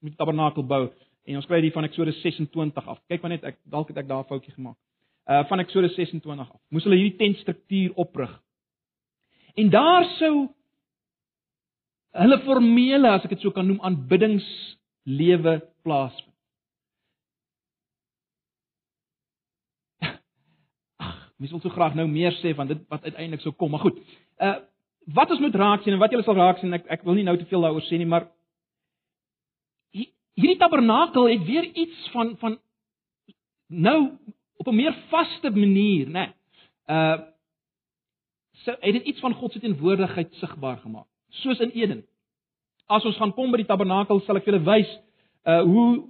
Met 0.01 0.11
die 0.11 0.19
tabernakel 0.19 0.67
bou 0.67 0.91
En 1.29 1.37
ons 1.37 1.47
kry 1.47 1.61
dit 1.61 1.73
van 1.73 1.85
Eksodus 1.85 2.21
26 2.23 2.87
af. 2.87 3.01
Kyk 3.09 3.23
maar 3.23 3.35
net 3.35 3.45
ek 3.45 3.59
dalk 3.71 3.89
het 3.93 3.99
ek 4.03 4.09
daar 4.09 4.25
'n 4.25 4.29
foutjie 4.29 4.55
gemaak. 4.55 4.77
Uh 5.29 5.45
van 5.49 5.61
Eksodus 5.61 5.95
26 5.95 6.51
af. 6.51 6.61
Moes 6.69 6.85
hulle 6.85 6.97
hierdie 6.97 7.19
tentstruktuur 7.19 7.93
oprig. 7.95 8.43
En 9.55 9.71
daar 9.71 10.05
sou 10.19 10.49
hulle 12.11 12.39
formele, 12.39 13.09
as 13.09 13.25
ek 13.25 13.31
dit 13.37 13.41
so 13.41 13.51
kan 13.51 13.67
noem, 13.67 13.81
aanbiddingslewe 13.87 15.61
plaasvind. 15.83 16.35
Ag, 21.07 21.33
mens 21.37 21.51
wil 21.51 21.61
so 21.61 21.69
graag 21.69 21.95
nou 21.95 22.09
meer 22.09 22.33
sê 22.41 22.55
van 22.55 22.67
dit 22.67 22.83
wat 22.89 23.05
uiteindelik 23.05 23.41
sou 23.41 23.55
kom, 23.55 23.71
maar 23.71 23.87
goed. 23.87 23.99
Uh 24.39 24.59
wat 25.11 25.31
ons 25.33 25.41
moet 25.41 25.55
raak 25.57 25.83
sien 25.83 25.93
en 25.97 25.99
wat 25.99 26.13
julle 26.13 26.23
sal 26.23 26.37
raak 26.37 26.59
sien, 26.61 26.75
ek 26.77 26.85
ek 26.87 27.03
wil 27.07 27.17
nie 27.17 27.25
nou 27.27 27.37
te 27.39 27.47
veel 27.51 27.65
daaroor 27.65 27.83
sê 27.89 27.99
nie, 27.99 28.07
maar 28.07 28.29
hierdie 30.41 30.59
tabernakel 30.61 31.29
het 31.31 31.45
weer 31.47 31.65
iets 31.65 32.09
van 32.15 32.35
van 32.41 32.59
nou 33.69 34.11
op 34.57 34.69
'n 34.69 34.75
meer 34.75 34.95
vaste 35.09 35.51
manier, 35.51 36.07
né? 36.07 36.13
Nee, 36.13 36.31
uh 36.89 37.19
so 38.53 38.71
het 38.81 38.93
dit 38.93 39.05
iets 39.05 39.21
van 39.21 39.35
God 39.35 39.53
se 39.53 39.61
teenwoordigheid 39.61 40.35
sigbaar 40.35 40.77
gemaak, 40.77 41.07
soos 41.29 41.59
in 41.59 41.71
Eden. 41.71 42.05
As 42.87 43.05
ons 43.05 43.17
gaan 43.17 43.33
kom 43.33 43.51
by 43.51 43.57
die 43.57 43.67
tabernakel, 43.67 44.21
sal 44.21 44.37
ek 44.37 44.45
julle 44.45 44.63
wys 44.65 44.99
uh 45.45 45.63
hoe 45.63 46.09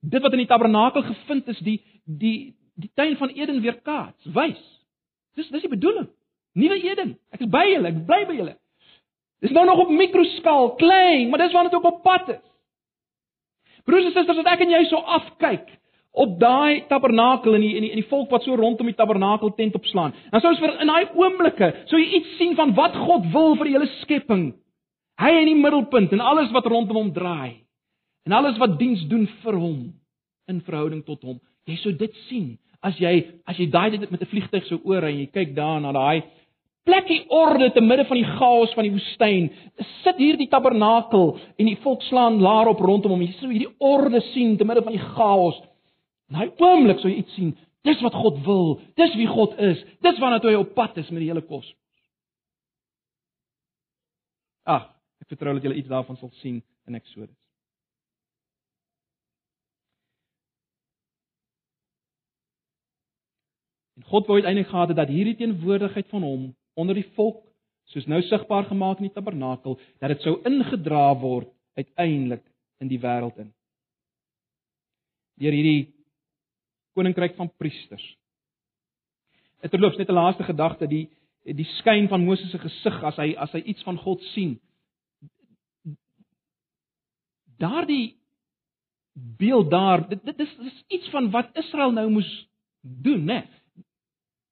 dit 0.00 0.22
wat 0.22 0.32
in 0.32 0.38
die 0.38 0.46
tabernakel 0.46 1.02
gevind 1.02 1.48
is, 1.48 1.58
die 1.58 1.82
die 2.04 2.54
die 2.74 2.90
tuin 2.94 3.16
van 3.16 3.28
Eden 3.28 3.60
weer 3.60 3.80
kaats, 3.80 4.24
wys. 4.24 4.62
Dis 5.34 5.48
dis 5.48 5.60
die 5.60 5.70
bedoeling. 5.70 6.08
Nuwe 6.52 6.82
Eden. 6.82 7.18
Ek 7.30 7.40
is 7.40 7.50
by 7.50 7.64
julle, 7.66 7.88
ek 7.88 8.06
bly 8.06 8.24
by 8.26 8.36
julle. 8.36 8.56
Dis 9.42 9.50
nou 9.50 9.64
nog 9.66 9.78
op 9.78 9.90
mikroskaal, 9.90 10.74
klein, 10.78 11.30
maar 11.30 11.38
dis 11.38 11.52
waar 11.52 11.70
dit 11.70 11.74
op 11.74 12.02
pad 12.02 12.28
is. 12.28 12.51
Broers 13.86 14.08
en 14.08 14.14
susters, 14.14 14.38
as 14.38 14.50
ek 14.52 14.64
en 14.64 14.74
jy 14.74 14.82
so 14.90 15.00
afkyk 15.18 15.70
op 16.12 16.34
daai 16.40 16.84
tabernakel 16.90 17.56
en 17.56 17.62
die 17.64 17.72
en 17.78 17.86
die, 17.86 17.92
die 17.96 18.08
volk 18.10 18.32
wat 18.34 18.44
so 18.44 18.56
rondom 18.58 18.90
die 18.90 18.96
tabernakel 18.98 19.54
tent 19.56 19.76
opslaan. 19.78 20.12
Dan 20.30 20.42
sou 20.44 20.52
ons 20.52 20.60
vir 20.60 20.74
in 20.84 20.92
daai 20.92 21.14
oomblikke 21.16 21.70
sou 21.90 22.00
jy 22.00 22.18
iets 22.18 22.34
sien 22.40 22.56
van 22.58 22.74
wat 22.76 22.96
God 23.06 23.30
wil 23.32 23.56
vir 23.56 23.70
die 23.70 23.76
hele 23.78 23.88
skepping. 24.02 24.50
Hy 25.20 25.30
in 25.40 25.48
die 25.52 25.60
middelpunt 25.60 26.12
en 26.12 26.24
alles 26.24 26.52
wat 26.52 26.68
rondom 26.68 27.00
hom 27.00 27.14
draai. 27.16 27.62
En 28.28 28.36
alles 28.36 28.58
wat 28.60 28.76
diens 28.78 29.02
doen 29.10 29.24
vir 29.42 29.56
hom 29.58 29.78
in 30.50 30.60
verhouding 30.66 31.02
tot 31.06 31.24
hom. 31.24 31.40
Jy 31.66 31.78
sou 31.80 31.94
dit 31.96 32.20
sien 32.28 32.52
as 32.82 32.98
jy 33.00 33.14
as 33.48 33.58
jy 33.58 33.68
daai 33.70 33.90
dit 33.94 34.10
met 34.10 34.22
'n 34.22 34.30
vliegtyg 34.30 34.66
sou 34.66 34.80
oor 34.84 35.04
en 35.04 35.18
jy 35.18 35.26
kyk 35.32 35.54
daar 35.54 35.80
na 35.80 35.92
daai 35.92 36.22
plekkie 36.82 37.24
orde 37.30 37.70
te 37.72 37.80
midde 37.80 38.04
van 38.08 38.18
die 38.18 38.28
chaos 38.36 38.72
van 38.74 38.86
die 38.86 38.92
woestyn. 38.94 39.50
Sit 40.02 40.18
hier 40.20 40.38
die 40.40 40.48
tabernakel 40.50 41.36
en 41.56 41.68
die 41.68 41.78
volk 41.84 42.02
slaan 42.08 42.40
laar 42.42 42.70
op 42.72 42.80
rondom 42.82 43.14
hom. 43.14 43.22
Jy 43.22 43.34
sien 43.38 43.52
hierdie 43.54 43.74
orde 43.78 44.22
sien 44.32 44.56
te 44.58 44.66
midde 44.66 44.84
van 44.86 44.96
die 44.96 45.04
chaos. 45.12 45.60
Nou 46.32 46.48
oomblik 46.64 47.02
sou 47.02 47.10
jy 47.12 47.20
iets 47.22 47.36
sien. 47.38 47.52
Dis 47.86 48.02
wat 48.02 48.14
God 48.14 48.40
wil. 48.46 48.80
Dis 48.98 49.14
wie 49.18 49.28
God 49.30 49.54
is. 49.62 49.82
Dis 50.02 50.18
waarna 50.22 50.40
toe 50.42 50.52
hy 50.52 50.58
op 50.58 50.74
pad 50.74 50.98
is 51.02 51.10
met 51.10 51.22
die 51.24 51.30
hele 51.30 51.44
kos. 51.46 51.66
Ag, 54.62 54.86
ek 55.22 55.32
vertrou 55.34 55.56
dat 55.56 55.64
julle 55.66 55.78
iets 55.78 55.90
daarvan 55.90 56.18
sal 56.18 56.30
sien 56.42 56.60
in 56.86 56.98
Eksodus. 56.98 57.38
En 63.98 64.06
God 64.08 64.26
wou 64.26 64.38
uiteindelik 64.38 64.70
gehad 64.70 64.88
het 64.88 64.96
dat 64.96 65.10
hierdie 65.10 65.36
teenwoordigheid 65.36 66.08
van 66.10 66.22
hom 66.26 66.44
onder 66.74 66.94
die 66.98 67.08
volk 67.16 67.42
soos 67.92 68.06
nou 68.08 68.20
sigbaar 68.22 68.68
gemaak 68.70 69.00
in 69.00 69.08
die 69.08 69.14
tabernakel 69.14 69.78
dat 70.00 70.14
dit 70.14 70.24
sou 70.24 70.38
ingedra 70.48 71.10
word 71.20 71.50
uiteindelik 71.76 72.44
in 72.82 72.90
die 72.90 73.00
wêreld 73.00 73.38
in. 73.40 73.52
Deur 75.40 75.54
hierdie 75.56 75.92
koninkryk 76.96 77.36
van 77.38 77.50
priesters. 77.58 78.04
Dit 79.62 79.72
verloop 79.72 79.96
net 79.98 80.08
'n 80.08 80.18
laaste 80.18 80.44
gedagte 80.44 80.86
die 80.86 81.08
die 81.44 81.66
skyn 81.78 82.08
van 82.08 82.24
Moses 82.24 82.50
se 82.50 82.58
gesig 82.58 83.02
as 83.02 83.16
hy 83.16 83.34
as 83.34 83.52
hy 83.52 83.62
iets 83.66 83.82
van 83.82 83.98
God 83.98 84.22
sien. 84.34 84.60
Daardie 87.58 88.16
beeld 89.12 89.70
daar, 89.70 90.08
dit 90.08 90.24
dit 90.24 90.38
is, 90.38 90.56
is 90.58 90.84
iets 90.88 91.10
van 91.10 91.30
wat 91.30 91.50
Israel 91.56 91.92
nou 91.92 92.10
moes 92.10 92.48
doen, 92.80 93.24
né? 93.24 93.42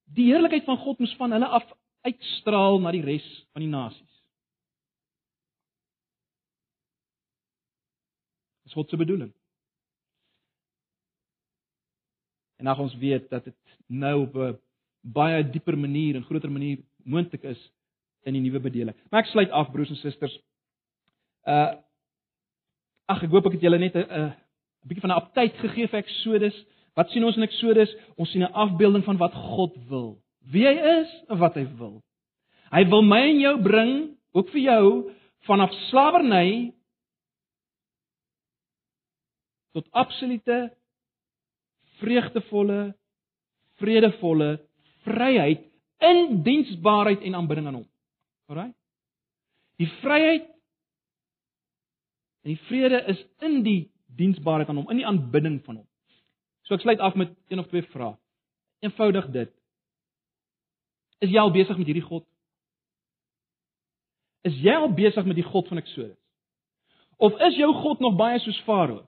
Die 0.04 0.32
heerlikheid 0.32 0.64
van 0.64 0.76
God 0.76 0.98
moes 0.98 1.14
van 1.16 1.32
hulle 1.32 1.46
af 1.46 1.64
uitstraal 2.06 2.80
na 2.80 2.92
die 2.94 3.04
res 3.04 3.26
van 3.52 3.64
die 3.64 3.70
nasies. 3.70 4.14
Dis 8.64 8.76
God 8.78 8.90
se 8.90 8.96
bedoeling. 8.96 9.32
En 12.60 12.68
nou 12.68 12.76
ons 12.84 12.96
weet 13.00 13.28
dat 13.32 13.44
dit 13.44 13.76
nou 13.86 14.16
op 14.22 14.34
'n 14.36 14.58
baie 15.00 15.50
dieper 15.50 15.78
manier 15.78 16.16
en 16.16 16.24
groter 16.24 16.50
manier 16.50 16.78
moontlik 17.04 17.42
is 17.42 17.72
in 18.22 18.32
die 18.32 18.42
nuwe 18.42 18.60
bedeling. 18.60 18.96
Maar 19.10 19.20
ek 19.20 19.30
sluit 19.30 19.50
af 19.50 19.70
broers 19.72 19.90
en 19.90 19.96
susters. 19.96 20.40
Uh 21.44 21.74
ag 23.10 23.22
ek 23.22 23.30
hoop 23.30 23.46
ek 23.46 23.52
het 23.52 23.62
julle 23.62 23.78
net 23.78 23.96
'n 23.96 24.06
'n 24.06 24.36
bietjie 24.88 25.00
van 25.00 25.10
'n 25.10 25.20
aptyd 25.22 25.54
gegee 25.56 25.88
vir 25.88 25.98
Eksodus. 25.98 26.64
Wat 26.94 27.10
sien 27.10 27.24
ons 27.24 27.36
in 27.36 27.42
Eksodus? 27.42 27.96
Ons 28.16 28.30
sien 28.30 28.42
'n 28.42 28.52
afbeelding 28.52 29.04
van 29.04 29.16
wat 29.16 29.34
God 29.34 29.74
wil 29.88 30.22
wie 30.52 30.66
hy 30.66 30.74
is 31.00 31.12
en 31.30 31.40
wat 31.40 31.56
hy 31.58 31.64
wil. 31.78 32.00
Hy 32.70 32.84
wil 32.90 33.02
my 33.06 33.20
en 33.28 33.40
jou 33.42 33.54
bring, 33.62 33.94
ook 34.36 34.50
vir 34.54 34.62
jou, 34.62 34.84
vanaf 35.48 35.72
slawerny 35.88 36.70
tot 39.74 39.86
absolute 39.96 40.58
vreugdevolle, 42.00 42.92
vredevolle 43.80 44.50
vryheid 45.06 45.66
in 46.04 46.40
diensbaarheid 46.44 47.22
en 47.26 47.36
aanbidding 47.38 47.66
aan 47.68 47.80
hom. 47.80 47.88
Alraai? 48.50 48.72
Die 49.80 49.88
vryheid 50.00 50.48
en 52.40 52.54
die 52.54 52.60
vrede 52.68 53.02
is 53.12 53.20
in 53.44 53.60
die 53.64 53.80
diensbaarheid 54.16 54.68
aan 54.68 54.80
hom, 54.82 54.90
in 54.92 55.00
die 55.00 55.08
aanbidding 55.08 55.60
van 55.66 55.80
hom. 55.80 55.86
So 56.66 56.76
ek 56.76 56.84
sluit 56.84 57.02
af 57.04 57.16
met 57.18 57.32
een 57.52 57.62
of 57.62 57.68
twee 57.70 57.84
vrae. 57.92 58.16
Eenvoudig 58.84 59.28
dit. 59.34 59.52
Is 61.20 61.30
jy 61.30 61.40
al 61.40 61.52
besig 61.52 61.76
met 61.76 61.86
hierdie 61.86 62.06
God? 62.06 62.24
Is 64.48 64.56
jy 64.64 64.72
al 64.72 64.88
besig 64.96 65.26
met 65.28 65.36
die 65.36 65.44
God 65.44 65.68
van 65.68 65.80
Eksodus? 65.82 66.16
Of 67.20 67.36
is 67.44 67.58
jou 67.60 67.68
God 67.82 68.00
nog 68.00 68.16
baie 68.16 68.38
soos 68.40 68.60
Farao? 68.64 69.04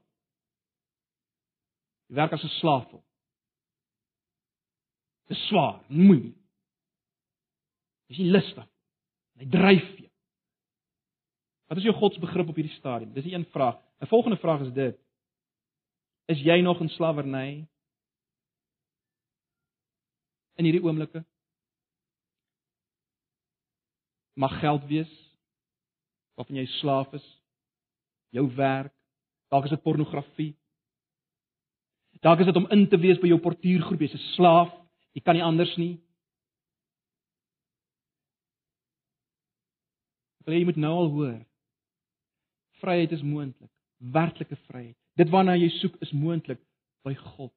Jy 2.13 2.19
werk 2.21 2.33
as 2.37 2.45
'n 2.45 2.53
slaaf. 2.61 2.91
Dit 5.29 5.37
is 5.37 5.47
swaar, 5.49 5.81
moeilik. 5.89 6.37
Dis 8.09 8.19
lustig. 8.19 8.69
Hy 9.39 9.47
dryf 9.49 9.89
jou. 9.99 10.11
Wat 11.67 11.79
is 11.79 11.85
jou 11.85 11.95
godsbegrip 11.97 12.49
op 12.49 12.59
hierdie 12.61 12.77
stadium? 12.77 13.13
Dis 13.13 13.25
'n 13.25 13.35
een 13.35 13.47
vraag. 13.47 13.81
'n 14.01 14.07
Volgende 14.07 14.37
vraag 14.37 14.61
is 14.61 14.73
dit: 14.73 14.99
Is 16.27 16.39
jy 16.39 16.61
nog 16.61 16.81
in 16.81 16.89
slawerny? 16.89 17.67
In 20.55 20.65
hierdie 20.65 20.83
oomblikke? 20.85 21.25
Mag 24.35 24.59
geld 24.61 24.85
wees 24.89 25.13
waarvan 26.35 26.57
jy 26.57 26.67
slaaf 26.79 27.13
is. 27.13 27.25
Jou 28.33 28.47
werk, 28.57 28.95
dalk 29.53 29.67
is 29.69 29.75
dit 29.75 29.83
pornografie. 29.85 30.53
Dalk 32.25 32.41
is 32.41 32.49
dit 32.49 32.57
om 32.57 32.69
in 32.73 32.87
te 32.89 32.97
wees 33.01 33.21
by 33.21 33.29
jou 33.29 33.41
portuïergroep, 33.43 34.01
jy's 34.01 34.15
'n 34.15 34.29
slaaf. 34.37 34.73
Jy 35.13 35.21
kan 35.23 35.35
nie 35.35 35.45
anders 35.45 35.77
nie. 35.77 36.01
Wil 40.45 40.55
jy 40.55 40.65
moet 40.65 40.77
nou 40.77 40.93
al 40.93 41.11
hoor. 41.11 41.41
Vryheid 42.81 43.13
is 43.13 43.23
moontlik, 43.23 43.71
werklike 43.99 44.57
vryheid. 44.67 44.97
Dit 45.15 45.31
waarna 45.31 45.55
jy 45.57 45.69
soek 45.69 46.01
is 46.03 46.13
moontlik 46.13 46.59
by 47.05 47.15
God. 47.15 47.53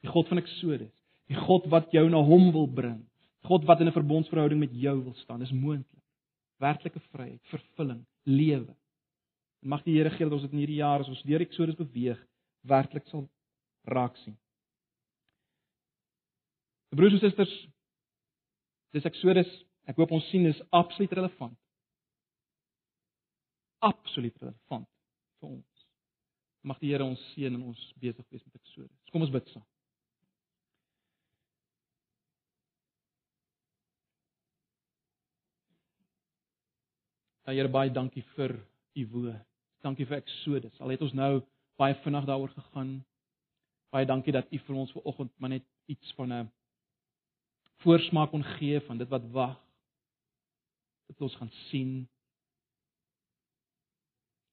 Die 0.00 0.08
God 0.08 0.28
van 0.28 0.38
Eksodus, 0.38 0.92
die 1.28 1.36
God 1.36 1.66
wat 1.72 1.92
jou 1.92 2.08
na 2.08 2.22
hom 2.24 2.52
wil 2.52 2.68
bring. 2.68 3.02
God 3.44 3.64
wat 3.64 3.80
in 3.80 3.86
'n 3.86 3.92
verbondsverhouding 3.92 4.60
met 4.60 4.72
jou 4.72 5.02
wil 5.02 5.14
staan, 5.14 5.42
is 5.42 5.52
moontlik. 5.52 6.02
Werklike 6.56 7.00
vryheid, 7.00 7.42
vervulling, 7.42 8.06
lewe. 8.22 8.76
En 9.62 9.68
mag 9.68 9.82
die 9.82 9.96
Here 9.96 10.10
gee 10.10 10.24
dat 10.24 10.32
ons 10.32 10.42
dit 10.42 10.52
in 10.52 10.58
hierdie 10.58 10.80
jaar 10.80 11.00
as 11.00 11.08
ons 11.08 11.22
deur 11.22 11.40
Eksodus 11.40 11.74
beweeg, 11.74 12.20
werklik 12.60 13.06
sal 13.06 13.28
raak 13.84 14.16
sien. 14.16 14.36
Broers 16.88 17.12
en 17.12 17.18
susters, 17.18 17.54
dis 18.90 19.04
Eksodus. 19.04 19.50
Ek 19.84 19.96
hoop 19.96 20.14
ons 20.16 20.28
sien 20.30 20.46
is 20.46 20.62
absoluut 20.70 21.12
relevant. 21.12 21.56
Absoluut 23.84 24.36
relevant 24.40 24.88
vir 25.40 25.48
ons. 25.50 25.86
Mag 26.64 26.78
die 26.80 26.94
Here 26.94 27.04
ons 27.04 27.20
seën 27.34 27.52
en 27.52 27.62
ons 27.62 27.92
besig 28.00 28.24
wees 28.30 28.44
met 28.46 28.54
Eksodus. 28.62 29.10
Kom 29.12 29.26
ons 29.26 29.34
bid 29.34 29.48
saam. 29.52 29.66
Ja 37.44 37.52
Here, 37.52 37.68
baie 37.68 37.90
dankie 37.92 38.22
vir 38.34 38.54
u 38.96 39.02
woord. 39.12 39.42
Dankie 39.84 40.06
vir 40.08 40.22
Eksodus. 40.22 40.78
Al 40.80 40.94
het 40.94 41.02
ons 41.04 41.12
nou 41.12 41.42
baie 41.76 41.96
vinnig 42.00 42.24
daaroor 42.24 42.52
gegaan. 42.54 42.94
Baie 43.92 44.08
dankie 44.08 44.32
dat 44.32 44.48
u 44.48 44.60
vir 44.64 44.78
ons 44.80 44.94
vanoggend 44.96 45.32
maar 45.38 45.52
net 45.52 45.66
iets 45.92 46.12
van 46.16 46.32
'n 46.32 46.50
voorsmaak 47.84 48.30
kon 48.30 48.44
gee 48.56 48.80
van 48.80 48.98
dit 48.98 49.08
wat 49.08 49.26
wag. 49.30 49.60
Dit 51.06 51.20
ons 51.20 51.36
gaan 51.36 51.50
sien. 51.68 52.08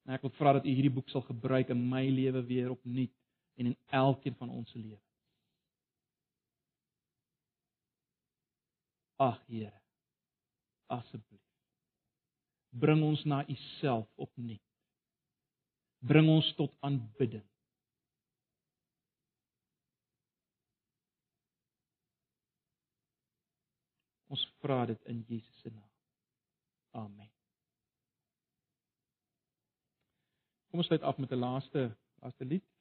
En 0.04 0.14
ek 0.14 0.20
wil 0.20 0.30
vra 0.30 0.52
dat 0.52 0.64
U 0.64 0.68
hierdie 0.68 0.92
boek 0.92 1.08
sal 1.08 1.22
gebruik 1.22 1.68
in 1.68 1.88
my 1.88 2.08
lewe 2.08 2.42
weer 2.44 2.70
opnuut 2.70 3.14
en 3.54 3.66
in 3.66 3.76
elkeen 3.88 4.34
van 4.34 4.50
ons 4.50 4.70
se 4.70 4.78
lewe. 4.78 5.00
Ag 9.16 9.40
Here. 9.46 9.80
Asseblief. 10.86 11.51
Bring 12.72 13.02
ons 13.04 13.24
na 13.28 13.42
U 13.44 13.56
self 13.80 14.08
opnuut. 14.16 14.62
Bring 16.00 16.28
ons 16.32 16.48
tot 16.58 16.72
aanbidding. 16.80 17.44
Ons 24.32 24.46
vra 24.64 24.86
dit 24.88 25.08
in 25.12 25.20
Jesus 25.28 25.60
se 25.60 25.68
naam. 25.68 25.90
Amen. 27.04 27.28
Kom 30.72 30.80
ons 30.80 30.88
sluit 30.88 31.04
af 31.04 31.18
met 31.20 31.32
'n 31.32 31.44
laaste 31.44 31.90
laaste 32.22 32.44
lied. 32.44 32.71